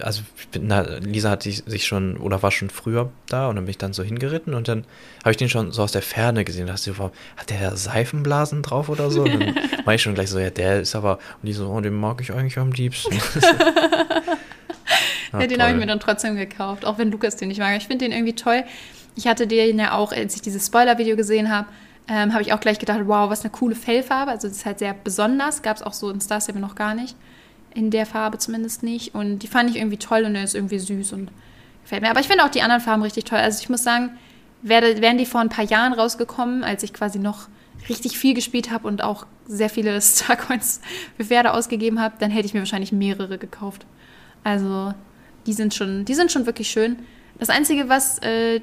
also 0.01 0.21
bin, 0.51 0.67
na, 0.67 0.81
Lisa 0.81 1.29
hat 1.29 1.43
sich 1.43 1.85
schon 1.85 2.17
oder 2.17 2.41
war 2.43 2.51
schon 2.51 2.69
früher 2.69 3.11
da 3.27 3.47
und 3.47 3.55
dann 3.55 3.65
bin 3.65 3.71
ich 3.71 3.77
dann 3.77 3.93
so 3.93 4.03
hingeritten 4.03 4.53
und 4.53 4.67
dann 4.67 4.85
habe 5.19 5.31
ich 5.31 5.37
den 5.37 5.49
schon 5.49 5.71
so 5.71 5.83
aus 5.83 5.91
der 5.91 6.01
Ferne 6.01 6.43
gesehen. 6.43 6.67
Da 6.67 6.73
hast 6.73 6.87
du 6.87 6.93
so, 6.93 7.11
hat 7.37 7.49
der 7.49 7.75
Seifenblasen 7.75 8.61
drauf 8.63 8.89
oder 8.89 9.09
so? 9.11 9.23
Und 9.23 9.33
dann 9.33 9.55
war 9.85 9.93
ich 9.93 10.01
schon 10.01 10.13
gleich 10.13 10.29
so, 10.29 10.39
ja, 10.39 10.49
der 10.49 10.81
ist 10.81 10.95
aber, 10.95 11.19
und 11.41 11.47
die 11.47 11.53
so, 11.53 11.69
oh, 11.69 11.81
den 11.81 11.93
mag 11.93 12.21
ich 12.21 12.31
eigentlich 12.33 12.57
am 12.57 12.71
liebsten. 12.71 13.17
Ja, 15.33 15.47
den 15.47 15.61
habe 15.61 15.71
ich 15.71 15.77
mir 15.77 15.87
dann 15.87 15.99
trotzdem 15.99 16.35
gekauft, 16.35 16.85
auch 16.85 16.97
wenn 16.97 17.11
Lukas 17.11 17.35
den 17.35 17.47
nicht 17.47 17.59
mag. 17.59 17.75
Ich 17.77 17.87
finde 17.87 18.05
den 18.05 18.11
irgendwie 18.11 18.33
toll. 18.33 18.63
Ich 19.15 19.27
hatte 19.27 19.47
den 19.47 19.79
ja 19.79 19.93
auch, 19.93 20.11
als 20.11 20.35
ich 20.35 20.41
dieses 20.41 20.65
Spoiler-Video 20.67 21.15
gesehen 21.15 21.49
habe, 21.49 21.67
ähm, 22.07 22.33
habe 22.33 22.41
ich 22.41 22.53
auch 22.53 22.59
gleich 22.59 22.79
gedacht, 22.79 23.01
wow, 23.05 23.29
was 23.29 23.41
eine 23.41 23.51
coole 23.51 23.75
Fellfarbe. 23.75 24.31
Also 24.31 24.47
das 24.47 24.57
ist 24.57 24.65
halt 24.65 24.79
sehr 24.79 24.93
besonders. 24.93 25.61
Gab 25.61 25.77
es 25.77 25.83
auch 25.83 25.93
so 25.93 26.09
in 26.09 26.19
Star 26.19 26.41
Stable 26.41 26.61
noch 26.61 26.75
gar 26.75 26.93
nicht 26.95 27.15
in 27.73 27.89
der 27.89 28.05
Farbe 28.05 28.37
zumindest 28.37 28.83
nicht. 28.83 29.15
Und 29.15 29.39
die 29.39 29.47
fand 29.47 29.69
ich 29.69 29.77
irgendwie 29.77 29.97
toll 29.97 30.23
und 30.23 30.35
er 30.35 30.43
ist 30.43 30.55
irgendwie 30.55 30.79
süß 30.79 31.13
und 31.13 31.31
gefällt 31.83 32.01
mir. 32.01 32.09
Aber 32.09 32.19
ich 32.19 32.27
finde 32.27 32.43
auch 32.43 32.49
die 32.49 32.61
anderen 32.61 32.81
Farben 32.81 33.01
richtig 33.01 33.25
toll. 33.25 33.39
Also 33.39 33.61
ich 33.61 33.69
muss 33.69 33.83
sagen, 33.83 34.11
wären 34.61 35.17
die 35.17 35.25
vor 35.25 35.41
ein 35.41 35.49
paar 35.49 35.65
Jahren 35.65 35.93
rausgekommen, 35.93 36.63
als 36.63 36.83
ich 36.83 36.93
quasi 36.93 37.19
noch 37.19 37.47
richtig 37.89 38.17
viel 38.17 38.33
gespielt 38.33 38.71
habe 38.71 38.87
und 38.87 39.03
auch 39.03 39.25
sehr 39.47 39.69
viele 39.69 39.99
Starcoins 40.01 40.81
für 41.17 41.25
Pferde 41.25 41.53
ausgegeben 41.53 41.99
habe, 41.99 42.15
dann 42.19 42.31
hätte 42.31 42.45
ich 42.45 42.53
mir 42.53 42.59
wahrscheinlich 42.59 42.91
mehrere 42.91 43.37
gekauft. 43.37 43.85
Also 44.43 44.93
die 45.45 45.53
sind 45.53 45.73
schon, 45.73 46.05
die 46.05 46.13
sind 46.13 46.31
schon 46.31 46.45
wirklich 46.45 46.69
schön. 46.69 46.97
Das 47.39 47.49
Einzige, 47.49 47.89
was, 47.89 48.19
äh, 48.19 48.61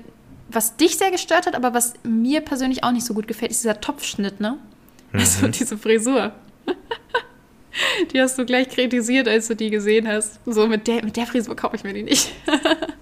was 0.50 0.76
dich 0.76 0.96
sehr 0.96 1.10
gestört 1.10 1.46
hat, 1.46 1.54
aber 1.54 1.74
was 1.74 1.94
mir 2.04 2.40
persönlich 2.40 2.84
auch 2.84 2.92
nicht 2.92 3.06
so 3.06 3.14
gut 3.14 3.28
gefällt, 3.28 3.50
ist 3.50 3.62
dieser 3.62 3.80
Topfschnitt, 3.80 4.40
ne? 4.40 4.58
Mhm. 5.10 5.20
Also 5.20 5.48
diese 5.48 5.78
Frisur. 5.78 6.32
Die 8.12 8.20
hast 8.20 8.38
du 8.38 8.44
gleich 8.44 8.68
kritisiert, 8.68 9.26
als 9.26 9.48
du 9.48 9.56
die 9.56 9.70
gesehen 9.70 10.06
hast. 10.06 10.40
So, 10.44 10.66
mit 10.66 10.86
der, 10.86 11.02
mit 11.02 11.16
der 11.16 11.26
Frisur 11.26 11.56
kaufe 11.56 11.76
ich 11.76 11.84
mir 11.84 11.94
die 11.94 12.02
nicht. 12.02 12.32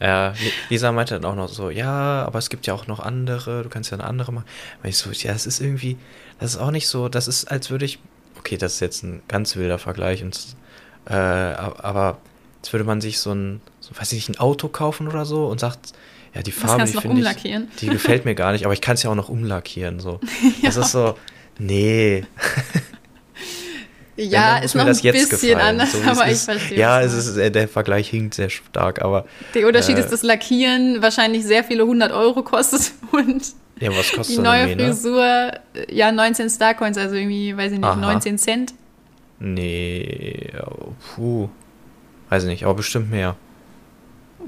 Ja, 0.00 0.34
Lisa 0.68 0.92
meinte 0.92 1.14
dann 1.14 1.24
auch 1.24 1.34
noch 1.34 1.48
so, 1.48 1.70
ja, 1.70 2.24
aber 2.26 2.38
es 2.38 2.50
gibt 2.50 2.66
ja 2.66 2.74
auch 2.74 2.86
noch 2.86 3.00
andere, 3.00 3.62
du 3.62 3.70
kannst 3.70 3.90
ja 3.90 3.96
eine 3.96 4.06
andere 4.06 4.32
machen. 4.32 4.44
Weil 4.82 4.90
ich 4.90 4.98
so, 4.98 5.10
ja, 5.10 5.32
das 5.32 5.46
ist 5.46 5.60
irgendwie, 5.60 5.96
das 6.38 6.54
ist 6.54 6.60
auch 6.60 6.72
nicht 6.72 6.88
so, 6.88 7.08
das 7.08 7.26
ist, 7.26 7.50
als 7.50 7.70
würde 7.70 7.86
ich, 7.86 8.00
okay, 8.38 8.58
das 8.58 8.74
ist 8.74 8.80
jetzt 8.80 9.02
ein 9.02 9.22
ganz 9.28 9.56
wilder 9.56 9.78
Vergleich, 9.78 10.22
und, 10.22 10.38
äh, 11.06 11.14
aber 11.14 12.18
als 12.64 12.72
würde 12.72 12.84
man 12.84 13.02
sich 13.02 13.18
so 13.18 13.30
ein, 13.30 13.60
so, 13.78 13.90
weiß 13.94 14.10
ich 14.12 14.26
nicht, 14.26 14.38
ein 14.38 14.40
Auto 14.40 14.68
kaufen 14.68 15.06
oder 15.06 15.26
so 15.26 15.48
und 15.48 15.60
sagt, 15.60 15.92
ja, 16.34 16.40
die 16.40 16.50
Farbe, 16.50 16.86
die 16.86 16.96
finde 16.96 17.20
ich, 17.20 17.78
die 17.78 17.88
gefällt 17.88 18.24
mir 18.24 18.34
gar 18.34 18.52
nicht, 18.52 18.64
aber 18.64 18.72
ich 18.72 18.80
kann 18.80 18.94
es 18.94 19.02
ja 19.02 19.10
auch 19.10 19.14
noch 19.14 19.28
umlackieren, 19.28 20.00
so. 20.00 20.18
ja. 20.62 20.70
Das 20.70 20.76
ist 20.78 20.92
so, 20.92 21.16
nee. 21.58 22.24
Ja, 24.16 24.58
ist 24.58 24.76
noch 24.76 24.86
ein 24.86 24.92
bisschen 24.92 25.28
gefallen, 25.28 25.58
anders, 25.58 25.90
so, 25.90 25.98
aber 26.08 26.30
ich 26.30 26.38
verstehe. 26.38 26.78
Ja, 26.78 27.02
es 27.02 27.12
ist, 27.12 27.36
äh, 27.36 27.50
der 27.50 27.66
Vergleich 27.66 28.08
hinkt 28.08 28.34
sehr 28.34 28.48
stark, 28.48 29.02
aber. 29.02 29.26
Der 29.54 29.66
Unterschied 29.66 29.96
äh, 29.96 30.00
ist, 30.02 30.12
dass 30.12 30.22
Lackieren 30.22 31.02
wahrscheinlich 31.02 31.44
sehr 31.44 31.64
viele 31.64 31.84
hundert 31.84 32.12
Euro 32.12 32.44
kostet 32.44 32.92
und 33.10 33.44
ja, 33.80 33.90
was 33.90 34.12
kostet 34.12 34.36
die 34.36 34.40
neue 34.40 34.76
Frisur, 34.76 35.50
ja, 35.90 36.12
19 36.12 36.48
Starcoins, 36.48 36.96
also 36.96 37.16
irgendwie, 37.16 37.56
weiß 37.56 37.72
ich 37.72 37.78
nicht, 37.78 37.88
Aha. 37.88 37.96
19 37.96 38.38
Cent. 38.38 38.74
Nee, 39.40 40.48
puh. 41.16 41.48
Weiß 42.34 42.42
ich 42.42 42.48
nicht, 42.48 42.64
aber 42.64 42.74
bestimmt 42.74 43.12
mehr. 43.12 43.36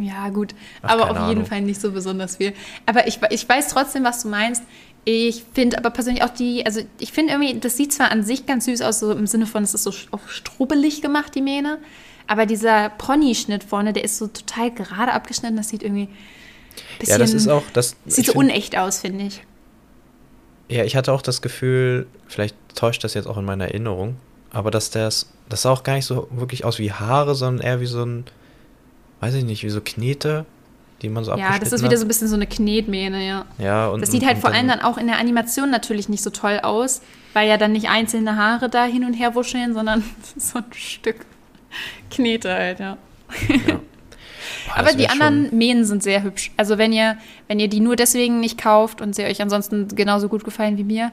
Ja, 0.01 0.29
gut. 0.31 0.57
Ach, 0.83 0.91
aber 0.91 1.09
auf 1.09 1.29
jeden 1.29 1.47
Fall 1.47 1.61
nicht 1.61 1.81
so 1.81 1.93
besonders 1.93 2.37
viel. 2.37 2.53
Aber 2.85 3.07
ich, 3.07 3.21
ich 3.31 3.49
weiß 3.49 3.69
trotzdem, 3.69 4.03
was 4.03 4.23
du 4.23 4.29
meinst. 4.29 4.65
Ich 5.05 5.45
finde 5.55 5.79
aber 5.79 5.91
persönlich 5.91 6.25
auch 6.25 6.31
die, 6.31 6.67
also 6.67 6.81
ich 6.99 7.13
finde 7.13 7.35
irgendwie, 7.35 7.61
das 7.61 7.77
sieht 7.77 7.93
zwar 7.93 8.11
an 8.11 8.25
sich 8.25 8.45
ganz 8.45 8.65
süß 8.65 8.83
aus, 8.83 8.99
so 8.99 9.13
im 9.13 9.29
Sinne 9.29 9.47
von, 9.47 9.63
es 9.63 9.73
ist 9.73 9.85
so 9.85 9.93
auch 10.11 10.27
strubbelig 10.27 11.01
gemacht, 11.01 11.37
die 11.37 11.43
Mähne, 11.43 11.79
aber 12.27 12.45
dieser 12.45 12.89
Pony-Schnitt 12.89 13.63
vorne, 13.63 13.93
der 13.93 14.03
ist 14.03 14.19
so 14.19 14.27
total 14.27 14.73
gerade 14.73 15.13
abgeschnitten, 15.13 15.57
das 15.57 15.69
sieht 15.69 15.85
irgendwie 15.85 16.09
bisschen, 16.99 17.13
Ja, 17.13 17.19
das 17.19 17.35
ist 17.35 17.47
auch, 17.47 17.63
das 17.73 17.95
sieht 18.07 18.27
so 18.27 18.33
find, 18.33 18.47
unecht 18.47 18.77
aus, 18.77 18.99
finde 18.99 19.27
ich. 19.27 19.45
Ja, 20.69 20.83
ich 20.83 20.97
hatte 20.97 21.13
auch 21.13 21.23
das 21.23 21.41
Gefühl, 21.41 22.09
vielleicht 22.27 22.57
täuscht 22.75 23.05
das 23.05 23.15
jetzt 23.15 23.29
auch 23.29 23.39
in 23.39 23.45
meiner 23.45 23.67
Erinnerung, 23.67 24.17
aber 24.51 24.73
dass 24.73 24.91
das, 24.91 25.31
das 25.49 25.63
sah 25.63 25.71
auch 25.71 25.83
gar 25.83 25.95
nicht 25.95 26.07
so 26.07 26.29
wirklich 26.31 26.65
aus 26.65 26.79
wie 26.79 26.93
Haare, 26.93 27.35
sondern 27.35 27.65
eher 27.65 27.81
wie 27.81 27.87
so 27.87 28.05
ein, 28.05 28.25
weiß 29.21 29.35
ich 29.35 29.45
nicht, 29.45 29.63
wie 29.63 29.71
so 29.71 29.81
Knete 29.81 30.47
die 31.03 31.09
man 31.09 31.25
so 31.25 31.37
Ja, 31.37 31.59
das 31.59 31.73
ist 31.73 31.85
wieder 31.85 31.97
so 31.97 32.05
ein 32.05 32.09
bisschen 32.09 32.29
so 32.29 32.37
eine 32.37 32.47
Knetmähne, 32.47 33.27
ja. 33.27 33.45
Ja, 33.59 33.89
und. 33.89 34.01
Das 34.01 34.11
sieht 34.11 34.25
halt 34.25 34.39
vor 34.39 34.53
allem 34.53 34.69
dann 34.69 34.81
auch 34.81 34.97
in 34.97 35.07
der 35.07 35.19
Animation 35.19 35.71
natürlich 35.71 36.09
nicht 36.09 36.23
so 36.23 36.31
toll 36.31 36.61
aus, 36.63 37.03
weil 37.35 37.49
ja 37.49 37.57
dann 37.57 37.73
nicht 37.73 37.89
einzelne 37.89 38.37
Haare 38.37 38.69
da 38.69 38.85
hin 38.85 39.05
und 39.05 39.15
her 39.15 39.35
wuscheln, 39.35 39.75
sondern 39.75 40.03
so 40.37 40.59
ein 40.59 40.65
Stück 40.73 41.27
Knete 42.11 42.53
halt, 42.53 42.81
ja. 42.81 42.97
ja. 43.49 43.57
Boah, 44.67 44.79
Aber 44.79 44.93
die 44.93 45.09
anderen 45.09 45.57
Mähen 45.57 45.85
sind 45.85 46.03
sehr 46.03 46.23
hübsch. 46.23 46.51
Also 46.57 46.79
wenn 46.79 46.93
ihr, 46.93 47.19
wenn 47.49 47.61
ihr 47.61 47.69
die 47.69 47.81
nur 47.81 47.97
deswegen 47.97 48.41
nicht 48.41 48.59
kauft 48.59 49.01
und 49.01 49.15
sie 49.15 49.25
euch 49.25 49.43
ansonsten 49.43 49.89
genauso 49.89 50.29
gut 50.29 50.45
gefallen 50.45 50.79
wie 50.79 50.85
mir, 50.85 51.13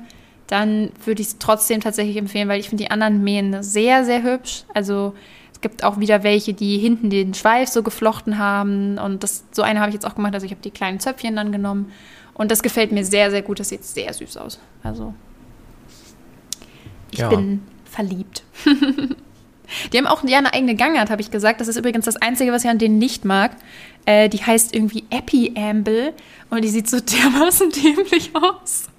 dann 0.53 0.91
würde 1.03 1.23
ich 1.23 1.29
es 1.29 1.37
trotzdem 1.39 1.81
tatsächlich 1.81 2.15
empfehlen, 2.15 2.47
weil 2.47 2.59
ich 2.59 2.69
finde 2.69 2.83
die 2.83 2.91
anderen 2.91 3.23
Mähen 3.23 3.63
sehr, 3.63 4.05
sehr 4.05 4.21
hübsch. 4.21 4.65
Also 4.71 5.15
gibt 5.61 5.83
auch 5.83 5.99
wieder 5.99 6.21
welche, 6.21 6.53
die 6.53 6.77
hinten 6.77 7.09
den 7.09 7.33
Schweif 7.33 7.69
so 7.69 7.81
geflochten 7.81 8.37
haben. 8.37 8.99
Und 8.99 9.23
das, 9.23 9.45
so 9.51 9.63
eine 9.63 9.79
habe 9.79 9.89
ich 9.89 9.95
jetzt 9.95 10.05
auch 10.05 10.13
gemacht. 10.13 10.35
Also 10.35 10.45
ich 10.45 10.51
habe 10.51 10.61
die 10.61 10.69
kleinen 10.69 10.99
Zöpfchen 10.99 11.35
dann 11.35 11.51
genommen. 11.51 11.91
Und 12.35 12.51
das 12.51 12.61
gefällt 12.61 12.91
mir 12.91 13.03
sehr, 13.03 13.31
sehr 13.31 13.41
gut. 13.41 13.59
Das 13.59 13.69
sieht 13.69 13.83
sehr 13.83 14.13
süß 14.13 14.37
aus. 14.37 14.59
Also 14.83 15.15
ich 17.09 17.17
ja. 17.17 17.29
bin 17.29 17.63
verliebt. 17.85 18.43
die 19.91 19.97
haben 19.97 20.05
auch 20.05 20.23
ja, 20.23 20.37
eine 20.37 20.53
eigene 20.53 20.75
Gangart, 20.75 21.09
habe 21.09 21.21
ich 21.21 21.31
gesagt. 21.31 21.61
Das 21.61 21.67
ist 21.67 21.77
übrigens 21.77 22.05
das 22.05 22.17
Einzige, 22.17 22.51
was 22.51 22.63
ich 22.63 22.69
an 22.69 22.77
denen 22.77 22.99
nicht 22.99 23.25
mag. 23.25 23.55
Äh, 24.05 24.29
die 24.29 24.43
heißt 24.43 24.75
irgendwie 24.75 25.05
Epi 25.09 25.55
Amble 25.57 26.13
und 26.51 26.63
die 26.63 26.69
sieht 26.69 26.87
so 26.87 26.99
dermaßen 26.99 27.71
dämlich 27.71 28.29
aus. 28.35 28.89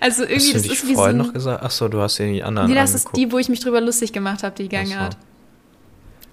Also 0.00 0.22
irgendwie, 0.22 0.54
hast 0.54 0.64
du 0.64 0.68
das 0.68 0.78
ist 0.78 0.88
wie 0.88 0.94
so. 0.94 1.02
Ein, 1.02 1.16
noch 1.16 1.32
gesagt? 1.32 1.62
Achso, 1.62 1.88
du 1.88 2.00
hast 2.00 2.18
ja 2.18 2.26
die 2.26 2.42
anderen. 2.42 2.68
Nee, 2.68 2.74
das 2.74 2.90
angeguckt. 2.90 3.16
ist 3.16 3.20
die, 3.20 3.32
wo 3.32 3.38
ich 3.38 3.48
mich 3.48 3.60
drüber 3.60 3.80
lustig 3.80 4.12
gemacht 4.12 4.42
habe, 4.42 4.54
die 4.56 4.68
Gangart. 4.68 5.16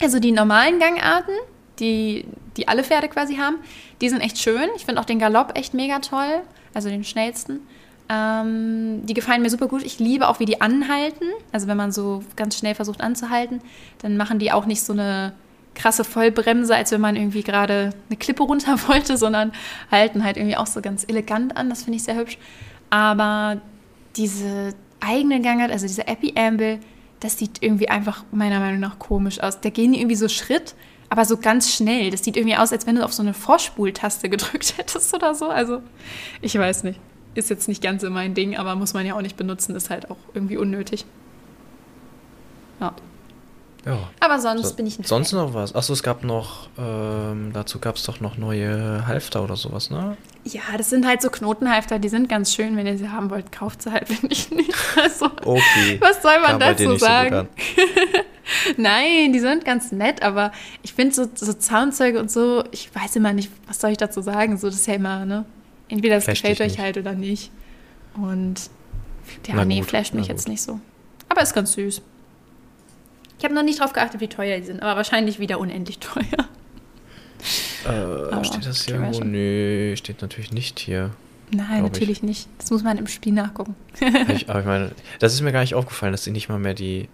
Also 0.01 0.19
die 0.19 0.31
normalen 0.31 0.79
Gangarten, 0.79 1.33
die, 1.79 2.25
die 2.57 2.67
alle 2.67 2.83
Pferde 2.83 3.07
quasi 3.07 3.37
haben, 3.37 3.57
die 4.01 4.09
sind 4.09 4.21
echt 4.21 4.39
schön. 4.39 4.69
Ich 4.75 4.85
finde 4.85 4.99
auch 4.99 5.05
den 5.05 5.19
Galopp 5.19 5.57
echt 5.57 5.73
mega 5.73 5.99
toll. 5.99 6.41
also 6.73 6.89
den 6.89 7.03
schnellsten. 7.03 7.59
Ähm, 8.09 9.05
die 9.05 9.13
gefallen 9.13 9.41
mir 9.41 9.49
super 9.49 9.67
gut. 9.67 9.83
Ich 9.83 9.99
liebe 9.99 10.27
auch, 10.27 10.39
wie 10.39 10.45
die 10.45 10.59
anhalten. 10.59 11.25
Also 11.51 11.67
wenn 11.67 11.77
man 11.77 11.91
so 11.91 12.23
ganz 12.35 12.57
schnell 12.57 12.75
versucht 12.75 12.99
anzuhalten, 12.99 13.61
dann 13.99 14.17
machen 14.17 14.39
die 14.39 14.51
auch 14.51 14.65
nicht 14.65 14.81
so 14.83 14.91
eine 14.93 15.33
krasse 15.75 16.03
Vollbremse, 16.03 16.75
als 16.75 16.91
wenn 16.91 16.99
man 16.99 17.15
irgendwie 17.15 17.43
gerade 17.43 17.91
eine 18.09 18.17
Klippe 18.17 18.43
runter 18.43 18.75
wollte, 18.87 19.15
sondern 19.17 19.53
halten 19.89 20.23
halt 20.23 20.37
irgendwie 20.37 20.57
auch 20.57 20.67
so 20.67 20.81
ganz 20.81 21.05
elegant 21.07 21.55
an. 21.55 21.69
Das 21.69 21.83
finde 21.83 21.97
ich 21.97 22.03
sehr 22.03 22.15
hübsch. 22.15 22.37
Aber 22.91 23.59
diese 24.15 24.75
eigene 24.99 25.41
Gangart, 25.41 25.71
also 25.71 25.87
diese 25.87 26.07
Epi 26.07 26.33
Amble, 26.37 26.79
das 27.19 27.37
sieht 27.37 27.63
irgendwie 27.63 27.89
einfach 27.89 28.23
meiner 28.31 28.59
Meinung 28.59 28.79
nach 28.79 28.99
komisch 28.99 29.39
aus. 29.39 29.59
Da 29.61 29.69
gehen 29.69 29.93
die 29.93 29.99
irgendwie 29.99 30.15
so 30.15 30.27
Schritt, 30.27 30.75
aber 31.09 31.25
so 31.25 31.37
ganz 31.37 31.73
schnell. 31.73 32.11
Das 32.11 32.23
sieht 32.23 32.37
irgendwie 32.37 32.57
aus, 32.57 32.71
als 32.71 32.85
wenn 32.85 32.95
du 32.95 33.03
auf 33.03 33.13
so 33.13 33.23
eine 33.23 33.33
Vorspultaste 33.33 34.29
gedrückt 34.29 34.73
hättest 34.77 35.13
oder 35.15 35.33
so. 35.33 35.49
Also, 35.49 35.81
ich 36.41 36.55
weiß 36.55 36.83
nicht. 36.83 36.99
Ist 37.33 37.49
jetzt 37.49 37.67
nicht 37.69 37.81
ganz 37.81 38.01
so 38.01 38.09
mein 38.09 38.33
Ding, 38.33 38.57
aber 38.57 38.75
muss 38.75 38.93
man 38.93 39.05
ja 39.05 39.15
auch 39.15 39.21
nicht 39.21 39.37
benutzen, 39.37 39.73
ist 39.75 39.89
halt 39.89 40.11
auch 40.11 40.17
irgendwie 40.33 40.57
unnötig. 40.57 41.05
Ja. 42.81 42.93
Ja. 43.85 43.97
Aber 44.19 44.39
sonst 44.39 44.67
So, 44.69 44.75
bin 44.75 44.85
ich 44.85 44.99
ein 44.99 45.03
Sonst 45.03 45.31
Fan. 45.31 45.39
noch 45.39 45.53
was? 45.55 45.73
Achso, 45.73 45.93
es 45.93 46.03
gab 46.03 46.23
noch, 46.23 46.69
ähm, 46.77 47.49
dazu 47.51 47.79
gab 47.79 47.95
es 47.95 48.03
doch 48.03 48.19
noch 48.19 48.37
neue 48.37 49.07
Halfter 49.07 49.43
oder 49.43 49.55
sowas, 49.55 49.89
ne? 49.89 50.17
Ja, 50.43 50.61
das 50.77 50.91
sind 50.91 51.07
halt 51.07 51.21
so 51.23 51.29
Knotenhalfter, 51.31 51.97
die 51.97 52.09
sind 52.09 52.29
ganz 52.29 52.53
schön. 52.53 52.77
Wenn 52.77 52.85
ihr 52.85 52.97
sie 52.97 53.09
haben 53.09 53.29
wollt, 53.31 53.51
kauft 53.51 53.81
sie 53.81 53.91
halt, 53.91 54.07
wenn 54.21 54.29
ich 54.29 54.51
nicht. 54.51 54.71
Also, 55.01 55.25
Okay. 55.43 55.97
was 55.99 56.21
soll 56.21 56.39
man 56.41 56.51
Kam 56.51 56.59
dazu 56.59 56.89
nicht 56.89 56.99
so 56.99 57.05
sagen? 57.05 57.29
bekannt. 57.29 57.49
Nein, 58.77 59.33
die 59.33 59.39
sind 59.39 59.65
ganz 59.65 59.91
nett, 59.91 60.21
aber 60.21 60.51
ich 60.83 60.93
finde 60.93 61.15
so, 61.15 61.25
so 61.33 61.53
Zaunzeuge 61.53 62.19
und 62.19 62.29
so, 62.29 62.63
ich 62.71 62.93
weiß 62.93 63.15
immer 63.15 63.33
nicht, 63.33 63.49
was 63.67 63.79
soll 63.79 63.91
ich 63.91 63.97
dazu 63.97 64.21
sagen? 64.21 64.57
So, 64.57 64.67
das 64.67 64.75
ist 64.77 64.87
ja 64.87 64.95
immer, 64.95 65.25
ne? 65.25 65.45
Entweder 65.89 66.17
es 66.17 66.25
gefällt 66.25 66.61
euch 66.61 66.73
nicht. 66.73 66.79
halt 66.79 66.97
oder 66.97 67.13
nicht. 67.13 67.51
Und 68.15 68.69
ja, 69.47 69.55
Na 69.55 69.65
nee, 69.65 69.79
gut, 69.79 69.89
flasht 69.89 70.13
mich 70.13 70.27
na 70.27 70.33
jetzt 70.33 70.45
gut. 70.45 70.51
nicht 70.51 70.61
so. 70.61 70.79
Aber 71.29 71.41
ist 71.41 71.53
ganz 71.53 71.73
süß. 71.73 72.01
Ich 73.41 73.45
habe 73.45 73.55
noch 73.55 73.63
nicht 73.63 73.79
drauf 73.79 73.91
geachtet, 73.91 74.21
wie 74.21 74.27
teuer 74.27 74.59
die 74.59 74.65
sind, 74.65 74.83
aber 74.83 74.95
wahrscheinlich 74.97 75.39
wieder 75.39 75.59
unendlich 75.59 75.97
teuer. 75.97 76.47
Äh, 77.85 77.89
Aber 77.89 78.43
steht 78.43 78.67
das 78.67 78.85
hier 78.85 78.93
irgendwo? 78.93 79.23
Nö, 79.23 79.95
steht 79.97 80.21
natürlich 80.21 80.51
nicht 80.51 80.77
hier. 80.77 81.09
Nein, 81.49 81.79
Glaub 81.79 81.85
ich. 81.87 81.93
natürlich 81.93 82.21
nicht. 82.21 82.47
Das 82.59 82.69
muss 82.69 82.83
man 82.83 82.99
im 82.99 83.07
Spiel 83.07 83.33
nachgucken. 83.33 83.73
ich, 84.29 84.47
aber 84.47 84.59
ich 84.59 84.65
meine, 84.67 84.91
das 85.17 85.33
ist 85.33 85.41
mir 85.41 85.51
gar 85.51 85.61
nicht 85.61 85.73
aufgefallen, 85.73 86.11
dass 86.11 86.23
sie 86.23 86.29
nicht 86.29 86.49
mal 86.49 86.59
mehr 86.59 86.75
die, 86.75 87.09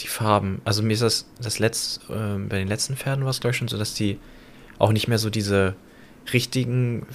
die 0.00 0.08
Farben. 0.08 0.60
Also 0.64 0.82
mir 0.82 0.94
ist 0.94 1.02
das, 1.02 1.26
das 1.40 1.60
letzte, 1.60 2.12
ähm, 2.12 2.48
bei 2.48 2.58
den 2.58 2.66
letzten 2.66 2.96
Pferden 2.96 3.22
war 3.22 3.30
es, 3.30 3.38
glaube 3.38 3.52
ich, 3.52 3.58
schon 3.58 3.68
so, 3.68 3.78
dass 3.78 3.94
die 3.94 4.18
auch 4.80 4.90
nicht 4.90 5.06
mehr 5.06 5.18
so 5.18 5.30
diese 5.30 5.76
richtigen 6.32 7.06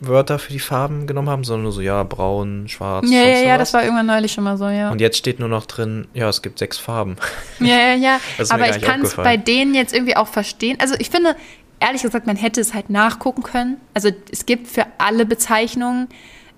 Fachwörter 0.00 0.38
für 0.38 0.52
die 0.52 0.58
Farben 0.58 1.06
genommen 1.06 1.28
haben, 1.28 1.44
sondern 1.44 1.64
nur 1.64 1.72
so, 1.72 1.80
ja, 1.80 2.02
braun, 2.02 2.68
schwarz. 2.68 3.06
Ja, 3.08 3.22
ja, 3.22 3.38
ja, 3.40 3.58
das 3.58 3.72
war 3.74 3.82
irgendwann 3.82 4.06
neulich 4.06 4.32
schon 4.32 4.44
mal 4.44 4.56
so, 4.56 4.68
ja. 4.68 4.90
Und 4.90 5.00
jetzt 5.00 5.16
steht 5.16 5.38
nur 5.38 5.48
noch 5.48 5.66
drin, 5.66 6.08
ja, 6.14 6.28
es 6.28 6.42
gibt 6.42 6.58
sechs 6.58 6.78
Farben. 6.78 7.16
Ja, 7.60 7.76
ja, 7.76 7.94
ja. 7.94 8.20
Aber 8.50 8.68
ich 8.68 8.82
kann 8.82 9.02
es 9.02 9.14
bei 9.14 9.36
denen 9.36 9.74
jetzt 9.74 9.94
irgendwie 9.94 10.16
auch 10.16 10.28
verstehen. 10.28 10.78
Also 10.80 10.94
ich 10.98 11.10
finde, 11.10 11.36
ehrlich 11.78 12.02
gesagt, 12.02 12.26
man 12.26 12.36
hätte 12.36 12.60
es 12.60 12.74
halt 12.74 12.90
nachgucken 12.90 13.42
können. 13.42 13.76
Also 13.94 14.10
es 14.30 14.46
gibt 14.46 14.68
für 14.68 14.86
alle 14.98 15.26
Bezeichnungen. 15.26 16.08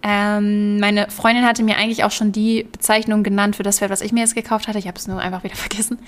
Ähm, 0.04 0.80
meine 0.80 1.08
Freundin 1.10 1.46
hatte 1.46 1.62
mir 1.62 1.76
eigentlich 1.76 2.02
auch 2.02 2.10
schon 2.10 2.32
die 2.32 2.64
Bezeichnung 2.64 3.22
genannt 3.22 3.56
für 3.56 3.62
das 3.62 3.78
Pferd, 3.78 3.90
was 3.90 4.00
ich 4.00 4.12
mir 4.12 4.20
jetzt 4.20 4.34
gekauft 4.34 4.66
hatte. 4.66 4.78
Ich 4.78 4.88
habe 4.88 4.98
es 4.98 5.06
nur 5.06 5.20
einfach 5.20 5.44
wieder 5.44 5.54
vergessen. 5.56 5.98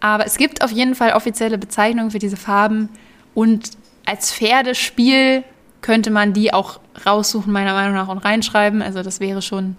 Aber 0.00 0.26
es 0.26 0.36
gibt 0.36 0.62
auf 0.62 0.70
jeden 0.70 0.94
Fall 0.94 1.12
offizielle 1.12 1.58
Bezeichnungen 1.58 2.10
für 2.10 2.18
diese 2.18 2.36
Farben. 2.36 2.88
Und 3.34 3.70
als 4.04 4.32
Pferdespiel 4.32 5.44
könnte 5.86 6.10
man 6.10 6.32
die 6.32 6.52
auch 6.52 6.80
raussuchen, 7.06 7.52
meiner 7.52 7.72
Meinung 7.72 7.94
nach, 7.94 8.08
und 8.08 8.18
reinschreiben. 8.18 8.82
Also 8.82 9.04
das 9.04 9.20
wäre 9.20 9.40
schon 9.40 9.76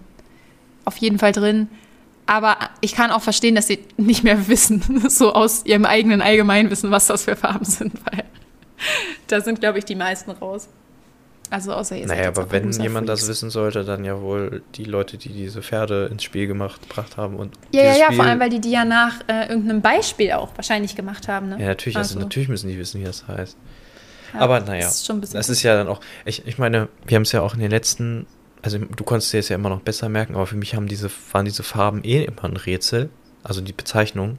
auf 0.86 0.96
jeden 0.96 1.18
Fall 1.18 1.32
drin. 1.32 1.68
Aber 2.24 2.56
ich 2.80 2.94
kann 2.94 3.10
auch 3.10 3.20
verstehen, 3.20 3.54
dass 3.54 3.66
sie 3.66 3.80
nicht 3.98 4.24
mehr 4.24 4.48
wissen, 4.48 4.82
so 5.10 5.34
aus 5.34 5.66
ihrem 5.66 5.84
eigenen 5.84 6.22
Allgemeinwissen, 6.22 6.90
was 6.90 7.08
das 7.08 7.24
für 7.24 7.36
Farben 7.36 7.66
sind, 7.66 7.92
weil 8.06 8.24
da 9.26 9.42
sind, 9.42 9.60
glaube 9.60 9.78
ich, 9.78 9.84
die 9.84 9.96
meisten 9.96 10.30
raus. 10.30 10.68
Also 11.50 11.72
außer 11.72 11.96
seid 11.96 12.06
Naja, 12.06 12.24
jetzt 12.24 12.38
aber 12.38 12.50
wenn 12.52 12.70
jemand 12.72 13.08
das 13.08 13.28
wissen 13.28 13.50
sollte, 13.50 13.84
dann 13.84 14.04
ja 14.04 14.20
wohl 14.20 14.62
die 14.76 14.84
Leute, 14.84 15.18
die 15.18 15.30
diese 15.30 15.62
Pferde 15.62 16.08
ins 16.10 16.22
Spiel 16.22 16.46
gemacht, 16.46 16.88
gebracht 16.88 17.18
haben. 17.18 17.36
Und 17.36 17.54
Ja, 17.72 17.82
ja, 17.82 17.96
ja, 17.96 18.04
Spiel, 18.06 18.16
vor 18.16 18.24
allem, 18.24 18.40
weil 18.40 18.50
die 18.50 18.60
die 18.60 18.70
ja 18.70 18.84
nach 18.84 19.20
äh, 19.28 19.48
irgendeinem 19.48 19.82
Beispiel 19.82 20.32
auch 20.32 20.50
wahrscheinlich 20.56 20.94
gemacht 20.96 21.28
haben. 21.28 21.50
Ne? 21.50 21.60
Ja, 21.60 21.66
natürlich, 21.68 21.96
also, 21.96 22.14
Also, 22.16 22.20
natürlich 22.20 22.48
müssen 22.48 22.68
die 22.68 22.78
wissen, 22.78 23.00
wie 23.00 23.04
das 23.04 23.26
heißt. 23.28 23.58
Ja, 24.34 24.40
aber 24.40 24.60
naja, 24.60 24.82
Das 24.84 24.96
ist 24.96 25.06
schon 25.06 25.16
ein 25.18 25.20
bisschen 25.20 25.36
Das 25.38 25.48
ist 25.48 25.62
ja 25.62 25.76
dann 25.76 25.88
auch, 25.88 26.00
ich, 26.24 26.46
ich 26.46 26.58
meine, 26.58 26.88
wir 27.06 27.14
haben 27.16 27.22
es 27.22 27.32
ja 27.32 27.42
auch 27.42 27.54
in 27.54 27.60
den 27.60 27.70
letzten, 27.70 28.26
also 28.62 28.78
du 28.78 29.04
konntest 29.04 29.32
dir 29.32 29.38
jetzt 29.38 29.48
ja 29.48 29.56
immer 29.56 29.68
noch 29.70 29.80
besser 29.80 30.08
merken, 30.08 30.34
aber 30.34 30.46
für 30.46 30.56
mich 30.56 30.74
haben 30.74 30.86
diese, 30.88 31.10
waren 31.32 31.44
diese 31.44 31.62
Farben 31.62 32.02
eh 32.04 32.24
immer 32.24 32.44
ein 32.44 32.56
Rätsel, 32.56 33.10
also 33.42 33.60
die 33.60 33.72
Bezeichnung. 33.72 34.38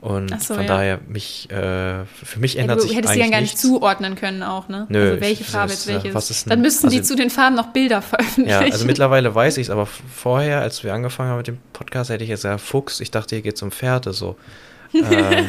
Und 0.00 0.42
so, 0.42 0.54
von 0.54 0.64
ja. 0.64 0.68
daher, 0.68 1.00
mich, 1.06 1.48
äh, 1.52 2.04
für 2.06 2.40
mich 2.40 2.54
ja, 2.54 2.62
ändert 2.62 2.78
du 2.78 2.82
sich 2.82 2.96
hättest 2.96 3.14
die 3.14 3.20
eigentlich 3.20 3.24
dann 3.26 3.30
gar 3.30 3.40
nicht 3.40 3.52
nichts. 3.52 3.62
zuordnen 3.62 4.16
können 4.16 4.42
auch, 4.42 4.68
ne? 4.68 4.86
Nö, 4.88 5.10
also 5.10 5.20
welche 5.20 5.44
Farbe 5.44 5.70
jetzt 5.70 5.88
äh, 5.88 5.94
welche 6.02 6.08
ist. 6.18 6.50
Dann 6.50 6.60
müssten 6.60 6.88
die 6.90 6.98
also- 6.98 7.14
zu 7.14 7.16
den 7.16 7.30
Farben 7.30 7.54
noch 7.54 7.68
Bilder 7.68 7.96
Ja, 8.00 8.02
veröffentlichen. 8.02 8.72
also 8.72 8.84
mittlerweile 8.84 9.32
weiß 9.32 9.58
ich 9.58 9.66
es, 9.68 9.70
aber 9.70 9.86
vorher, 9.86 10.60
als 10.60 10.82
wir 10.82 10.92
angefangen 10.92 11.30
haben 11.30 11.36
mit 11.36 11.46
dem 11.46 11.58
Podcast, 11.72 12.10
hätte 12.10 12.24
ich 12.24 12.30
jetzt 12.30 12.40
gesagt, 12.42 12.62
Fuchs, 12.62 12.98
ich 12.98 13.12
dachte, 13.12 13.36
hier 13.36 13.42
geht 13.42 13.54
es 13.54 13.62
um 13.62 13.70
Pferde, 13.70 14.12
so. 14.12 14.36
Ähm, 14.94 15.48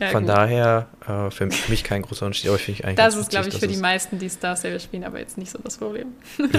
Ja, 0.00 0.08
von 0.08 0.24
gut. 0.24 0.30
daher, 0.30 0.86
äh, 1.06 1.30
für 1.30 1.46
mich 1.68 1.84
kein 1.84 2.02
großer 2.02 2.24
Unterschied, 2.26 2.48
aber 2.48 2.58
finde 2.58 2.80
ich 2.80 2.84
eigentlich 2.86 2.96
Das 2.96 3.16
ist, 3.16 3.30
glaube 3.30 3.48
ich, 3.48 3.58
für 3.58 3.68
die 3.68 3.76
meisten, 3.76 4.18
die 4.18 4.28
Star 4.30 4.56
Stable 4.56 4.80
spielen, 4.80 5.04
aber 5.04 5.18
jetzt 5.18 5.36
nicht 5.38 5.50
so 5.50 5.58
das 5.62 5.76
Problem. 5.76 6.08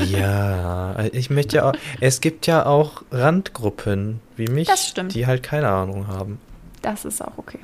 Ja, 0.09 0.95
ich 1.11 1.29
möchte 1.29 1.57
ja 1.57 1.63
auch, 1.69 1.73
es 1.99 2.21
gibt 2.21 2.47
ja 2.47 2.65
auch 2.65 3.03
Randgruppen 3.11 4.19
wie 4.35 4.47
mich, 4.47 4.69
die 5.09 5.25
halt 5.27 5.43
keine 5.43 5.69
Ahnung 5.69 6.07
haben. 6.07 6.39
Das 6.81 7.05
ist 7.05 7.21
auch 7.21 7.37
okay. 7.37 7.59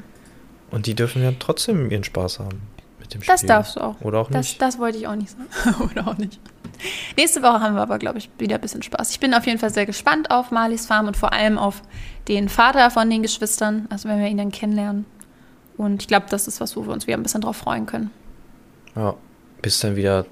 Und 0.71 0.85
die 0.85 0.95
dürfen 0.95 1.23
ja 1.23 1.31
trotzdem 1.39 1.89
ihren 1.89 2.03
Spaß 2.03 2.39
haben 2.39 2.61
mit 2.99 3.13
dem 3.13 3.21
Spiel. 3.21 3.33
Das 3.33 3.43
darfst 3.45 3.75
du 3.77 3.81
auch. 3.81 4.01
Oder 4.01 4.19
auch 4.19 4.29
Das, 4.29 4.47
nicht. 4.47 4.61
das 4.61 4.79
wollte 4.79 4.97
ich 4.97 5.07
auch 5.07 5.15
nicht 5.15 5.29
sagen. 5.31 5.81
Oder 5.91 6.07
auch 6.07 6.17
nicht. 6.17 6.39
Nächste 7.15 7.41
Woche 7.41 7.61
haben 7.61 7.75
wir 7.75 7.81
aber, 7.81 7.97
glaube 7.97 8.17
ich, 8.19 8.29
wieder 8.37 8.55
ein 8.55 8.61
bisschen 8.61 8.83
Spaß. 8.83 9.11
Ich 9.11 9.19
bin 9.19 9.33
auf 9.33 9.45
jeden 9.45 9.57
Fall 9.59 9.71
sehr 9.71 9.85
gespannt 9.85 10.29
auf 10.29 10.51
Marlies 10.51 10.85
Farm 10.85 11.07
und 11.07 11.17
vor 11.17 11.33
allem 11.33 11.57
auf 11.57 11.81
den 12.27 12.49
Vater 12.49 12.91
von 12.91 13.09
den 13.09 13.21
Geschwistern, 13.21 13.87
also 13.89 14.09
wenn 14.09 14.19
wir 14.19 14.27
ihn 14.27 14.37
dann 14.37 14.51
kennenlernen. 14.51 15.05
Und 15.77 16.01
ich 16.01 16.07
glaube, 16.07 16.25
das 16.29 16.47
ist 16.47 16.59
was, 16.59 16.75
wo 16.75 16.85
wir 16.85 16.91
uns 16.93 17.07
wieder 17.07 17.17
ein 17.17 17.23
bisschen 17.23 17.41
drauf 17.41 17.57
freuen 17.57 17.85
können. 17.85 18.11
Ja, 18.95 19.15
bis 19.61 19.79
dann 19.79 19.95
wieder 19.95 20.25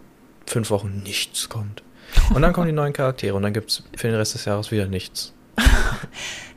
fünf 0.47 0.69
Wochen 0.71 1.01
nichts 1.03 1.49
kommt. 1.49 1.83
Und 2.33 2.41
dann 2.41 2.53
kommen 2.53 2.67
die 2.67 2.73
neuen 2.73 2.93
Charaktere 2.93 3.35
und 3.35 3.43
dann 3.43 3.53
gibt 3.53 3.69
es 3.69 3.83
für 3.95 4.07
den 4.07 4.15
Rest 4.15 4.33
des 4.35 4.45
Jahres 4.45 4.71
wieder 4.71 4.87
nichts. 4.87 5.33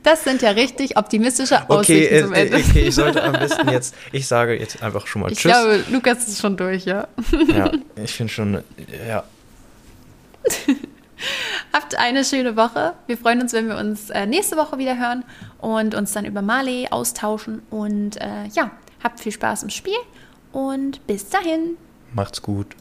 Das 0.01 0.23
sind 0.23 0.41
ja 0.41 0.51
richtig 0.51 0.95
optimistische 0.97 1.55
Okay, 1.67 1.73
Aussichten 1.73 2.15
äh, 2.15 2.21
zum 2.23 2.33
äh, 2.33 2.41
Ende. 2.45 2.55
okay, 2.57 2.79
ich 2.87 2.95
sollte 2.95 3.21
am 3.21 3.33
besten 3.33 3.67
jetzt, 3.69 3.93
ich 4.13 4.25
sage 4.27 4.57
jetzt 4.57 4.81
einfach 4.81 5.05
schon 5.07 5.21
mal 5.21 5.29
Ich 5.29 5.39
Tschüss. 5.39 5.51
glaube, 5.51 5.83
Lukas 5.91 6.25
ist 6.25 6.39
schon 6.39 6.55
durch, 6.55 6.85
ja. 6.85 7.05
ja, 7.49 7.69
ich 8.01 8.11
finde 8.13 8.31
schon, 8.31 8.63
ja, 9.07 9.25
Habt 11.73 11.95
eine 11.95 12.23
schöne 12.23 12.55
Woche. 12.55 12.93
Wir 13.07 13.17
freuen 13.17 13.41
uns, 13.41 13.53
wenn 13.53 13.67
wir 13.67 13.77
uns 13.77 14.09
äh, 14.09 14.25
nächste 14.25 14.57
Woche 14.57 14.77
wieder 14.77 14.97
hören 14.97 15.23
und 15.59 15.95
uns 15.95 16.13
dann 16.13 16.25
über 16.25 16.41
Marley 16.41 16.87
austauschen. 16.89 17.61
Und 17.69 18.17
äh, 18.17 18.45
ja, 18.53 18.71
habt 19.03 19.19
viel 19.19 19.31
Spaß 19.31 19.63
im 19.63 19.69
Spiel 19.69 19.97
und 20.51 21.05
bis 21.07 21.29
dahin. 21.29 21.77
macht's 22.13 22.41
gut. 22.41 22.75